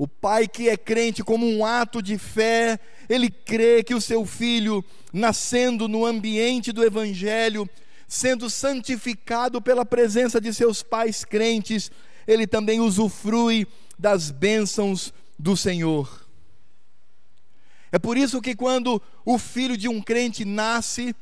O 0.00 0.08
pai 0.08 0.48
que 0.48 0.66
é 0.66 0.78
crente, 0.78 1.22
como 1.22 1.46
um 1.46 1.62
ato 1.62 2.00
de 2.00 2.16
fé, 2.16 2.80
ele 3.06 3.28
crê 3.28 3.84
que 3.84 3.94
o 3.94 4.00
seu 4.00 4.24
filho, 4.24 4.82
nascendo 5.12 5.86
no 5.86 6.06
ambiente 6.06 6.72
do 6.72 6.82
Evangelho, 6.82 7.68
sendo 8.08 8.48
santificado 8.48 9.60
pela 9.60 9.84
presença 9.84 10.40
de 10.40 10.54
seus 10.54 10.82
pais 10.82 11.22
crentes, 11.22 11.92
ele 12.26 12.46
também 12.46 12.80
usufrui 12.80 13.66
das 13.98 14.30
bênçãos 14.30 15.12
do 15.38 15.54
Senhor. 15.54 16.26
É 17.92 17.98
por 17.98 18.16
isso 18.16 18.40
que 18.40 18.56
quando 18.56 19.02
o 19.22 19.36
filho 19.36 19.76
de 19.76 19.86
um 19.86 20.00
crente 20.00 20.46
nasce, 20.46 21.14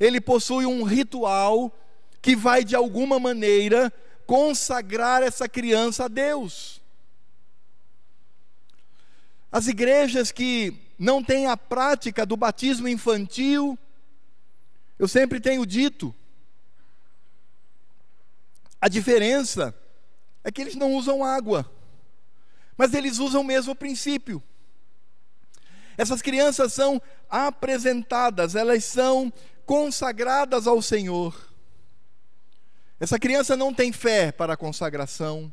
ele 0.00 0.20
possui 0.20 0.66
um 0.66 0.82
ritual 0.82 1.72
que 2.20 2.34
vai 2.34 2.64
de 2.64 2.74
alguma 2.74 3.20
maneira 3.20 3.92
consagrar 4.26 5.22
essa 5.22 5.48
criança 5.48 6.06
a 6.06 6.08
Deus. 6.08 6.77
As 9.50 9.66
igrejas 9.66 10.30
que 10.30 10.74
não 10.98 11.22
têm 11.22 11.46
a 11.46 11.56
prática 11.56 12.26
do 12.26 12.36
batismo 12.36 12.88
infantil, 12.88 13.78
eu 14.98 15.08
sempre 15.08 15.40
tenho 15.40 15.64
dito, 15.64 16.14
a 18.80 18.88
diferença 18.88 19.74
é 20.44 20.52
que 20.52 20.60
eles 20.60 20.76
não 20.76 20.94
usam 20.94 21.24
água, 21.24 21.70
mas 22.76 22.94
eles 22.94 23.18
usam 23.18 23.40
o 23.40 23.44
mesmo 23.44 23.74
princípio. 23.74 24.42
Essas 25.96 26.22
crianças 26.22 26.72
são 26.72 27.02
apresentadas, 27.28 28.54
elas 28.54 28.84
são 28.84 29.32
consagradas 29.66 30.66
ao 30.66 30.80
Senhor. 30.80 31.48
Essa 33.00 33.18
criança 33.18 33.56
não 33.56 33.74
tem 33.74 33.92
fé 33.92 34.30
para 34.30 34.54
a 34.54 34.56
consagração. 34.56 35.52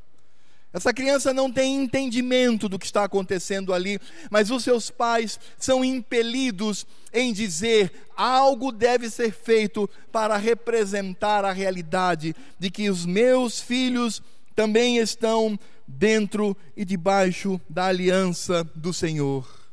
Essa 0.75 0.93
criança 0.93 1.33
não 1.33 1.49
tem 1.49 1.73
entendimento 1.83 2.67
do 2.67 2.77
que 2.77 2.85
está 2.85 3.05
acontecendo 3.05 3.73
ali, 3.73 3.97
mas 4.29 4.51
os 4.51 4.61
seus 4.61 4.91
pais 4.91 5.39
são 5.57 5.85
impelidos 5.85 6.85
em 7.13 7.31
dizer 7.31 7.93
algo 8.13 8.73
deve 8.73 9.09
ser 9.09 9.31
feito 9.31 9.89
para 10.11 10.35
representar 10.35 11.45
a 11.45 11.53
realidade 11.53 12.35
de 12.59 12.69
que 12.69 12.89
os 12.89 13.05
meus 13.05 13.61
filhos 13.61 14.21
também 14.53 14.97
estão 14.97 15.57
dentro 15.87 16.57
e 16.75 16.83
debaixo 16.83 17.57
da 17.69 17.85
aliança 17.85 18.69
do 18.75 18.91
Senhor. 18.91 19.64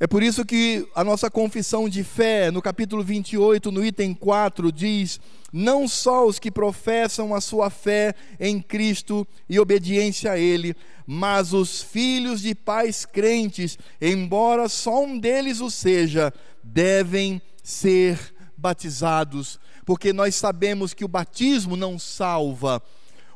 É 0.00 0.08
por 0.08 0.24
isso 0.24 0.44
que 0.44 0.88
a 0.92 1.04
nossa 1.04 1.30
confissão 1.30 1.88
de 1.88 2.02
fé, 2.02 2.50
no 2.50 2.60
capítulo 2.60 3.02
28, 3.02 3.70
no 3.70 3.84
item 3.84 4.12
4, 4.12 4.72
diz: 4.72 5.20
Não 5.52 5.86
só 5.86 6.26
os 6.26 6.40
que 6.40 6.50
professam 6.50 7.32
a 7.32 7.40
sua 7.40 7.70
fé 7.70 8.12
em 8.40 8.60
Cristo 8.60 9.26
e 9.48 9.60
obediência 9.60 10.32
a 10.32 10.38
Ele, 10.38 10.74
mas 11.06 11.52
os 11.52 11.80
filhos 11.80 12.42
de 12.42 12.56
pais 12.56 13.04
crentes, 13.06 13.78
embora 14.00 14.68
só 14.68 15.04
um 15.04 15.16
deles 15.16 15.60
o 15.60 15.70
seja, 15.70 16.32
devem 16.62 17.40
ser 17.62 18.18
batizados, 18.56 19.60
porque 19.86 20.12
nós 20.12 20.34
sabemos 20.34 20.92
que 20.92 21.04
o 21.04 21.08
batismo 21.08 21.76
não 21.76 22.00
salva. 22.00 22.82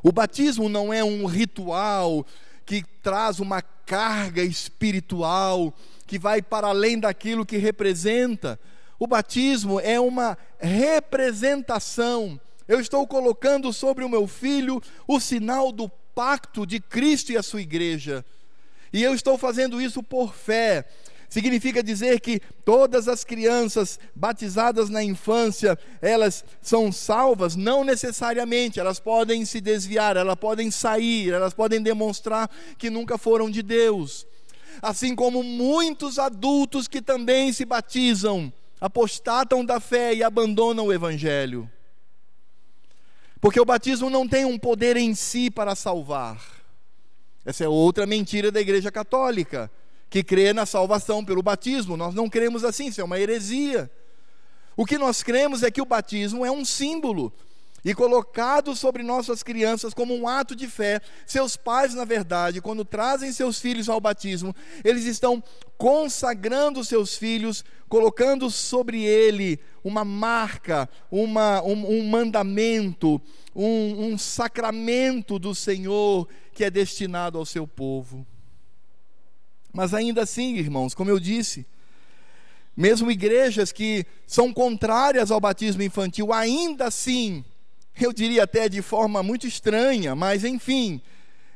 O 0.03 0.11
batismo 0.11 0.67
não 0.67 0.93
é 0.93 1.03
um 1.03 1.25
ritual 1.25 2.25
que 2.65 2.83
traz 3.01 3.39
uma 3.39 3.61
carga 3.61 4.43
espiritual 4.43 5.73
que 6.09 6.17
vai 6.17 6.41
para 6.41 6.69
além 6.69 6.99
daquilo 6.99 7.45
que 7.45 7.57
representa. 7.57 8.59
O 8.97 9.05
batismo 9.05 9.79
é 9.79 9.99
uma 9.99 10.35
representação. 10.57 12.41
Eu 12.67 12.79
estou 12.79 13.05
colocando 13.05 13.71
sobre 13.71 14.03
o 14.03 14.09
meu 14.09 14.25
filho 14.25 14.81
o 15.07 15.19
sinal 15.19 15.71
do 15.71 15.87
pacto 16.15 16.65
de 16.65 16.79
Cristo 16.79 17.31
e 17.31 17.37
a 17.37 17.43
sua 17.43 17.61
igreja. 17.61 18.25
E 18.91 19.03
eu 19.03 19.13
estou 19.13 19.37
fazendo 19.37 19.79
isso 19.79 20.01
por 20.01 20.33
fé. 20.33 20.83
Significa 21.29 21.83
dizer 21.83 22.19
que 22.21 22.41
todas 22.65 23.07
as 23.07 23.23
crianças 23.23 23.99
batizadas 24.15 24.89
na 24.89 25.03
infância, 25.03 25.77
elas 26.01 26.43
são 26.59 26.91
salvas? 26.91 27.55
Não 27.55 27.83
necessariamente, 27.83 28.79
elas 28.79 28.99
podem 28.99 29.45
se 29.45 29.61
desviar, 29.61 30.17
elas 30.17 30.39
podem 30.39 30.71
sair, 30.71 31.31
elas 31.31 31.53
podem 31.53 31.83
demonstrar 31.83 32.49
que 32.79 32.89
nunca 32.89 33.15
foram 33.15 33.47
de 33.47 33.61
Deus 33.61 34.25
assim 34.81 35.15
como 35.15 35.43
muitos 35.43 36.19
adultos 36.19 36.87
que 36.87 37.01
também 37.01 37.51
se 37.51 37.65
batizam, 37.65 38.51
apostatam 38.79 39.65
da 39.65 39.79
fé 39.79 40.13
e 40.13 40.23
abandonam 40.23 40.87
o 40.87 40.93
Evangelho. 40.93 41.69
Porque 43.41 43.59
o 43.59 43.65
batismo 43.65 44.09
não 44.09 44.27
tem 44.27 44.45
um 44.45 44.57
poder 44.57 44.97
em 44.97 45.15
si 45.15 45.49
para 45.49 45.75
salvar. 45.75 46.41
Essa 47.45 47.63
é 47.63 47.67
outra 47.67 48.05
mentira 48.05 48.51
da 48.51 48.59
Igreja 48.59 48.91
Católica, 48.91 49.71
que 50.09 50.23
crê 50.23 50.51
na 50.51 50.65
salvação 50.65 51.23
pelo 51.23 51.41
batismo. 51.41 51.95
Nós 51.95 52.13
não 52.13 52.29
cremos 52.29 52.63
assim, 52.63 52.87
isso 52.87 52.99
é 52.99 53.03
uma 53.03 53.19
heresia. 53.19 53.89
O 54.75 54.85
que 54.85 54.97
nós 54.97 55.23
cremos 55.23 55.63
é 55.63 55.71
que 55.71 55.81
o 55.81 55.85
batismo 55.85 56.45
é 56.45 56.51
um 56.51 56.65
símbolo 56.65 57.33
e 57.83 57.93
colocado 57.93 58.75
sobre 58.75 59.03
nossas 59.03 59.43
crianças 59.43 59.93
como 59.93 60.15
um 60.15 60.27
ato 60.27 60.55
de 60.55 60.67
fé. 60.67 61.01
Seus 61.25 61.55
pais, 61.55 61.93
na 61.93 62.05
verdade, 62.05 62.61
quando 62.61 62.83
trazem 62.83 63.31
seus 63.31 63.59
filhos 63.59 63.89
ao 63.89 64.01
batismo, 64.01 64.55
eles 64.83 65.05
estão 65.05 65.43
consagrando 65.77 66.83
seus 66.83 67.15
filhos, 67.15 67.63
colocando 67.87 68.49
sobre 68.49 69.03
ele 69.03 69.59
uma 69.83 70.03
marca, 70.03 70.89
uma, 71.09 71.61
um, 71.63 71.99
um 71.99 72.07
mandamento, 72.07 73.21
um, 73.55 74.11
um 74.11 74.17
sacramento 74.17 75.39
do 75.39 75.55
Senhor 75.55 76.27
que 76.53 76.63
é 76.63 76.69
destinado 76.69 77.37
ao 77.37 77.45
seu 77.45 77.65
povo. 77.65 78.25
Mas 79.71 79.93
ainda 79.93 80.23
assim, 80.23 80.55
irmãos, 80.55 80.93
como 80.93 81.09
eu 81.09 81.19
disse, 81.19 81.65
mesmo 82.75 83.11
igrejas 83.11 83.71
que 83.71 84.05
são 84.25 84.51
contrárias 84.51 85.31
ao 85.31 85.39
batismo 85.39 85.83
infantil, 85.83 86.33
ainda 86.33 86.87
assim 86.87 87.45
eu 87.99 88.13
diria 88.13 88.43
até 88.43 88.67
de 88.67 88.81
forma 88.81 89.21
muito 89.21 89.47
estranha, 89.47 90.15
mas 90.15 90.43
enfim, 90.43 91.01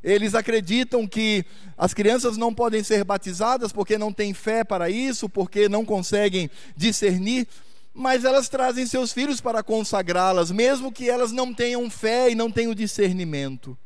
eles 0.04 0.36
acreditam 0.36 1.08
que 1.08 1.46
as 1.78 1.94
crianças 1.94 2.38
não 2.38 2.54
podem 2.54 2.84
ser 2.84 3.04
batizadas 3.04 3.72
porque 3.72 3.98
não 3.98 4.12
têm 4.12 4.34
fé 4.34 4.64
para 4.64 4.90
isso, 4.90 5.30
porque 5.30 5.70
não 5.70 5.86
conseguem 5.86 6.50
discernir, 6.76 7.48
mas 7.94 8.26
elas 8.26 8.50
trazem 8.50 8.86
seus 8.86 9.14
filhos 9.14 9.40
para 9.40 9.64
consagrá-las, 9.64 10.52
mesmo 10.52 10.92
que 10.92 11.10
elas 11.10 11.32
não 11.32 11.54
tenham 11.54 11.90
fé 11.90 12.30
e 12.30 12.36
não 12.36 12.52
tenham 12.52 12.74
discernimento. 12.74 13.78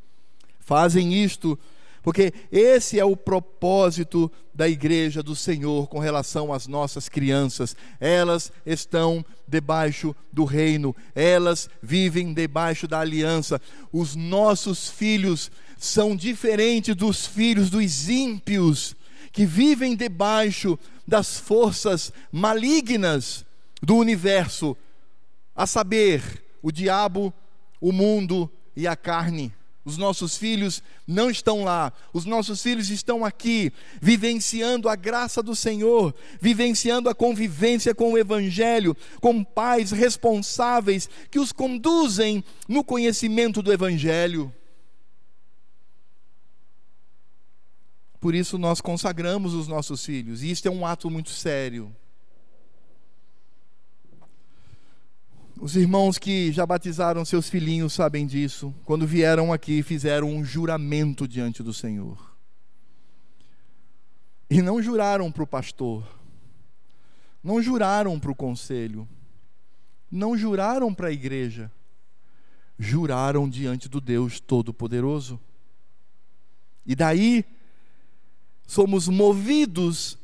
Fazem 0.59 1.13
isto 1.13 1.57
porque 2.07 2.33
esse 2.49 2.97
é 2.97 3.03
o 3.03 3.17
propósito 3.17 4.31
da 4.53 4.65
igreja 4.65 5.21
do 5.21 5.35
Senhor 5.35 5.89
com 5.89 5.99
relação 5.99 6.53
às 6.53 6.65
nossas 6.65 7.09
crianças. 7.09 7.75
Elas 7.99 8.49
estão 8.65 9.25
debaixo 9.47 10.15
do 10.31 10.43
reino, 10.43 10.95
elas 11.15 11.69
vivem 11.81 12.33
debaixo 12.33 12.87
da 12.87 12.99
aliança. 12.99 13.61
Os 13.91 14.15
nossos 14.15 14.89
filhos 14.89 15.51
são 15.77 16.15
diferentes 16.15 16.95
dos 16.95 17.25
filhos 17.25 17.69
dos 17.69 18.09
ímpios, 18.09 18.95
que 19.31 19.45
vivem 19.45 19.95
debaixo 19.95 20.77
das 21.07 21.37
forças 21.37 22.11
malignas 22.31 23.45
do 23.81 23.95
universo, 23.95 24.75
a 25.55 25.65
saber, 25.65 26.43
o 26.61 26.71
diabo, 26.71 27.33
o 27.79 27.91
mundo 27.91 28.51
e 28.75 28.87
a 28.87 28.95
carne. 28.95 29.53
Os 29.87 29.95
nossos 29.95 30.35
filhos 30.35 30.83
não 31.07 31.29
estão 31.29 31.63
lá, 31.63 31.93
os 32.11 32.25
nossos 32.25 32.61
filhos 32.61 32.89
estão 32.89 33.23
aqui, 33.23 33.71
vivenciando 34.01 34.89
a 34.89 34.97
graça 34.97 35.41
do 35.41 35.55
Senhor, 35.55 36.13
vivenciando 36.41 37.07
a 37.07 37.15
convivência 37.15 37.95
com 37.95 38.11
o 38.11 38.17
Evangelho, 38.17 38.93
com 39.21 39.41
pais 39.41 39.91
responsáveis 39.91 41.09
que 41.31 41.39
os 41.39 41.53
conduzem 41.53 42.43
no 42.67 42.83
conhecimento 42.83 43.61
do 43.61 43.71
Evangelho. 43.71 44.53
Por 48.19 48.35
isso 48.35 48.57
nós 48.57 48.81
consagramos 48.81 49.53
os 49.53 49.69
nossos 49.69 50.03
filhos, 50.03 50.43
e 50.43 50.51
isto 50.51 50.67
é 50.67 50.69
um 50.69 50.85
ato 50.85 51.09
muito 51.09 51.29
sério. 51.29 51.95
Os 55.59 55.75
irmãos 55.75 56.19
que 56.19 56.51
já 56.51 56.65
batizaram 56.67 57.25
seus 57.25 57.49
filhinhos 57.49 57.93
sabem 57.93 58.27
disso. 58.27 58.73
Quando 58.85 59.07
vieram 59.07 59.51
aqui, 59.51 59.81
fizeram 59.81 60.29
um 60.29 60.45
juramento 60.45 61.27
diante 61.27 61.63
do 61.63 61.73
Senhor. 61.73 62.35
E 64.49 64.61
não 64.61 64.81
juraram 64.81 65.31
para 65.31 65.43
o 65.43 65.47
pastor, 65.47 66.07
não 67.43 67.61
juraram 67.61 68.19
para 68.19 68.31
o 68.31 68.35
conselho, 68.35 69.07
não 70.11 70.37
juraram 70.37 70.93
para 70.93 71.07
a 71.07 71.11
igreja, 71.11 71.71
juraram 72.77 73.49
diante 73.49 73.89
do 73.89 73.99
Deus 73.99 74.39
Todo-Poderoso. 74.39 75.39
E 76.85 76.95
daí 76.95 77.43
somos 78.65 79.07
movidos 79.07 80.17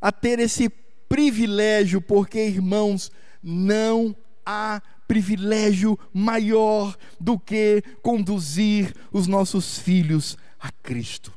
a 0.00 0.12
ter 0.12 0.38
esse 0.38 0.68
privilégio, 0.68 2.00
porque, 2.00 2.46
irmãos, 2.46 3.10
não 3.42 4.16
há 4.46 4.80
privilégio 5.08 5.98
maior 6.14 6.96
do 7.20 7.38
que 7.38 7.82
conduzir 8.00 8.94
os 9.12 9.26
nossos 9.26 9.78
filhos 9.78 10.38
a 10.58 10.70
Cristo. 10.70 11.32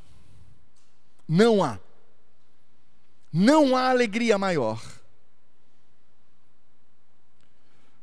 Não 1.27 1.63
há. 1.63 1.79
Não 3.33 3.75
há 3.75 3.89
alegria 3.89 4.37
maior. 4.37 4.81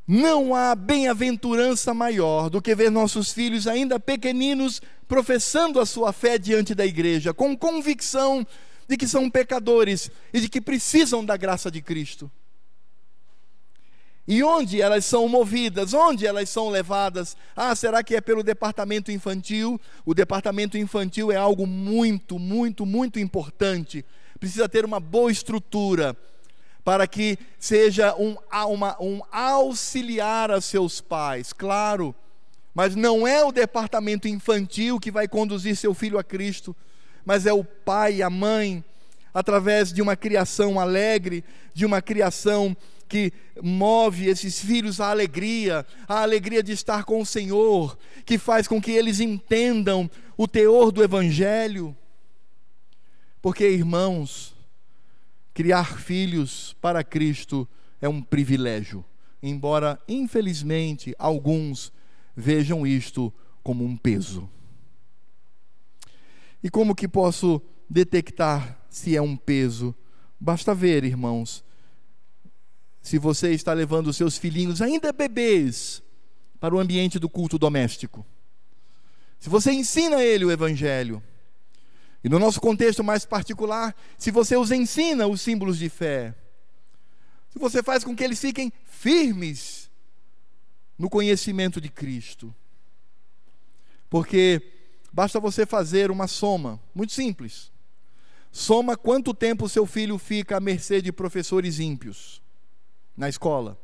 Não 0.06 0.54
há 0.54 0.74
bem-aventurança 0.76 1.92
maior 1.92 2.48
do 2.48 2.62
que 2.62 2.74
ver 2.76 2.90
nossos 2.90 3.32
filhos 3.32 3.66
ainda 3.66 3.98
pequeninos 3.98 4.80
professando 5.08 5.80
a 5.80 5.86
sua 5.86 6.12
fé 6.12 6.38
diante 6.38 6.74
da 6.74 6.86
igreja, 6.86 7.34
com 7.34 7.56
convicção 7.56 8.46
de 8.88 8.96
que 8.96 9.08
são 9.08 9.28
pecadores 9.28 10.08
e 10.32 10.40
de 10.40 10.48
que 10.48 10.60
precisam 10.60 11.24
da 11.24 11.36
graça 11.36 11.70
de 11.72 11.82
Cristo. 11.82 12.30
E 14.28 14.42
onde 14.42 14.82
elas 14.82 15.04
são 15.04 15.28
movidas? 15.28 15.94
Onde 15.94 16.26
elas 16.26 16.48
são 16.48 16.68
levadas? 16.68 17.36
Ah, 17.54 17.74
será 17.76 18.02
que 18.02 18.16
é 18.16 18.20
pelo 18.20 18.42
departamento 18.42 19.12
infantil? 19.12 19.80
O 20.04 20.12
departamento 20.12 20.76
infantil 20.76 21.30
é 21.30 21.36
algo 21.36 21.66
muito, 21.66 22.38
muito, 22.38 22.84
muito 22.84 23.20
importante. 23.20 24.04
Precisa 24.40 24.68
ter 24.68 24.84
uma 24.84 24.98
boa 24.98 25.30
estrutura 25.30 26.16
para 26.84 27.06
que 27.06 27.38
seja 27.58 28.14
um, 28.16 28.36
uma, 28.68 28.96
um 29.00 29.20
auxiliar 29.30 30.50
a 30.50 30.60
seus 30.60 31.00
pais, 31.00 31.52
claro. 31.52 32.14
Mas 32.74 32.94
não 32.94 33.26
é 33.26 33.44
o 33.44 33.52
departamento 33.52 34.28
infantil 34.28 34.98
que 34.98 35.10
vai 35.10 35.26
conduzir 35.26 35.76
seu 35.76 35.94
filho 35.94 36.18
a 36.18 36.24
Cristo, 36.24 36.76
mas 37.24 37.46
é 37.46 37.52
o 37.52 37.64
pai 37.64 38.16
e 38.16 38.22
a 38.22 38.30
mãe, 38.30 38.84
através 39.32 39.92
de 39.92 40.02
uma 40.02 40.14
criação 40.14 40.78
alegre, 40.78 41.44
de 41.72 41.86
uma 41.86 42.02
criação 42.02 42.76
que 43.08 43.32
move 43.62 44.28
esses 44.28 44.58
filhos 44.58 45.00
à 45.00 45.10
alegria, 45.10 45.86
à 46.08 46.22
alegria 46.22 46.62
de 46.62 46.72
estar 46.72 47.04
com 47.04 47.20
o 47.20 47.26
Senhor, 47.26 47.98
que 48.24 48.38
faz 48.38 48.66
com 48.66 48.80
que 48.80 48.90
eles 48.90 49.20
entendam 49.20 50.10
o 50.36 50.46
teor 50.46 50.90
do 50.90 51.02
Evangelho. 51.02 51.96
Porque, 53.40 53.68
irmãos, 53.68 54.54
criar 55.54 55.98
filhos 55.98 56.76
para 56.80 57.04
Cristo 57.04 57.68
é 58.00 58.08
um 58.08 58.20
privilégio, 58.20 59.04
embora, 59.42 60.00
infelizmente, 60.08 61.14
alguns 61.18 61.92
vejam 62.36 62.86
isto 62.86 63.32
como 63.62 63.84
um 63.84 63.96
peso. 63.96 64.48
E 66.62 66.68
como 66.68 66.94
que 66.94 67.08
posso 67.08 67.62
detectar 67.88 68.78
se 68.90 69.16
é 69.16 69.22
um 69.22 69.36
peso? 69.36 69.94
Basta 70.38 70.74
ver, 70.74 71.04
irmãos, 71.04 71.64
se 73.06 73.18
você 73.18 73.52
está 73.52 73.72
levando 73.72 74.12
seus 74.12 74.36
filhinhos, 74.36 74.82
ainda 74.82 75.12
bebês, 75.12 76.02
para 76.58 76.74
o 76.74 76.78
ambiente 76.80 77.20
do 77.20 77.28
culto 77.28 77.56
doméstico. 77.56 78.26
Se 79.38 79.48
você 79.48 79.70
ensina 79.70 80.24
ele 80.24 80.44
o 80.44 80.50
evangelho, 80.50 81.22
e 82.24 82.28
no 82.28 82.40
nosso 82.40 82.60
contexto 82.60 83.04
mais 83.04 83.24
particular, 83.24 83.94
se 84.18 84.32
você 84.32 84.56
os 84.56 84.72
ensina 84.72 85.28
os 85.28 85.40
símbolos 85.40 85.78
de 85.78 85.88
fé, 85.88 86.34
se 87.48 87.60
você 87.60 87.80
faz 87.80 88.02
com 88.02 88.16
que 88.16 88.24
eles 88.24 88.40
fiquem 88.40 88.72
firmes 88.86 89.88
no 90.98 91.08
conhecimento 91.08 91.80
de 91.80 91.88
Cristo. 91.88 92.52
Porque 94.10 94.60
basta 95.12 95.38
você 95.38 95.64
fazer 95.64 96.10
uma 96.10 96.26
soma, 96.26 96.80
muito 96.92 97.12
simples. 97.12 97.70
Soma 98.50 98.96
quanto 98.96 99.32
tempo 99.32 99.68
seu 99.68 99.86
filho 99.86 100.18
fica 100.18 100.56
à 100.56 100.60
mercê 100.60 101.00
de 101.00 101.12
professores 101.12 101.78
ímpios 101.78 102.44
na 103.16 103.28
escola. 103.28 103.78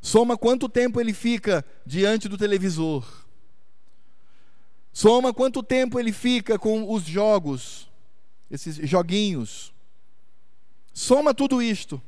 Soma 0.00 0.36
quanto 0.36 0.68
tempo 0.68 1.00
ele 1.00 1.12
fica 1.12 1.64
diante 1.84 2.28
do 2.28 2.38
televisor. 2.38 3.04
Soma 4.92 5.32
quanto 5.32 5.62
tempo 5.62 5.98
ele 6.00 6.12
fica 6.12 6.58
com 6.58 6.92
os 6.92 7.04
jogos, 7.04 7.88
esses 8.50 8.76
joguinhos. 8.88 9.72
Soma 10.92 11.32
tudo 11.32 11.62
isto. 11.62 12.00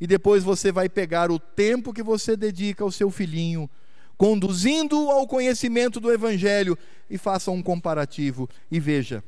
E 0.00 0.06
depois 0.06 0.42
você 0.42 0.72
vai 0.72 0.88
pegar 0.88 1.30
o 1.30 1.38
tempo 1.38 1.92
que 1.92 2.02
você 2.02 2.36
dedica 2.36 2.82
ao 2.82 2.90
seu 2.90 3.10
filhinho, 3.10 3.68
conduzindo 4.16 5.10
ao 5.10 5.26
conhecimento 5.26 6.00
do 6.00 6.10
Evangelho, 6.10 6.76
e 7.08 7.18
faça 7.18 7.50
um 7.50 7.62
comparativo 7.62 8.48
e 8.70 8.80
veja 8.80 9.22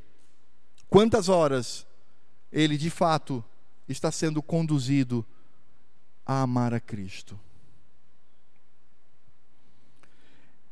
quantas 0.89 1.31
horas 1.31 1.87
ele 2.53 2.77
de 2.77 2.91
fato 2.91 3.43
está 3.89 4.13
sendo 4.13 4.43
conduzido 4.43 5.27
a 6.25 6.43
amar 6.43 6.73
a 6.75 6.81
Cristo. 6.81 7.39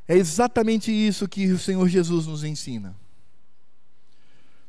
É 0.06 0.16
exatamente 0.16 0.90
isso 0.90 1.28
que 1.28 1.52
o 1.52 1.58
Senhor 1.58 1.88
Jesus 1.88 2.26
nos 2.26 2.42
ensina. 2.42 2.96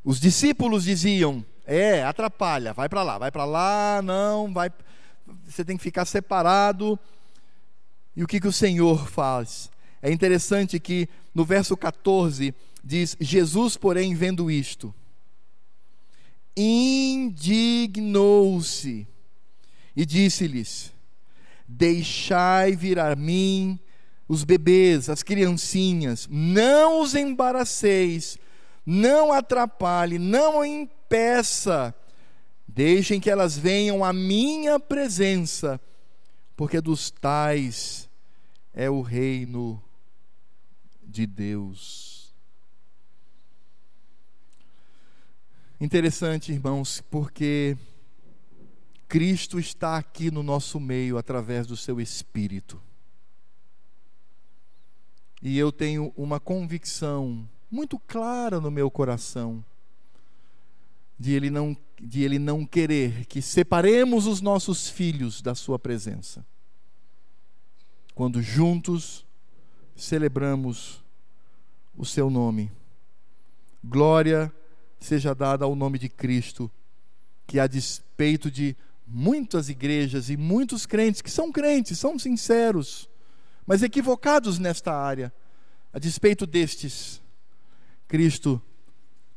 Os 0.04 0.20
discípulos 0.20 0.84
diziam: 0.84 1.44
é, 1.66 2.04
atrapalha, 2.04 2.74
vai 2.74 2.88
para 2.88 3.02
lá, 3.02 3.18
vai 3.18 3.32
para 3.32 3.46
lá, 3.46 4.02
não, 4.04 4.54
vai, 4.54 4.70
você 5.46 5.66
tem 5.66 5.78
que 5.78 5.84
ficar 5.84 6.06
separado. 6.06 7.00
E 8.16 8.24
o 8.24 8.28
que, 8.28 8.40
que 8.40 8.48
o 8.48 8.52
Senhor 8.52 9.08
faz? 9.08 9.72
É 10.02 10.12
interessante 10.12 10.80
que 10.80 11.08
no 11.34 11.46
verso 11.46 11.78
14 11.78 12.54
diz: 12.84 13.18
Jesus, 13.20 13.78
porém, 13.78 14.14
vendo 14.14 14.52
isto, 14.52 14.94
indignou-se 16.56 17.48
e 19.96 20.06
disse-lhes: 20.06 20.94
Deixai 21.68 22.76
vir 22.76 23.00
a 23.00 23.16
mim 23.16 23.80
os 24.28 24.44
bebês, 24.44 25.10
as 25.10 25.24
criancinhas, 25.24 26.28
não 26.30 27.02
os 27.02 27.16
embaraceis, 27.16 28.38
não 28.86 29.32
atrapalhe, 29.32 30.18
não 30.18 30.64
impeça, 30.64 31.94
deixem 32.68 33.20
que 33.20 33.30
elas 33.30 33.58
venham 33.58 34.04
à 34.04 34.14
minha 34.14 34.80
presença, 34.80 35.80
porque 36.56 36.80
dos 36.80 37.12
tais 37.12 38.10
é 38.74 38.90
o 38.90 39.02
reino 39.02 39.84
de 41.04 41.28
Deus. 41.28 42.34
Interessante, 45.80 46.52
irmãos, 46.52 47.04
porque 47.10 47.76
Cristo 49.12 49.60
está 49.60 49.98
aqui 49.98 50.32
no 50.32 50.42
nosso 50.42 50.80
meio 50.80 51.18
através 51.18 51.68
do 51.68 51.76
seu 51.76 52.00
Espírito. 52.00 52.82
E 55.42 55.58
eu 55.58 55.70
tenho 55.70 56.14
uma 56.16 56.40
convicção 56.40 57.46
muito 57.70 58.00
clara 58.00 58.62
no 58.62 58.72
meu 58.72 58.90
coração 58.90 59.66
de 61.20 61.34
ele 61.34 61.50
não 61.50 61.76
de 62.02 62.24
ele 62.24 62.40
não 62.40 62.66
querer 62.66 63.26
que 63.26 63.42
separemos 63.42 64.26
os 64.28 64.40
nossos 64.40 64.88
filhos 64.88 65.42
da 65.42 65.54
sua 65.56 65.78
presença. 65.78 66.46
Quando 68.16 68.42
juntos 68.42 69.26
celebramos 69.94 71.04
o 71.98 72.06
seu 72.06 72.30
nome. 72.30 72.72
Glória 73.84 74.50
seja 75.02 75.36
dada 75.36 75.66
ao 75.66 75.76
nome 75.76 76.00
de 76.00 76.08
Cristo, 76.08 76.72
que 77.46 77.60
a 77.60 77.68
despeito 77.68 78.50
de 78.50 78.74
muitas 79.12 79.68
igrejas 79.68 80.30
e 80.30 80.38
muitos 80.38 80.86
crentes 80.86 81.22
que 81.22 81.30
são 81.30 81.52
crentes, 81.52 82.00
são 82.00 82.18
sinceros, 82.18 83.10
mas 83.66 83.84
equivocados 83.84 84.58
nesta 84.58 84.94
área. 84.94 85.34
A 85.94 86.00
despeito 86.00 86.48
destes, 86.48 87.22
Cristo, 88.08 88.62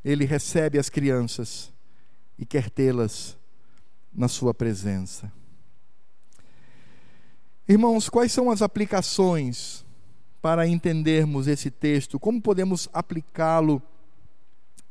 ele 0.05 0.25
recebe 0.25 0.79
as 0.79 0.89
crianças 0.89 1.73
e 2.39 2.47
quer 2.47 2.71
tê-las 2.71 3.37
na 4.13 4.29
sua 4.29 4.55
presença. 4.55 5.33
Irmãos, 7.67 8.09
quais 8.09 8.31
são 8.31 8.51
as 8.51 8.63
aplicações 8.63 9.85
para 10.41 10.69
entendermos 10.69 11.49
esse 11.49 11.71
texto? 11.71 12.21
Como 12.21 12.41
podemos 12.41 12.89
aplicá-lo 12.93 13.83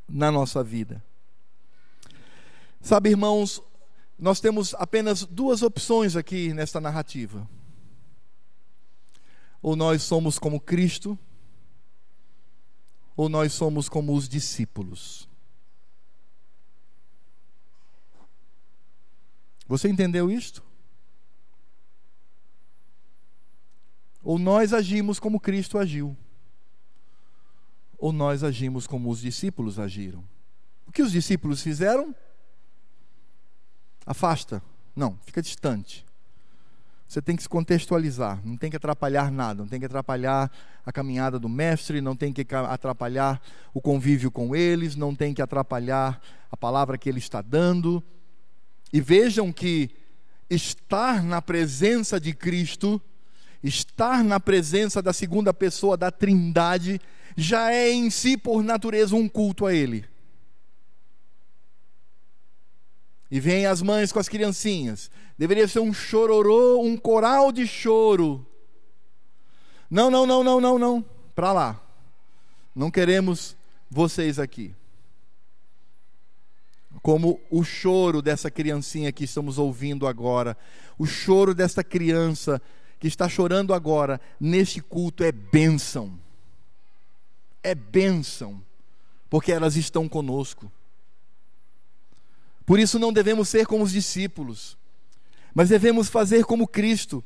na 0.08 0.30
nossa 0.30 0.62
vida? 0.62 1.02
Sabe, 2.80 3.10
irmãos, 3.10 3.62
nós 4.18 4.40
temos 4.40 4.74
apenas 4.74 5.24
duas 5.24 5.62
opções 5.62 6.16
aqui 6.16 6.52
nesta 6.52 6.80
narrativa. 6.80 7.48
Ou 9.60 9.74
nós 9.74 10.02
somos 10.02 10.38
como 10.38 10.60
Cristo, 10.60 11.18
ou 13.16 13.28
nós 13.28 13.52
somos 13.52 13.88
como 13.88 14.14
os 14.14 14.28
discípulos. 14.28 15.28
Você 19.66 19.88
entendeu 19.88 20.30
isto? 20.30 20.62
Ou 24.22 24.38
nós 24.38 24.72
agimos 24.72 25.18
como 25.18 25.40
Cristo 25.40 25.78
agiu, 25.78 26.16
ou 27.98 28.12
nós 28.12 28.42
agimos 28.42 28.86
como 28.86 29.10
os 29.10 29.20
discípulos 29.20 29.78
agiram. 29.78 30.24
O 30.86 30.92
que 30.92 31.02
os 31.02 31.12
discípulos 31.12 31.62
fizeram? 31.62 32.14
Afasta. 34.06 34.62
Não, 34.94 35.18
fica 35.24 35.42
distante. 35.42 36.04
Você 37.06 37.20
tem 37.22 37.36
que 37.36 37.42
se 37.42 37.48
contextualizar, 37.48 38.40
não 38.44 38.56
tem 38.56 38.70
que 38.70 38.76
atrapalhar 38.76 39.30
nada, 39.30 39.62
não 39.62 39.68
tem 39.68 39.78
que 39.78 39.86
atrapalhar 39.86 40.50
a 40.84 40.90
caminhada 40.90 41.38
do 41.38 41.48
mestre, 41.48 42.00
não 42.00 42.16
tem 42.16 42.32
que 42.32 42.44
atrapalhar 42.54 43.40
o 43.72 43.80
convívio 43.80 44.30
com 44.30 44.56
eles, 44.56 44.96
não 44.96 45.14
tem 45.14 45.32
que 45.32 45.42
atrapalhar 45.42 46.20
a 46.50 46.56
palavra 46.56 46.98
que 46.98 47.08
ele 47.08 47.18
está 47.18 47.40
dando. 47.40 48.02
E 48.92 49.00
vejam 49.00 49.52
que 49.52 49.90
estar 50.48 51.22
na 51.22 51.40
presença 51.40 52.18
de 52.18 52.32
Cristo, 52.32 53.00
estar 53.62 54.24
na 54.24 54.40
presença 54.40 55.00
da 55.00 55.12
segunda 55.12 55.54
pessoa 55.54 55.96
da 55.96 56.10
Trindade, 56.10 57.00
já 57.36 57.72
é 57.72 57.92
em 57.92 58.10
si 58.10 58.36
por 58.36 58.62
natureza 58.62 59.14
um 59.14 59.28
culto 59.28 59.66
a 59.66 59.74
Ele. 59.74 60.04
E 63.34 63.40
vêm 63.40 63.66
as 63.66 63.82
mães 63.82 64.12
com 64.12 64.20
as 64.20 64.28
criancinhas. 64.28 65.10
Deveria 65.36 65.66
ser 65.66 65.80
um 65.80 65.92
chororô, 65.92 66.80
um 66.80 66.96
coral 66.96 67.50
de 67.50 67.66
choro. 67.66 68.46
Não, 69.90 70.08
não, 70.08 70.24
não, 70.24 70.44
não, 70.44 70.60
não, 70.60 70.78
não. 70.78 71.04
Para 71.34 71.52
lá. 71.52 71.82
Não 72.72 72.92
queremos 72.92 73.56
vocês 73.90 74.38
aqui. 74.38 74.72
Como 77.02 77.40
o 77.50 77.64
choro 77.64 78.22
dessa 78.22 78.52
criancinha 78.52 79.10
que 79.10 79.24
estamos 79.24 79.58
ouvindo 79.58 80.06
agora, 80.06 80.56
o 80.96 81.04
choro 81.04 81.52
desta 81.56 81.82
criança 81.82 82.62
que 83.00 83.08
está 83.08 83.28
chorando 83.28 83.74
agora 83.74 84.20
neste 84.38 84.80
culto 84.80 85.24
é 85.24 85.32
bênção. 85.32 86.16
É 87.64 87.74
bênção, 87.74 88.62
porque 89.28 89.50
elas 89.50 89.74
estão 89.74 90.08
conosco. 90.08 90.70
Por 92.66 92.78
isso 92.78 92.98
não 92.98 93.12
devemos 93.12 93.48
ser 93.48 93.66
como 93.66 93.84
os 93.84 93.92
discípulos, 93.92 94.76
mas 95.54 95.68
devemos 95.68 96.08
fazer 96.08 96.44
como 96.44 96.66
Cristo, 96.66 97.22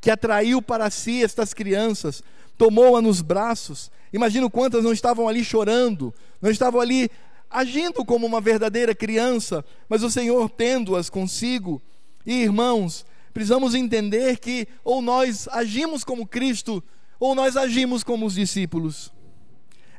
que 0.00 0.10
atraiu 0.10 0.60
para 0.60 0.90
si 0.90 1.24
estas 1.24 1.54
crianças, 1.54 2.22
tomou-a 2.58 3.00
nos 3.00 3.20
braços. 3.22 3.90
Imagino 4.12 4.50
quantas 4.50 4.84
não 4.84 4.92
estavam 4.92 5.28
ali 5.28 5.42
chorando, 5.42 6.14
não 6.40 6.50
estavam 6.50 6.80
ali 6.80 7.10
agindo 7.50 8.04
como 8.04 8.26
uma 8.26 8.40
verdadeira 8.40 8.94
criança, 8.94 9.64
mas 9.88 10.02
o 10.02 10.10
Senhor 10.10 10.50
tendo-as 10.50 11.08
consigo. 11.08 11.80
E 12.26 12.42
irmãos, 12.42 13.06
precisamos 13.32 13.74
entender 13.74 14.38
que 14.38 14.68
ou 14.84 15.00
nós 15.00 15.48
agimos 15.48 16.04
como 16.04 16.26
Cristo, 16.26 16.82
ou 17.18 17.34
nós 17.34 17.56
agimos 17.56 18.04
como 18.04 18.26
os 18.26 18.34
discípulos. 18.34 19.12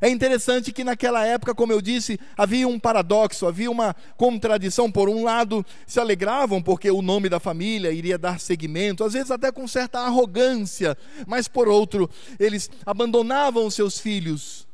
É 0.00 0.08
interessante 0.08 0.72
que 0.72 0.84
naquela 0.84 1.24
época, 1.24 1.54
como 1.54 1.72
eu 1.72 1.80
disse, 1.80 2.20
havia 2.36 2.68
um 2.68 2.78
paradoxo, 2.78 3.46
havia 3.46 3.70
uma 3.70 3.96
contradição. 4.16 4.90
Por 4.92 5.08
um 5.08 5.24
lado, 5.24 5.64
se 5.86 5.98
alegravam 5.98 6.62
porque 6.62 6.90
o 6.90 7.00
nome 7.00 7.28
da 7.28 7.40
família 7.40 7.90
iria 7.90 8.18
dar 8.18 8.38
seguimento, 8.38 9.04
às 9.04 9.14
vezes 9.14 9.30
até 9.30 9.50
com 9.50 9.66
certa 9.66 10.00
arrogância, 10.00 10.96
mas 11.26 11.48
por 11.48 11.66
outro, 11.66 12.10
eles 12.38 12.70
abandonavam 12.84 13.70
seus 13.70 13.98
filhos. 13.98 14.68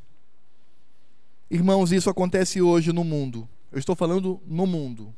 Irmãos, 1.49 1.93
isso 1.93 2.11
acontece 2.11 2.61
hoje 2.61 2.93
no 2.93 3.05
mundo. 3.05 3.49
Eu 3.71 3.79
estou 3.79 3.95
falando 3.95 4.41
no 4.47 4.67
mundo. 4.67 5.15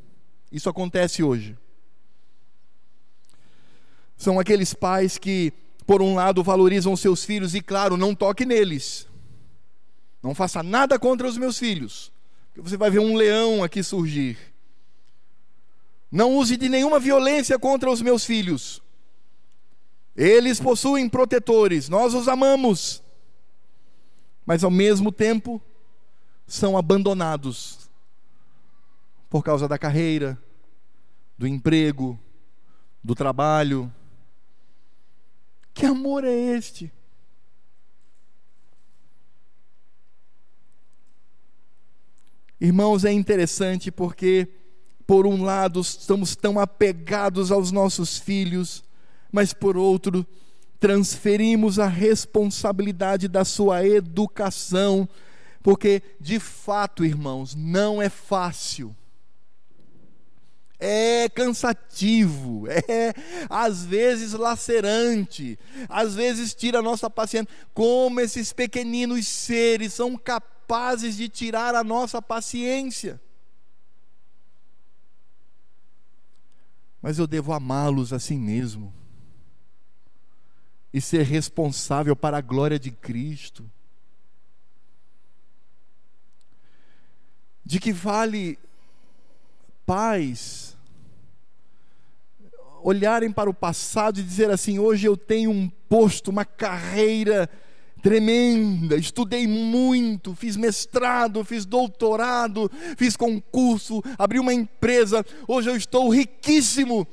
Isso 0.52 0.68
acontece 0.68 1.22
hoje. 1.22 1.56
São 4.16 4.38
aqueles 4.38 4.74
pais 4.74 5.16
que, 5.16 5.52
por 5.86 6.02
um 6.02 6.14
lado, 6.14 6.42
valorizam 6.42 6.94
seus 6.94 7.24
filhos 7.24 7.54
e, 7.54 7.60
claro, 7.60 7.96
não 7.96 8.14
toque 8.14 8.44
neles 8.44 9.08
não 10.24 10.34
faça 10.34 10.62
nada 10.62 10.98
contra 10.98 11.28
os 11.28 11.36
meus 11.36 11.58
filhos, 11.58 12.10
porque 12.46 12.66
você 12.66 12.78
vai 12.78 12.90
ver 12.90 12.98
um 12.98 13.14
leão 13.14 13.62
aqui 13.62 13.82
surgir. 13.82 14.38
Não 16.10 16.34
use 16.34 16.56
de 16.56 16.66
nenhuma 16.66 16.98
violência 16.98 17.58
contra 17.58 17.90
os 17.90 18.00
meus 18.00 18.24
filhos. 18.24 18.82
Eles 20.16 20.58
possuem 20.58 21.10
protetores, 21.10 21.90
nós 21.90 22.14
os 22.14 22.26
amamos, 22.26 23.02
mas 24.46 24.64
ao 24.64 24.70
mesmo 24.70 25.12
tempo 25.12 25.60
são 26.46 26.78
abandonados 26.78 27.90
por 29.28 29.44
causa 29.44 29.68
da 29.68 29.76
carreira, 29.76 30.40
do 31.36 31.46
emprego, 31.46 32.18
do 33.02 33.14
trabalho. 33.14 33.92
Que 35.74 35.84
amor 35.84 36.24
é 36.24 36.32
este? 36.32 36.90
Irmãos, 42.64 43.04
é 43.04 43.12
interessante 43.12 43.90
porque, 43.90 44.48
por 45.06 45.26
um 45.26 45.42
lado, 45.44 45.82
estamos 45.82 46.34
tão 46.34 46.58
apegados 46.58 47.52
aos 47.52 47.70
nossos 47.70 48.16
filhos, 48.16 48.82
mas 49.30 49.52
por 49.52 49.76
outro, 49.76 50.26
transferimos 50.80 51.78
a 51.78 51.86
responsabilidade 51.86 53.28
da 53.28 53.44
sua 53.44 53.86
educação, 53.86 55.06
porque, 55.62 56.02
de 56.18 56.40
fato, 56.40 57.04
irmãos, 57.04 57.54
não 57.54 58.00
é 58.00 58.08
fácil 58.08 58.96
é 60.86 61.30
cansativo, 61.30 62.66
é 62.68 63.14
às 63.48 63.86
vezes 63.86 64.32
lacerante, 64.34 65.58
às 65.88 66.14
vezes 66.14 66.52
tira 66.52 66.80
a 66.80 66.82
nossa 66.82 67.08
paciência. 67.08 67.48
Como 67.72 68.20
esses 68.20 68.52
pequeninos 68.52 69.26
seres 69.26 69.94
são 69.94 70.14
capazes 70.14 70.53
capazes 70.64 71.16
de 71.16 71.28
tirar 71.28 71.74
a 71.74 71.84
nossa 71.84 72.22
paciência. 72.22 73.20
Mas 77.02 77.18
eu 77.18 77.26
devo 77.26 77.52
amá-los 77.52 78.12
assim 78.12 78.38
mesmo. 78.38 78.92
E 80.92 81.00
ser 81.00 81.22
responsável 81.22 82.16
para 82.16 82.38
a 82.38 82.40
glória 82.40 82.78
de 82.78 82.90
Cristo. 82.90 83.70
De 87.64 87.78
que 87.78 87.92
vale 87.92 88.58
pais 89.84 90.76
olharem 92.82 93.32
para 93.32 93.50
o 93.50 93.54
passado 93.54 94.18
e 94.18 94.22
dizer 94.22 94.50
assim: 94.50 94.78
hoje 94.78 95.06
eu 95.06 95.16
tenho 95.16 95.50
um 95.50 95.68
posto, 95.68 96.30
uma 96.30 96.44
carreira 96.44 97.50
tremenda, 98.04 98.96
estudei 98.96 99.46
muito, 99.46 100.34
fiz 100.34 100.58
mestrado, 100.58 101.42
fiz 101.42 101.64
doutorado, 101.64 102.70
fiz 102.98 103.16
concurso, 103.16 104.02
abri 104.18 104.38
uma 104.38 104.52
empresa, 104.52 105.24
hoje 105.48 105.70
eu 105.70 105.76
estou 105.76 106.10
riquíssimo. 106.10 107.08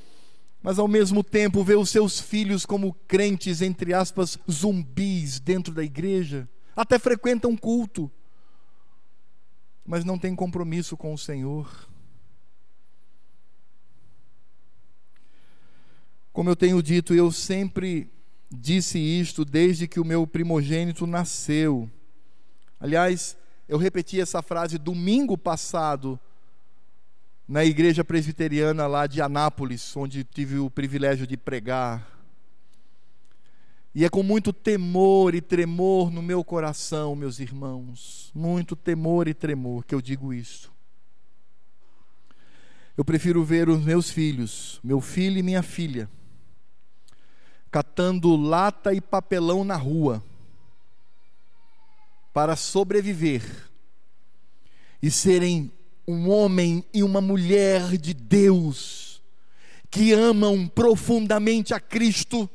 Mas 0.62 0.78
ao 0.78 0.90
mesmo 0.90 1.24
tempo 1.24 1.64
vê 1.64 1.76
os 1.76 1.90
seus 1.90 2.20
filhos 2.20 2.66
como 2.66 2.94
crentes, 3.08 3.62
entre 3.62 3.94
aspas, 3.94 4.38
zumbis 4.52 5.40
dentro 5.40 5.74
da 5.74 5.82
igreja, 5.82 6.48
até 6.76 7.00
frequentam 7.00 7.56
culto, 7.56 8.12
mas 9.86 10.04
não 10.04 10.20
tem 10.20 10.36
compromisso 10.36 10.98
com 10.98 11.14
o 11.14 11.18
Senhor. 11.18 11.90
Como 16.34 16.50
eu 16.50 16.56
tenho 16.56 16.84
dito, 16.84 17.14
eu 17.14 17.32
sempre 17.32 18.12
disse 18.52 19.00
isto 19.00 19.46
desde 19.46 19.88
que 19.88 20.00
o 20.00 20.06
meu 20.06 20.28
primogênito 20.28 21.08
nasceu. 21.08 21.90
Aliás, 22.80 23.38
eu 23.68 23.78
repeti 23.78 24.20
essa 24.20 24.42
frase 24.42 24.78
domingo 24.78 25.38
passado 25.38 26.20
na 27.48 27.64
igreja 27.64 28.04
presbiteriana 28.04 28.88
lá 28.88 29.08
de 29.08 29.22
Anápolis, 29.22 29.96
onde 29.96 30.24
tive 30.24 30.58
o 30.58 30.70
privilégio 30.70 31.26
de 31.26 31.38
pregar. 31.38 32.20
E 33.94 34.06
é 34.06 34.10
com 34.10 34.24
muito 34.24 34.54
temor 34.54 35.36
e 35.36 35.42
tremor 35.42 36.12
no 36.12 36.22
meu 36.22 36.44
coração, 36.44 37.16
meus 37.16 37.40
irmãos, 37.40 38.32
muito 38.34 38.76
temor 38.76 39.28
e 39.28 39.34
tremor 39.34 39.86
que 39.86 39.94
eu 39.94 40.02
digo 40.02 40.34
isso. 40.34 40.72
Eu 42.98 43.04
prefiro 43.04 43.44
ver 43.44 43.68
os 43.70 43.84
meus 43.84 44.10
filhos, 44.10 44.80
meu 44.84 45.02
filho 45.02 45.38
e 45.38 45.44
minha 45.44 45.64
filha, 45.64 46.10
catando 47.72 48.36
lata 48.36 48.94
e 48.94 49.00
papelão 49.00 49.64
na 49.64 49.78
rua 49.78 50.22
para 52.34 52.56
sobreviver 52.56 53.70
e 55.02 55.10
serem 55.10 55.72
um 56.08 56.30
homem 56.30 56.84
e 56.94 57.02
uma 57.04 57.22
mulher 57.22 57.98
de 57.98 58.14
Deus 58.14 59.22
que 59.90 60.14
amam 60.14 60.68
profundamente 60.68 61.74
a 61.74 61.80
Cristo 61.80 62.50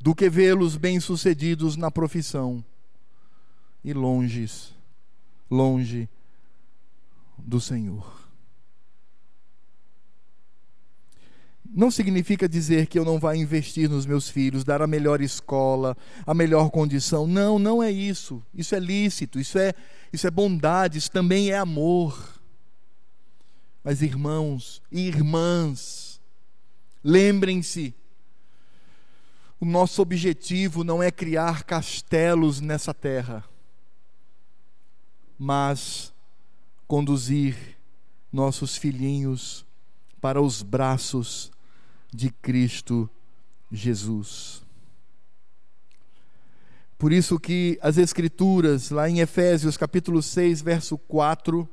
do 0.00 0.14
que 0.14 0.28
vê-los 0.28 0.76
bem-sucedidos 0.76 1.76
na 1.76 1.90
profissão 1.90 2.64
e 3.82 3.92
longes, 3.92 4.74
longe 5.50 6.08
do 7.38 7.60
Senhor. 7.60 8.13
Não 11.76 11.90
significa 11.90 12.48
dizer 12.48 12.86
que 12.86 12.96
eu 12.96 13.04
não 13.04 13.18
vá 13.18 13.34
investir 13.34 13.90
nos 13.90 14.06
meus 14.06 14.28
filhos, 14.28 14.62
dar 14.62 14.80
a 14.80 14.86
melhor 14.86 15.20
escola, 15.20 15.96
a 16.24 16.32
melhor 16.32 16.70
condição. 16.70 17.26
Não, 17.26 17.58
não 17.58 17.82
é 17.82 17.90
isso. 17.90 18.40
Isso 18.54 18.76
é 18.76 18.78
lícito, 18.78 19.40
isso 19.40 19.58
é, 19.58 19.74
isso 20.12 20.24
é 20.24 20.30
bondade, 20.30 20.98
isso 20.98 21.10
também 21.10 21.50
é 21.50 21.58
amor. 21.58 22.40
Mas 23.82 24.02
irmãos 24.02 24.80
e 24.90 25.08
irmãs, 25.08 26.20
lembrem-se, 27.02 27.92
o 29.58 29.64
nosso 29.64 30.00
objetivo 30.00 30.84
não 30.84 31.02
é 31.02 31.10
criar 31.10 31.64
castelos 31.64 32.60
nessa 32.60 32.94
terra, 32.94 33.42
mas 35.36 36.14
conduzir 36.86 37.76
nossos 38.32 38.76
filhinhos 38.76 39.66
para 40.20 40.40
os 40.40 40.62
braços 40.62 41.50
de 42.14 42.30
Cristo 42.30 43.10
Jesus. 43.72 44.62
Por 46.96 47.12
isso 47.12 47.40
que 47.40 47.76
as 47.82 47.98
escrituras, 47.98 48.90
lá 48.90 49.10
em 49.10 49.18
Efésios 49.18 49.76
capítulo 49.76 50.22
6, 50.22 50.62
verso 50.62 50.96
4, 50.96 51.68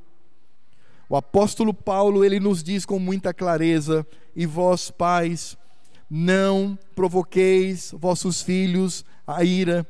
o 1.08 1.14
apóstolo 1.14 1.72
Paulo, 1.72 2.24
ele 2.24 2.40
nos 2.40 2.60
diz 2.60 2.84
com 2.84 2.98
muita 2.98 3.32
clareza: 3.32 4.04
"E 4.34 4.44
vós, 4.44 4.90
pais, 4.90 5.56
não 6.10 6.76
provoqueis 6.96 7.94
vossos 7.96 8.42
filhos 8.42 9.04
a 9.24 9.44
ira, 9.44 9.86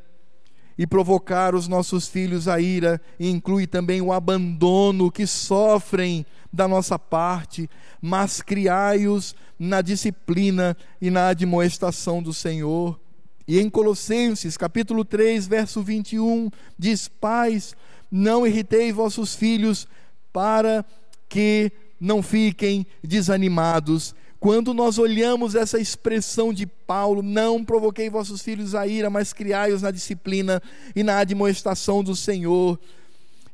e 0.82 0.86
provocar 0.86 1.54
os 1.54 1.68
nossos 1.68 2.08
filhos 2.08 2.48
a 2.48 2.60
ira 2.60 3.00
inclui 3.20 3.68
também 3.68 4.02
o 4.02 4.12
abandono 4.12 5.12
que 5.12 5.28
sofrem 5.28 6.26
da 6.52 6.66
nossa 6.66 6.98
parte, 6.98 7.70
mas 8.00 8.42
criai-os 8.42 9.32
na 9.56 9.80
disciplina 9.80 10.76
e 11.00 11.08
na 11.08 11.28
admoestação 11.28 12.20
do 12.20 12.34
Senhor. 12.34 12.98
E 13.46 13.60
em 13.60 13.70
Colossenses, 13.70 14.56
capítulo 14.56 15.04
3, 15.04 15.46
verso 15.46 15.84
21, 15.84 16.50
diz: 16.76 17.06
Pais, 17.06 17.76
não 18.10 18.44
irritei 18.44 18.90
vossos 18.92 19.36
filhos 19.36 19.86
para 20.32 20.84
que 21.28 21.70
não 22.00 22.20
fiquem 22.24 22.84
desanimados 23.04 24.16
quando 24.42 24.74
nós 24.74 24.98
olhamos 24.98 25.54
essa 25.54 25.78
expressão 25.78 26.52
de 26.52 26.66
Paulo, 26.66 27.22
não 27.22 27.64
provoquei 27.64 28.10
vossos 28.10 28.42
filhos 28.42 28.74
a 28.74 28.84
ira, 28.84 29.08
mas 29.08 29.32
criai-os 29.32 29.82
na 29.82 29.92
disciplina 29.92 30.60
e 30.96 31.04
na 31.04 31.18
admoestação 31.18 32.02
do 32.02 32.16
Senhor. 32.16 32.76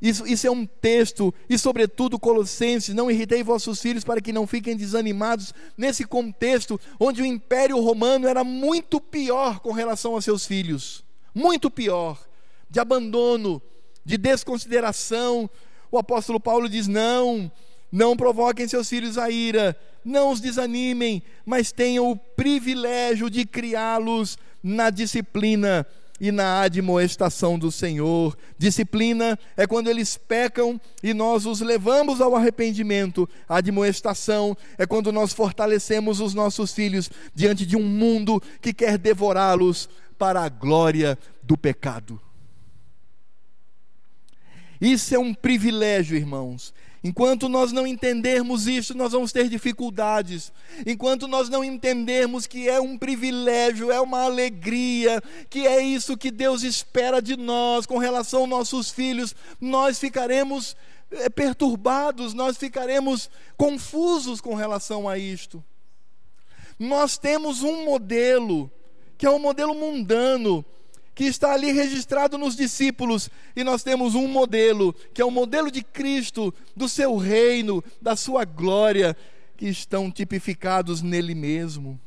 Isso, 0.00 0.26
isso 0.26 0.46
é 0.46 0.50
um 0.50 0.64
texto, 0.64 1.34
e 1.46 1.58
sobretudo 1.58 2.18
Colossenses, 2.18 2.94
não 2.94 3.10
irritei 3.10 3.42
vossos 3.42 3.82
filhos 3.82 4.02
para 4.02 4.18
que 4.22 4.32
não 4.32 4.46
fiquem 4.46 4.74
desanimados, 4.74 5.52
nesse 5.76 6.06
contexto 6.06 6.80
onde 6.98 7.20
o 7.20 7.26
Império 7.26 7.78
Romano 7.80 8.26
era 8.26 8.42
muito 8.42 8.98
pior 8.98 9.60
com 9.60 9.72
relação 9.72 10.16
a 10.16 10.22
seus 10.22 10.46
filhos, 10.46 11.04
muito 11.34 11.70
pior, 11.70 12.18
de 12.70 12.80
abandono, 12.80 13.60
de 14.06 14.16
desconsideração. 14.16 15.50
O 15.92 15.98
apóstolo 15.98 16.40
Paulo 16.40 16.66
diz: 16.66 16.88
não, 16.88 17.52
não 17.90 18.16
provoquem 18.16 18.68
seus 18.68 18.88
filhos 18.88 19.16
a 19.18 19.30
ira, 19.30 19.76
não 20.04 20.30
os 20.30 20.40
desanimem, 20.40 21.22
mas 21.44 21.72
tenham 21.72 22.10
o 22.10 22.16
privilégio 22.16 23.28
de 23.30 23.44
criá-los 23.44 24.38
na 24.62 24.90
disciplina 24.90 25.86
e 26.20 26.32
na 26.32 26.62
admoestação 26.62 27.58
do 27.58 27.70
Senhor. 27.70 28.36
Disciplina 28.58 29.38
é 29.56 29.66
quando 29.66 29.88
eles 29.88 30.16
pecam 30.16 30.80
e 31.02 31.14
nós 31.14 31.46
os 31.46 31.60
levamos 31.60 32.20
ao 32.20 32.34
arrependimento. 32.34 33.28
Admoestação 33.48 34.56
é 34.76 34.86
quando 34.86 35.12
nós 35.12 35.32
fortalecemos 35.32 36.20
os 36.20 36.34
nossos 36.34 36.72
filhos 36.72 37.10
diante 37.34 37.64
de 37.64 37.76
um 37.76 37.84
mundo 37.84 38.42
que 38.60 38.72
quer 38.72 38.98
devorá-los 38.98 39.88
para 40.18 40.42
a 40.42 40.48
glória 40.48 41.16
do 41.42 41.56
pecado. 41.56 42.20
Isso 44.80 45.14
é 45.14 45.18
um 45.18 45.34
privilégio, 45.34 46.16
irmãos. 46.16 46.72
Enquanto 47.02 47.48
nós 47.48 47.70
não 47.70 47.86
entendermos 47.86 48.66
isso, 48.66 48.96
nós 48.96 49.12
vamos 49.12 49.30
ter 49.30 49.48
dificuldades. 49.48 50.52
Enquanto 50.84 51.28
nós 51.28 51.48
não 51.48 51.62
entendermos 51.62 52.46
que 52.46 52.68
é 52.68 52.80
um 52.80 52.98
privilégio, 52.98 53.92
é 53.92 54.00
uma 54.00 54.22
alegria, 54.22 55.22
que 55.48 55.66
é 55.66 55.80
isso 55.80 56.16
que 56.16 56.30
Deus 56.30 56.62
espera 56.62 57.22
de 57.22 57.36
nós 57.36 57.86
com 57.86 57.98
relação 57.98 58.40
aos 58.40 58.48
nossos 58.48 58.90
filhos, 58.90 59.34
nós 59.60 59.98
ficaremos 59.98 60.76
é, 61.10 61.28
perturbados, 61.28 62.34
nós 62.34 62.56
ficaremos 62.56 63.30
confusos 63.56 64.40
com 64.40 64.54
relação 64.54 65.08
a 65.08 65.16
isto. 65.16 65.64
Nós 66.78 67.16
temos 67.16 67.62
um 67.62 67.84
modelo, 67.84 68.70
que 69.16 69.24
é 69.24 69.30
um 69.30 69.38
modelo 69.38 69.74
mundano, 69.74 70.64
que 71.18 71.24
está 71.24 71.52
ali 71.52 71.72
registrado 71.72 72.38
nos 72.38 72.54
discípulos, 72.54 73.28
e 73.56 73.64
nós 73.64 73.82
temos 73.82 74.14
um 74.14 74.28
modelo, 74.28 74.94
que 75.12 75.20
é 75.20 75.24
o 75.24 75.32
modelo 75.32 75.68
de 75.68 75.82
Cristo, 75.82 76.54
do 76.76 76.88
seu 76.88 77.16
reino, 77.16 77.82
da 78.00 78.14
sua 78.14 78.44
glória, 78.44 79.16
que 79.56 79.66
estão 79.66 80.12
tipificados 80.12 81.02
nele 81.02 81.34
mesmo. 81.34 81.98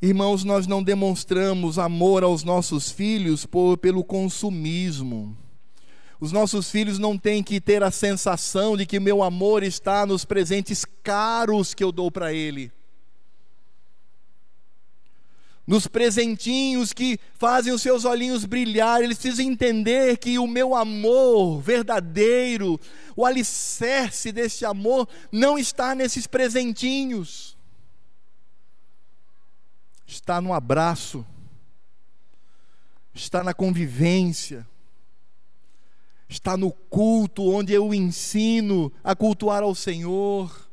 Irmãos, 0.00 0.44
nós 0.44 0.68
não 0.68 0.84
demonstramos 0.84 1.80
amor 1.80 2.22
aos 2.22 2.44
nossos 2.44 2.88
filhos 2.88 3.44
por, 3.44 3.76
pelo 3.78 4.04
consumismo. 4.04 5.36
Os 6.20 6.30
nossos 6.30 6.70
filhos 6.70 6.96
não 6.96 7.18
têm 7.18 7.42
que 7.42 7.60
ter 7.60 7.82
a 7.82 7.90
sensação 7.90 8.76
de 8.76 8.86
que 8.86 9.00
meu 9.00 9.24
amor 9.24 9.64
está 9.64 10.06
nos 10.06 10.24
presentes 10.24 10.84
caros 11.02 11.74
que 11.74 11.82
eu 11.82 11.90
dou 11.90 12.08
para 12.08 12.32
ele 12.32 12.70
nos 15.66 15.88
presentinhos 15.88 16.92
que 16.92 17.18
fazem 17.34 17.72
os 17.72 17.82
seus 17.82 18.04
olhinhos 18.04 18.44
brilhar, 18.44 19.02
eles 19.02 19.18
precisam 19.18 19.44
entender 19.44 20.16
que 20.18 20.38
o 20.38 20.46
meu 20.46 20.74
amor 20.74 21.60
verdadeiro, 21.60 22.78
o 23.16 23.26
alicerce 23.26 24.30
desse 24.30 24.64
amor, 24.64 25.08
não 25.32 25.58
está 25.58 25.94
nesses 25.94 26.26
presentinhos, 26.26 27.56
está 30.06 30.40
no 30.40 30.52
abraço, 30.52 31.26
está 33.12 33.42
na 33.42 33.52
convivência, 33.52 34.64
está 36.28 36.56
no 36.56 36.70
culto 36.70 37.42
onde 37.42 37.72
eu 37.72 37.92
ensino 37.92 38.92
a 39.02 39.16
cultuar 39.16 39.64
ao 39.64 39.74
Senhor 39.74 40.65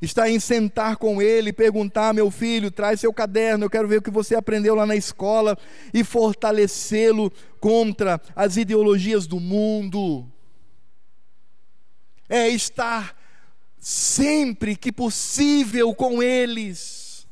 está 0.00 0.30
em 0.30 0.40
sentar 0.40 0.96
com 0.96 1.20
ele, 1.20 1.52
perguntar: 1.52 2.14
meu 2.14 2.30
filho, 2.30 2.70
traz 2.70 3.00
seu 3.00 3.12
caderno, 3.12 3.64
eu 3.64 3.70
quero 3.70 3.88
ver 3.88 3.98
o 3.98 4.02
que 4.02 4.10
você 4.10 4.34
aprendeu 4.34 4.74
lá 4.74 4.86
na 4.86 4.96
escola, 4.96 5.56
e 5.92 6.02
fortalecê-lo 6.02 7.30
contra 7.60 8.20
as 8.34 8.56
ideologias 8.56 9.26
do 9.26 9.38
mundo. 9.38 10.26
É 12.28 12.48
estar 12.48 13.16
sempre 13.78 14.76
que 14.76 14.92
possível 14.92 15.94
com 15.94 16.22
eles. 16.22 17.26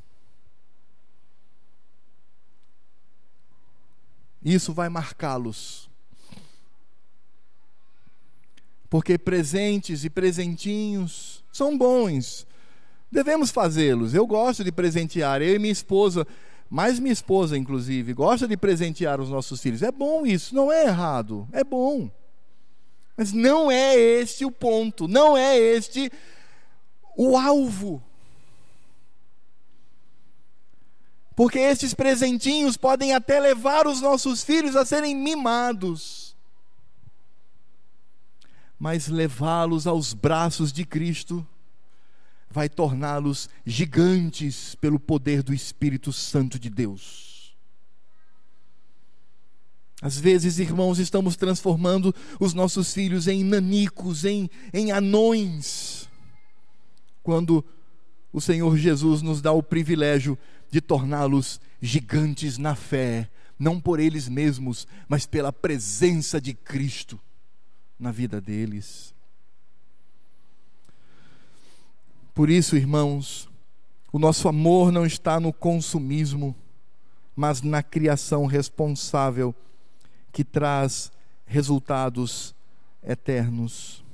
Isso 4.43 4.73
vai 4.73 4.89
marcá-los. 4.89 5.89
Porque 8.89 9.19
presentes 9.19 10.05
e 10.05 10.11
presentinhos 10.11 11.45
são 11.53 11.77
bons, 11.77 12.47
Devemos 13.11 13.51
fazê-los. 13.51 14.15
Eu 14.15 14.27
gosto 14.27 14.63
de 14.63 14.71
presentear, 14.71 15.41
eu 15.41 15.55
e 15.55 15.59
minha 15.59 15.73
esposa, 15.73 16.27
mais 16.69 16.99
minha 16.99 17.13
esposa, 17.13 17.57
inclusive, 17.57 18.13
gosta 18.13 18.47
de 18.47 18.57
presentear 18.57 19.21
os 19.21 19.31
nossos 19.31 19.61
filhos. 19.61 19.83
É 19.83 19.91
bom 19.91 20.27
isso, 20.27 20.55
não 20.55 20.71
é 20.71 20.85
errado, 20.85 21.49
é 21.53 21.65
bom. 21.65 22.11
Mas 23.17 23.33
não 23.33 23.71
é 23.71 23.97
este 23.97 24.45
o 24.45 24.51
ponto, 24.51 25.09
não 25.09 25.37
é 25.37 25.59
este 25.59 26.13
o 27.17 27.37
alvo. 27.37 28.03
Porque 31.35 31.59
estes 31.59 31.95
presentinhos 31.95 32.77
podem 32.77 33.15
até 33.15 33.41
levar 33.41 33.87
os 33.87 34.01
nossos 34.01 34.43
filhos 34.43 34.77
a 34.77 34.85
serem 34.85 35.15
mimados. 35.15 36.37
Mas 38.79 39.09
levá-los 39.09 39.87
aos 39.87 40.13
braços 40.13 40.73
de 40.73 40.85
Cristo 40.85 41.47
vai 42.51 42.69
torná-los 42.69 43.49
gigantes 43.65 44.75
pelo 44.75 44.99
poder 44.99 45.43
do 45.43 45.53
Espírito 45.53 46.13
Santo 46.13 46.59
de 46.59 46.71
Deus. 46.71 47.57
Às 50.01 50.19
vezes, 50.19 50.59
irmãos, 50.59 50.99
estamos 50.99 51.35
transformando 51.37 52.15
os 52.39 52.55
nossos 52.55 52.95
filhos 52.95 53.27
em 53.27 53.43
nanicos, 53.43 54.25
em, 54.25 54.49
em 54.73 54.93
anões, 54.93 56.09
quando 57.23 57.65
o 58.33 58.41
Senhor 58.41 58.77
Jesus 58.77 59.23
nos 59.23 59.43
dá 59.43 59.51
o 59.51 59.63
privilégio 59.63 60.39
de 60.71 60.81
torná-los 60.81 61.61
gigantes 61.83 62.59
na 62.59 62.77
fé, 62.77 63.29
não 63.59 63.81
por 63.81 63.99
eles 63.99 64.29
mesmos, 64.29 64.87
mas 65.09 65.27
pela 65.27 65.53
presença 65.53 66.41
de 66.41 66.55
Cristo 66.55 67.19
na 67.99 68.13
vida 68.13 68.41
deles. 68.41 69.13
Por 72.39 72.51
isso, 72.51 72.77
irmãos, 72.77 73.49
o 74.13 74.19
nosso 74.21 74.47
amor 74.47 74.93
não 74.93 75.05
está 75.05 75.41
no 75.41 75.53
consumismo, 75.53 76.55
mas 77.35 77.63
na 77.63 77.83
criação 77.83 78.47
responsável 78.47 79.53
que 80.31 80.45
traz 80.45 81.11
resultados 81.45 82.55
eternos. 83.03 84.05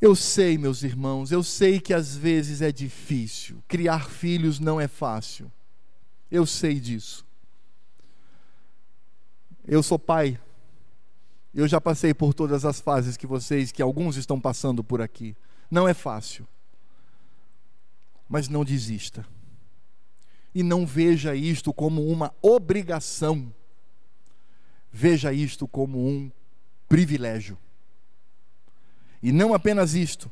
Eu 0.00 0.16
sei, 0.16 0.58
meus 0.58 0.82
irmãos, 0.82 1.30
eu 1.30 1.44
sei 1.44 1.78
que 1.78 1.94
às 1.94 2.16
vezes 2.16 2.62
é 2.62 2.72
difícil, 2.72 3.62
criar 3.68 4.10
filhos 4.10 4.58
não 4.58 4.80
é 4.80 4.88
fácil. 4.88 5.52
Eu 6.28 6.44
sei 6.44 6.80
disso. 6.80 7.24
Eu 9.64 9.84
sou 9.84 10.00
pai. 10.00 10.36
Eu 11.54 11.68
já 11.68 11.80
passei 11.80 12.12
por 12.12 12.34
todas 12.34 12.64
as 12.64 12.80
fases 12.80 13.16
que 13.16 13.24
vocês, 13.24 13.70
que 13.70 13.80
alguns 13.80 14.16
estão 14.16 14.40
passando 14.40 14.82
por 14.82 15.00
aqui. 15.00 15.36
Não 15.72 15.88
é 15.88 15.94
fácil. 15.94 16.46
Mas 18.28 18.46
não 18.46 18.62
desista. 18.62 19.26
E 20.54 20.62
não 20.62 20.84
veja 20.84 21.34
isto 21.34 21.72
como 21.72 22.06
uma 22.06 22.30
obrigação. 22.42 23.50
Veja 24.92 25.32
isto 25.32 25.66
como 25.66 26.06
um 26.06 26.30
privilégio. 26.90 27.56
E 29.22 29.32
não 29.32 29.54
apenas 29.54 29.94
isto, 29.94 30.30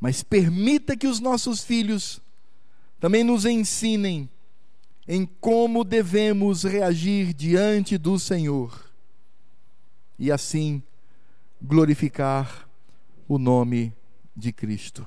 mas 0.00 0.22
permita 0.22 0.96
que 0.96 1.06
os 1.06 1.20
nossos 1.20 1.62
filhos 1.62 2.18
também 2.98 3.22
nos 3.22 3.44
ensinem 3.44 4.26
em 5.06 5.26
como 5.26 5.84
devemos 5.84 6.62
reagir 6.62 7.34
diante 7.34 7.98
do 7.98 8.18
Senhor 8.18 8.90
e 10.18 10.32
assim 10.32 10.82
glorificar 11.60 12.66
o 13.28 13.38
nome 13.38 13.92
de 14.36 14.52
Cristo. 14.52 15.06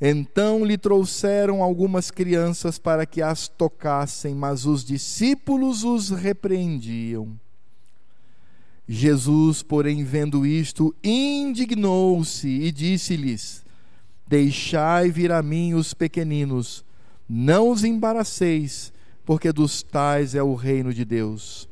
Então 0.00 0.64
lhe 0.64 0.76
trouxeram 0.76 1.62
algumas 1.62 2.10
crianças 2.10 2.76
para 2.76 3.06
que 3.06 3.22
as 3.22 3.46
tocassem, 3.46 4.34
mas 4.34 4.66
os 4.66 4.84
discípulos 4.84 5.84
os 5.84 6.10
repreendiam. 6.10 7.38
Jesus, 8.88 9.62
porém, 9.62 10.02
vendo 10.02 10.44
isto, 10.44 10.92
indignou-se 11.04 12.48
e 12.48 12.72
disse-lhes: 12.72 13.64
Deixai 14.26 15.08
vir 15.08 15.30
a 15.30 15.40
mim 15.40 15.74
os 15.74 15.94
pequeninos, 15.94 16.84
não 17.28 17.70
os 17.70 17.84
embaraceis, 17.84 18.92
porque 19.24 19.52
dos 19.52 19.82
tais 19.82 20.34
é 20.34 20.42
o 20.42 20.54
reino 20.54 20.92
de 20.92 21.04
Deus. 21.04 21.68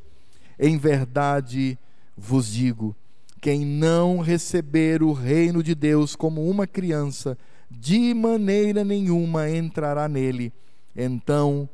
Em 0.57 0.77
verdade 0.77 1.77
vos 2.15 2.47
digo: 2.47 2.95
quem 3.41 3.65
não 3.65 4.19
receber 4.19 5.01
o 5.01 5.11
reino 5.11 5.63
de 5.63 5.73
Deus 5.73 6.15
como 6.15 6.47
uma 6.47 6.67
criança, 6.67 7.35
de 7.69 8.13
maneira 8.13 8.83
nenhuma 8.83 9.49
entrará 9.49 10.07
nele. 10.07 10.53
Então, 10.95 11.67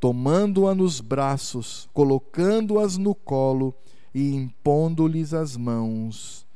tomando-a 0.00 0.74
nos 0.74 1.00
braços, 1.00 1.88
colocando-as 1.94 2.96
no 2.98 3.14
colo, 3.14 3.72
e 4.14 4.34
impondo-lhes 4.34 5.32
as 5.32 5.56
mãos, 5.56 6.46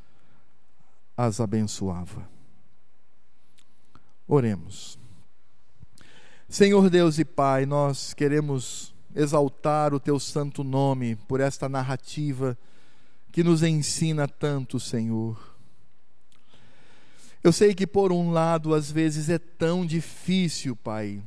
as 1.17 1.41
abençoava. 1.41 2.29
Oremos. 4.29 4.99
Senhor 6.49 6.91
Deus 6.91 7.19
e 7.19 7.25
Pai, 7.25 7.65
nós 7.65 8.13
queremos 8.13 8.95
exaltar 9.15 9.95
o 9.95 10.01
teu 10.01 10.21
santo 10.21 10.63
nome 10.63 11.17
por 11.17 11.41
esta 11.41 11.69
narrativa 11.69 12.59
que 13.37 13.45
nos 13.45 13.63
ensina 13.63 14.27
tanto, 14.27 14.81
Senhor. 14.81 15.39
Eu 17.45 17.53
sei 17.53 17.75
que 17.75 17.87
por 17.87 18.11
um 18.11 18.31
lado 18.31 18.73
às 18.73 18.91
vezes 18.91 19.29
é 19.29 19.39
tão 19.39 19.85
difícil, 19.85 20.75
Pai, 20.75 21.23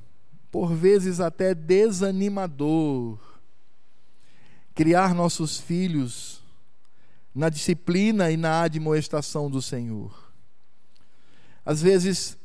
por 0.50 0.74
vezes 0.74 1.20
até 1.20 1.54
desanimador, 1.54 3.20
criar 4.74 5.14
nossos 5.14 5.60
filhos 5.60 6.42
na 7.32 7.48
disciplina 7.48 8.32
e 8.32 8.38
na 8.38 8.64
admoestação 8.64 9.48
do 9.48 9.62
Senhor. 9.62 10.34
Às 11.64 11.80
vezes 11.80 12.36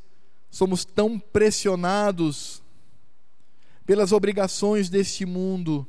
somos 0.51 0.85
tão 0.85 1.19
pressionados 1.19 2.62
pelas 3.87 4.12
obrigações 4.12 4.91
deste 4.91 5.25
mundo 5.25 5.89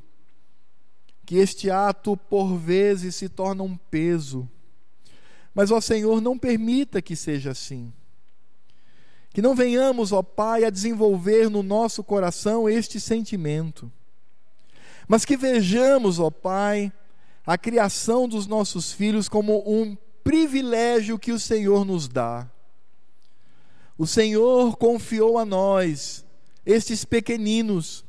que 1.25 1.37
este 1.37 1.69
ato 1.69 2.15
por 2.15 2.55
vezes 2.55 3.15
se 3.15 3.27
torna 3.27 3.63
um 3.63 3.75
peso. 3.75 4.49
Mas, 5.53 5.71
ó 5.71 5.81
Senhor, 5.81 6.21
não 6.21 6.37
permita 6.37 7.01
que 7.01 7.15
seja 7.15 7.51
assim. 7.51 7.91
Que 9.33 9.41
não 9.41 9.55
venhamos, 9.55 10.11
ó 10.11 10.21
Pai, 10.21 10.63
a 10.63 10.69
desenvolver 10.69 11.49
no 11.49 11.63
nosso 11.63 12.03
coração 12.03 12.69
este 12.69 12.99
sentimento 12.99 13.91
mas 15.07 15.25
que 15.25 15.37
vejamos, 15.37 16.19
ó 16.19 16.29
Pai, 16.29 16.91
a 17.45 17.57
criação 17.57 18.27
dos 18.27 18.47
nossos 18.47 18.91
filhos 18.91 19.29
como 19.29 19.63
um 19.67 19.95
privilégio 20.23 21.19
que 21.19 21.31
o 21.31 21.39
Senhor 21.39 21.85
nos 21.85 22.07
dá. 22.07 22.49
O 23.97 24.07
Senhor 24.07 24.75
confiou 24.77 25.37
a 25.37 25.45
nós 25.45 26.25
estes 26.65 27.05
pequeninos 27.05 28.03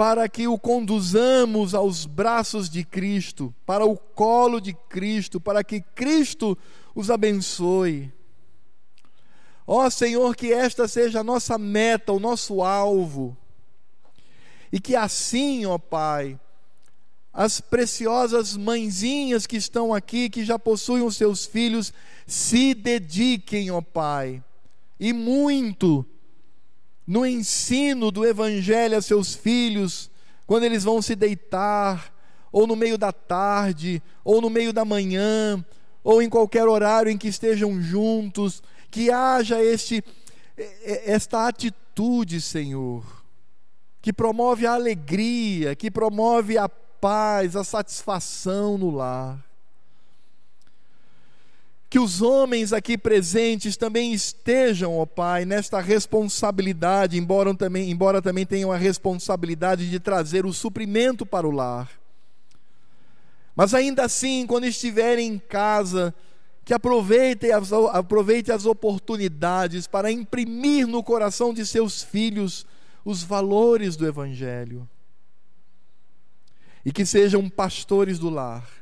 para 0.00 0.30
que 0.30 0.48
o 0.48 0.58
conduzamos 0.58 1.74
aos 1.74 2.06
braços 2.06 2.70
de 2.70 2.82
Cristo, 2.82 3.54
para 3.66 3.84
o 3.84 3.98
colo 3.98 4.58
de 4.58 4.72
Cristo, 4.72 5.38
para 5.38 5.62
que 5.62 5.82
Cristo 5.82 6.56
os 6.94 7.10
abençoe. 7.10 8.10
Ó 9.66 9.90
Senhor, 9.90 10.34
que 10.34 10.54
esta 10.54 10.88
seja 10.88 11.20
a 11.20 11.22
nossa 11.22 11.58
meta, 11.58 12.12
o 12.14 12.18
nosso 12.18 12.62
alvo 12.62 13.36
e 14.72 14.80
que 14.80 14.96
assim, 14.96 15.66
ó 15.66 15.76
Pai, 15.76 16.40
as 17.30 17.60
preciosas 17.60 18.56
mãezinhas 18.56 19.46
que 19.46 19.58
estão 19.58 19.92
aqui, 19.92 20.30
que 20.30 20.46
já 20.46 20.58
possuem 20.58 21.02
os 21.02 21.14
seus 21.14 21.44
filhos, 21.44 21.92
se 22.26 22.72
dediquem, 22.72 23.70
ó 23.70 23.82
Pai, 23.82 24.42
e 24.98 25.12
muito 25.12 26.06
no 27.10 27.26
ensino 27.26 28.12
do 28.12 28.24
Evangelho 28.24 28.96
a 28.96 29.02
seus 29.02 29.34
filhos, 29.34 30.08
quando 30.46 30.62
eles 30.62 30.84
vão 30.84 31.02
se 31.02 31.16
deitar, 31.16 32.14
ou 32.52 32.68
no 32.68 32.76
meio 32.76 32.96
da 32.96 33.10
tarde, 33.10 34.00
ou 34.22 34.40
no 34.40 34.48
meio 34.48 34.72
da 34.72 34.84
manhã, 34.84 35.64
ou 36.04 36.22
em 36.22 36.28
qualquer 36.28 36.68
horário 36.68 37.10
em 37.10 37.18
que 37.18 37.26
estejam 37.26 37.82
juntos, 37.82 38.62
que 38.92 39.10
haja 39.10 39.60
este, 39.60 40.04
esta 41.04 41.48
atitude, 41.48 42.40
Senhor 42.40 43.20
que 44.02 44.12
promove 44.12 44.66
a 44.66 44.74
alegria, 44.74 45.76
que 45.76 45.90
promove 45.90 46.56
a 46.56 46.68
paz, 46.68 47.54
a 47.54 47.64
satisfação 47.64 48.78
no 48.78 48.90
lar. 48.90 49.44
Que 51.90 51.98
os 51.98 52.22
homens 52.22 52.72
aqui 52.72 52.96
presentes 52.96 53.76
também 53.76 54.12
estejam, 54.12 54.96
ó 54.96 55.04
Pai, 55.04 55.44
nesta 55.44 55.80
responsabilidade, 55.80 57.18
embora 57.18 57.52
também, 57.52 57.90
embora 57.90 58.22
também 58.22 58.46
tenham 58.46 58.70
a 58.70 58.76
responsabilidade 58.76 59.90
de 59.90 59.98
trazer 59.98 60.46
o 60.46 60.52
suprimento 60.52 61.26
para 61.26 61.48
o 61.48 61.50
lar. 61.50 61.90
Mas 63.56 63.74
ainda 63.74 64.04
assim, 64.04 64.46
quando 64.46 64.66
estiverem 64.66 65.26
em 65.26 65.38
casa, 65.38 66.14
que 66.64 66.72
aproveitem 66.72 67.50
as, 67.50 67.72
aproveite 67.72 68.52
as 68.52 68.66
oportunidades 68.66 69.88
para 69.88 70.12
imprimir 70.12 70.86
no 70.86 71.02
coração 71.02 71.52
de 71.52 71.66
seus 71.66 72.04
filhos 72.04 72.64
os 73.04 73.24
valores 73.24 73.96
do 73.96 74.06
Evangelho. 74.06 74.88
E 76.84 76.92
que 76.92 77.04
sejam 77.04 77.50
pastores 77.50 78.18
do 78.20 78.30
lar. 78.30 78.79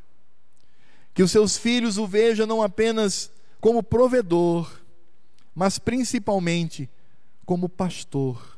Que 1.18 1.22
os 1.24 1.32
seus 1.32 1.58
filhos 1.58 1.98
o 1.98 2.06
vejam 2.06 2.46
não 2.46 2.62
apenas 2.62 3.28
como 3.60 3.82
provedor, 3.82 4.70
mas 5.52 5.76
principalmente 5.76 6.88
como 7.44 7.68
pastor, 7.68 8.56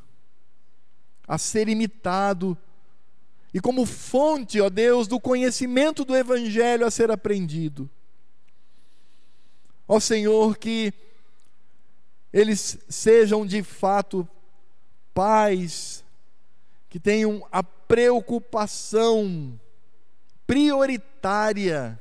a 1.27 1.39
ser 1.39 1.67
imitado 1.67 2.55
e 3.51 3.59
como 3.59 3.83
fonte, 3.83 4.61
ó 4.61 4.69
Deus, 4.69 5.07
do 5.07 5.19
conhecimento 5.19 6.05
do 6.05 6.15
Evangelho 6.15 6.85
a 6.85 6.91
ser 6.91 7.09
aprendido. 7.09 7.89
Ó 9.87 9.99
Senhor, 9.99 10.55
que 10.55 10.93
eles 12.31 12.77
sejam 12.87 13.43
de 13.43 13.63
fato 13.63 14.29
pais 15.15 16.03
que 16.91 16.99
tenham 16.99 17.43
preocupação 17.87 19.59
prioritária 20.45 21.99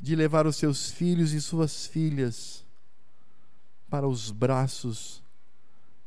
de 0.00 0.14
levar 0.14 0.46
os 0.46 0.56
seus 0.56 0.90
filhos 0.90 1.32
e 1.32 1.40
suas 1.40 1.86
filhas 1.86 2.64
para 3.88 4.06
os 4.06 4.30
braços 4.30 5.22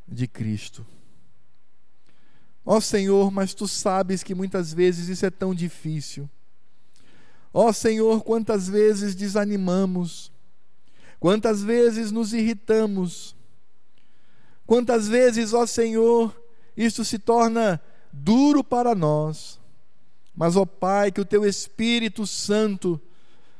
de 0.07 0.27
Cristo. 0.27 0.85
Ó 2.65 2.79
Senhor, 2.79 3.31
mas 3.31 3.53
tu 3.53 3.67
sabes 3.67 4.21
que 4.21 4.35
muitas 4.35 4.73
vezes 4.73 5.07
isso 5.07 5.25
é 5.25 5.29
tão 5.29 5.55
difícil. 5.55 6.29
Ó 7.53 7.71
Senhor, 7.73 8.23
quantas 8.23 8.67
vezes 8.67 9.15
desanimamos, 9.15 10.31
quantas 11.19 11.63
vezes 11.63 12.11
nos 12.11 12.33
irritamos, 12.33 13.35
quantas 14.67 15.07
vezes, 15.07 15.53
ó 15.53 15.65
Senhor, 15.65 16.39
isso 16.77 17.03
se 17.03 17.17
torna 17.17 17.81
duro 18.13 18.63
para 18.63 18.93
nós. 18.93 19.59
Mas, 20.35 20.55
ó 20.55 20.65
Pai, 20.65 21.11
que 21.11 21.19
o 21.19 21.25
teu 21.25 21.45
Espírito 21.45 22.25
Santo 22.27 23.01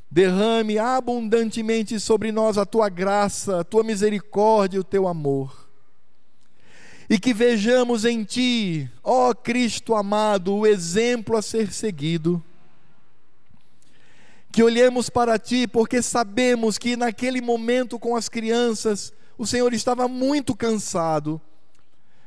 derrame 0.09 0.77
abundantemente 0.77 1.99
sobre 1.99 2.31
nós 2.31 2.57
a 2.57 2.65
tua 2.65 2.89
graça, 2.89 3.59
a 3.59 3.63
tua 3.63 3.83
misericórdia 3.83 4.77
e 4.77 4.79
o 4.79 4.83
teu 4.83 5.07
amor 5.07 5.69
e 7.09 7.17
que 7.17 7.33
vejamos 7.33 8.05
em 8.05 8.23
Ti, 8.23 8.89
ó 9.03 9.33
Cristo 9.33 9.95
amado, 9.95 10.53
o 10.53 10.67
exemplo 10.67 11.35
a 11.35 11.41
ser 11.41 11.73
seguido. 11.73 12.41
Que 14.51 14.61
olhemos 14.61 15.09
para 15.09 15.39
Ti, 15.39 15.67
porque 15.67 16.03
sabemos 16.03 16.77
que 16.77 16.95
naquele 16.95 17.41
momento 17.41 17.97
com 17.97 18.15
as 18.15 18.29
crianças, 18.29 19.11
o 19.39 19.47
Senhor 19.47 19.73
estava 19.73 20.07
muito 20.07 20.55
cansado, 20.55 21.41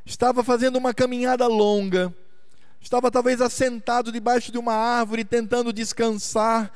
estava 0.04 0.42
fazendo 0.42 0.78
uma 0.78 0.92
caminhada 0.92 1.46
longa, 1.46 2.12
estava 2.80 3.08
talvez 3.08 3.40
assentado 3.40 4.10
debaixo 4.10 4.50
de 4.50 4.58
uma 4.58 4.74
árvore 4.74 5.24
tentando 5.24 5.72
descansar. 5.72 6.72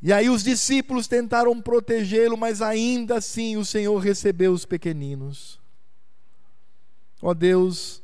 E 0.00 0.12
aí 0.12 0.30
os 0.30 0.44
discípulos 0.44 1.08
tentaram 1.08 1.60
protegê-lo, 1.60 2.36
mas 2.36 2.62
ainda 2.62 3.16
assim 3.16 3.56
o 3.56 3.64
Senhor 3.64 3.98
recebeu 3.98 4.52
os 4.52 4.64
pequeninos. 4.64 5.60
Ó 7.20 7.34
Deus, 7.34 8.00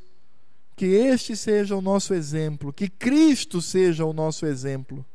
que 0.75 0.85
este 0.85 1.37
seja 1.37 1.75
o 1.75 1.81
nosso 1.81 2.13
exemplo, 2.13 2.73
que 2.73 2.89
Cristo 2.89 3.61
seja 3.61 4.03
o 4.03 4.11
nosso 4.11 4.45
exemplo, 4.45 5.05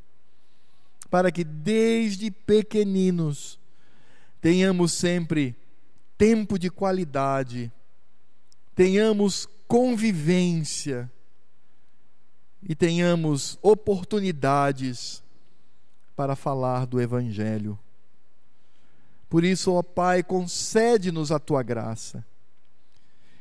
para 1.10 1.30
que 1.30 1.44
desde 1.44 2.30
pequeninos 2.30 3.58
tenhamos 4.40 4.92
sempre 4.92 5.54
tempo 6.16 6.58
de 6.58 6.70
qualidade, 6.70 7.70
tenhamos 8.74 9.46
convivência 9.68 11.10
e 12.62 12.74
tenhamos 12.74 13.58
oportunidades 13.60 15.22
para 16.20 16.36
falar 16.36 16.84
do 16.84 17.00
Evangelho. 17.00 17.78
Por 19.26 19.42
isso, 19.42 19.72
ó 19.72 19.82
Pai, 19.82 20.22
concede-nos 20.22 21.32
a 21.32 21.38
tua 21.38 21.62
graça 21.62 22.22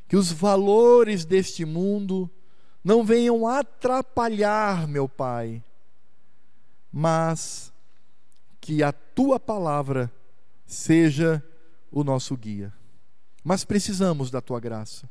que 0.08 0.16
os 0.16 0.32
valores 0.32 1.26
deste 1.26 1.66
mundo 1.66 2.32
não 2.82 3.04
venham 3.04 3.46
atrapalhar, 3.46 4.88
meu 4.88 5.10
Pai, 5.10 5.62
mas 6.90 7.74
que 8.62 8.82
a 8.82 8.94
tua 8.94 9.38
palavra 9.38 10.10
seja 10.66 11.44
o 11.92 12.02
nosso 12.02 12.38
guia. 12.38 12.74
Mas 13.44 13.66
precisamos 13.66 14.32
da 14.32 14.40
tua 14.40 14.62
graça, 14.62 15.10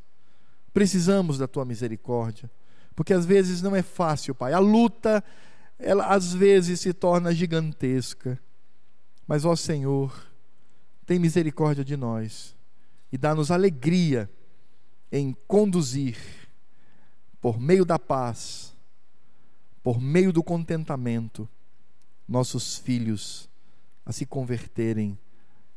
precisamos 0.73 1.37
da 1.37 1.47
tua 1.47 1.67
misericórdia, 1.67 2.51
porque 2.97 3.13
às 3.13 3.27
vezes 3.27 3.61
não 3.61 3.77
é 3.77 3.83
fácil, 3.83 4.35
Pai. 4.35 4.55
A 4.55 4.59
luta, 4.59 5.23
ela 5.79 6.07
às 6.07 6.33
vezes 6.33 6.81
se 6.81 6.93
torna 6.93 7.35
gigantesca. 7.35 8.41
Mas, 9.27 9.45
ó 9.45 9.55
Senhor, 9.55 10.29
tem 11.07 11.19
misericórdia 11.19 11.85
de 11.85 11.97
nós 11.97 12.57
e 13.13 13.17
dá-nos 13.17 13.51
alegria 13.51 14.31
em 15.11 15.35
conduzir, 15.47 16.19
por 17.41 17.59
meio 17.59 17.85
da 17.85 17.99
paz, 17.99 18.75
por 19.83 20.01
meio 20.01 20.33
do 20.33 20.43
contentamento, 20.43 21.49
nossos 22.27 22.77
filhos 22.77 23.49
a 24.05 24.13
se 24.13 24.27
converterem 24.27 25.19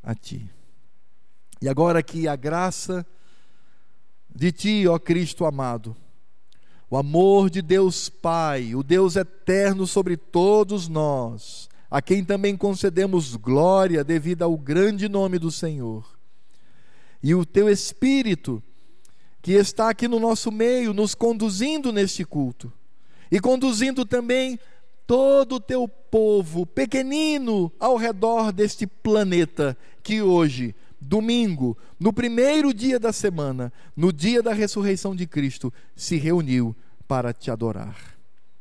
a 0.04 0.14
Ti. 0.16 0.50
E 1.62 1.70
agora 1.70 2.02
que 2.02 2.28
a 2.28 2.36
graça 2.36 3.06
de 4.34 4.52
Ti, 4.52 4.88
ó 4.88 4.98
Cristo 4.98 5.46
amado, 5.46 5.96
o 6.92 6.98
amor 6.98 7.50
de 7.50 7.62
Deus 7.62 8.10
Pai, 8.10 8.76
o 8.76 8.84
Deus 8.84 9.16
eterno 9.16 9.88
sobre 9.88 10.18
todos 10.18 10.90
nós, 10.90 11.70
a 11.90 12.02
quem 12.02 12.22
também 12.22 12.58
concedemos 12.58 13.38
glória 13.38 14.04
devido 14.04 14.42
ao 14.42 14.58
grande 14.58 15.08
nome 15.08 15.40
do 15.40 15.50
Senhor, 15.50 16.06
e 17.24 17.34
o 17.34 17.46
Teu 17.46 17.70
Espírito, 17.70 18.62
que 19.42 19.54
está 19.54 19.90
aqui 19.90 20.06
no 20.06 20.20
nosso 20.20 20.52
meio, 20.52 20.94
nos 20.94 21.16
conduzindo 21.16 21.94
neste 21.94 22.26
culto 22.26 22.72
e 23.32 23.40
conduzindo 23.40 24.06
também 24.06 24.60
todo 25.08 25.56
o 25.56 25.60
teu 25.62 25.88
povo 25.88 26.66
pequenino 26.66 27.72
ao 27.80 27.96
redor 27.96 28.52
deste 28.52 28.86
planeta 28.86 29.78
que 30.04 30.22
hoje, 30.22 30.76
domingo, 31.02 31.76
no 32.00 32.14
primeiro 32.14 32.72
dia 32.72 33.00
da 33.00 33.12
semana, 33.12 33.74
no 33.98 34.14
dia 34.14 34.44
da 34.44 34.54
ressurreição 34.54 35.16
de 35.16 35.26
Cristo, 35.26 35.74
se 35.96 36.18
reuniu 36.18 36.76
para 37.08 37.34
te 37.34 37.50
adorar. 37.50 37.98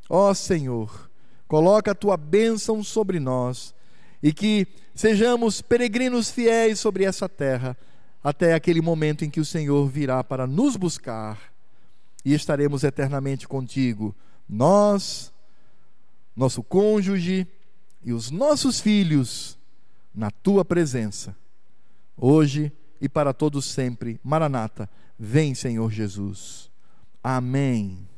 Ó 0.08 0.32
Senhor, 0.32 1.10
coloca 1.46 1.90
a 1.90 1.94
tua 1.94 2.16
bênção 2.16 2.82
sobre 2.82 3.20
nós 3.20 3.74
e 4.22 4.32
que 4.32 4.66
sejamos 4.94 5.60
peregrinos 5.60 6.30
fiéis 6.30 6.80
sobre 6.80 7.04
essa 7.04 7.28
terra 7.28 7.76
até 8.24 8.54
aquele 8.54 8.80
momento 8.80 9.24
em 9.24 9.30
que 9.30 9.40
o 9.40 9.44
Senhor 9.44 9.86
virá 9.88 10.24
para 10.24 10.46
nos 10.46 10.76
buscar 10.76 11.38
e 12.24 12.34
estaremos 12.34 12.84
eternamente 12.84 13.46
contigo. 13.46 14.14
Nós, 14.48 15.32
nosso 16.34 16.62
cônjuge 16.62 17.46
e 18.02 18.12
os 18.12 18.30
nossos 18.30 18.80
filhos 18.80 19.58
na 20.14 20.30
tua 20.30 20.64
presença, 20.64 21.36
hoje 22.16 22.72
e 23.00 23.08
para 23.08 23.32
todos 23.32 23.64
sempre. 23.64 24.20
Maranata, 24.22 24.88
vem, 25.18 25.54
Senhor 25.54 25.90
Jesus. 25.90 26.70
Amém. 27.22 28.09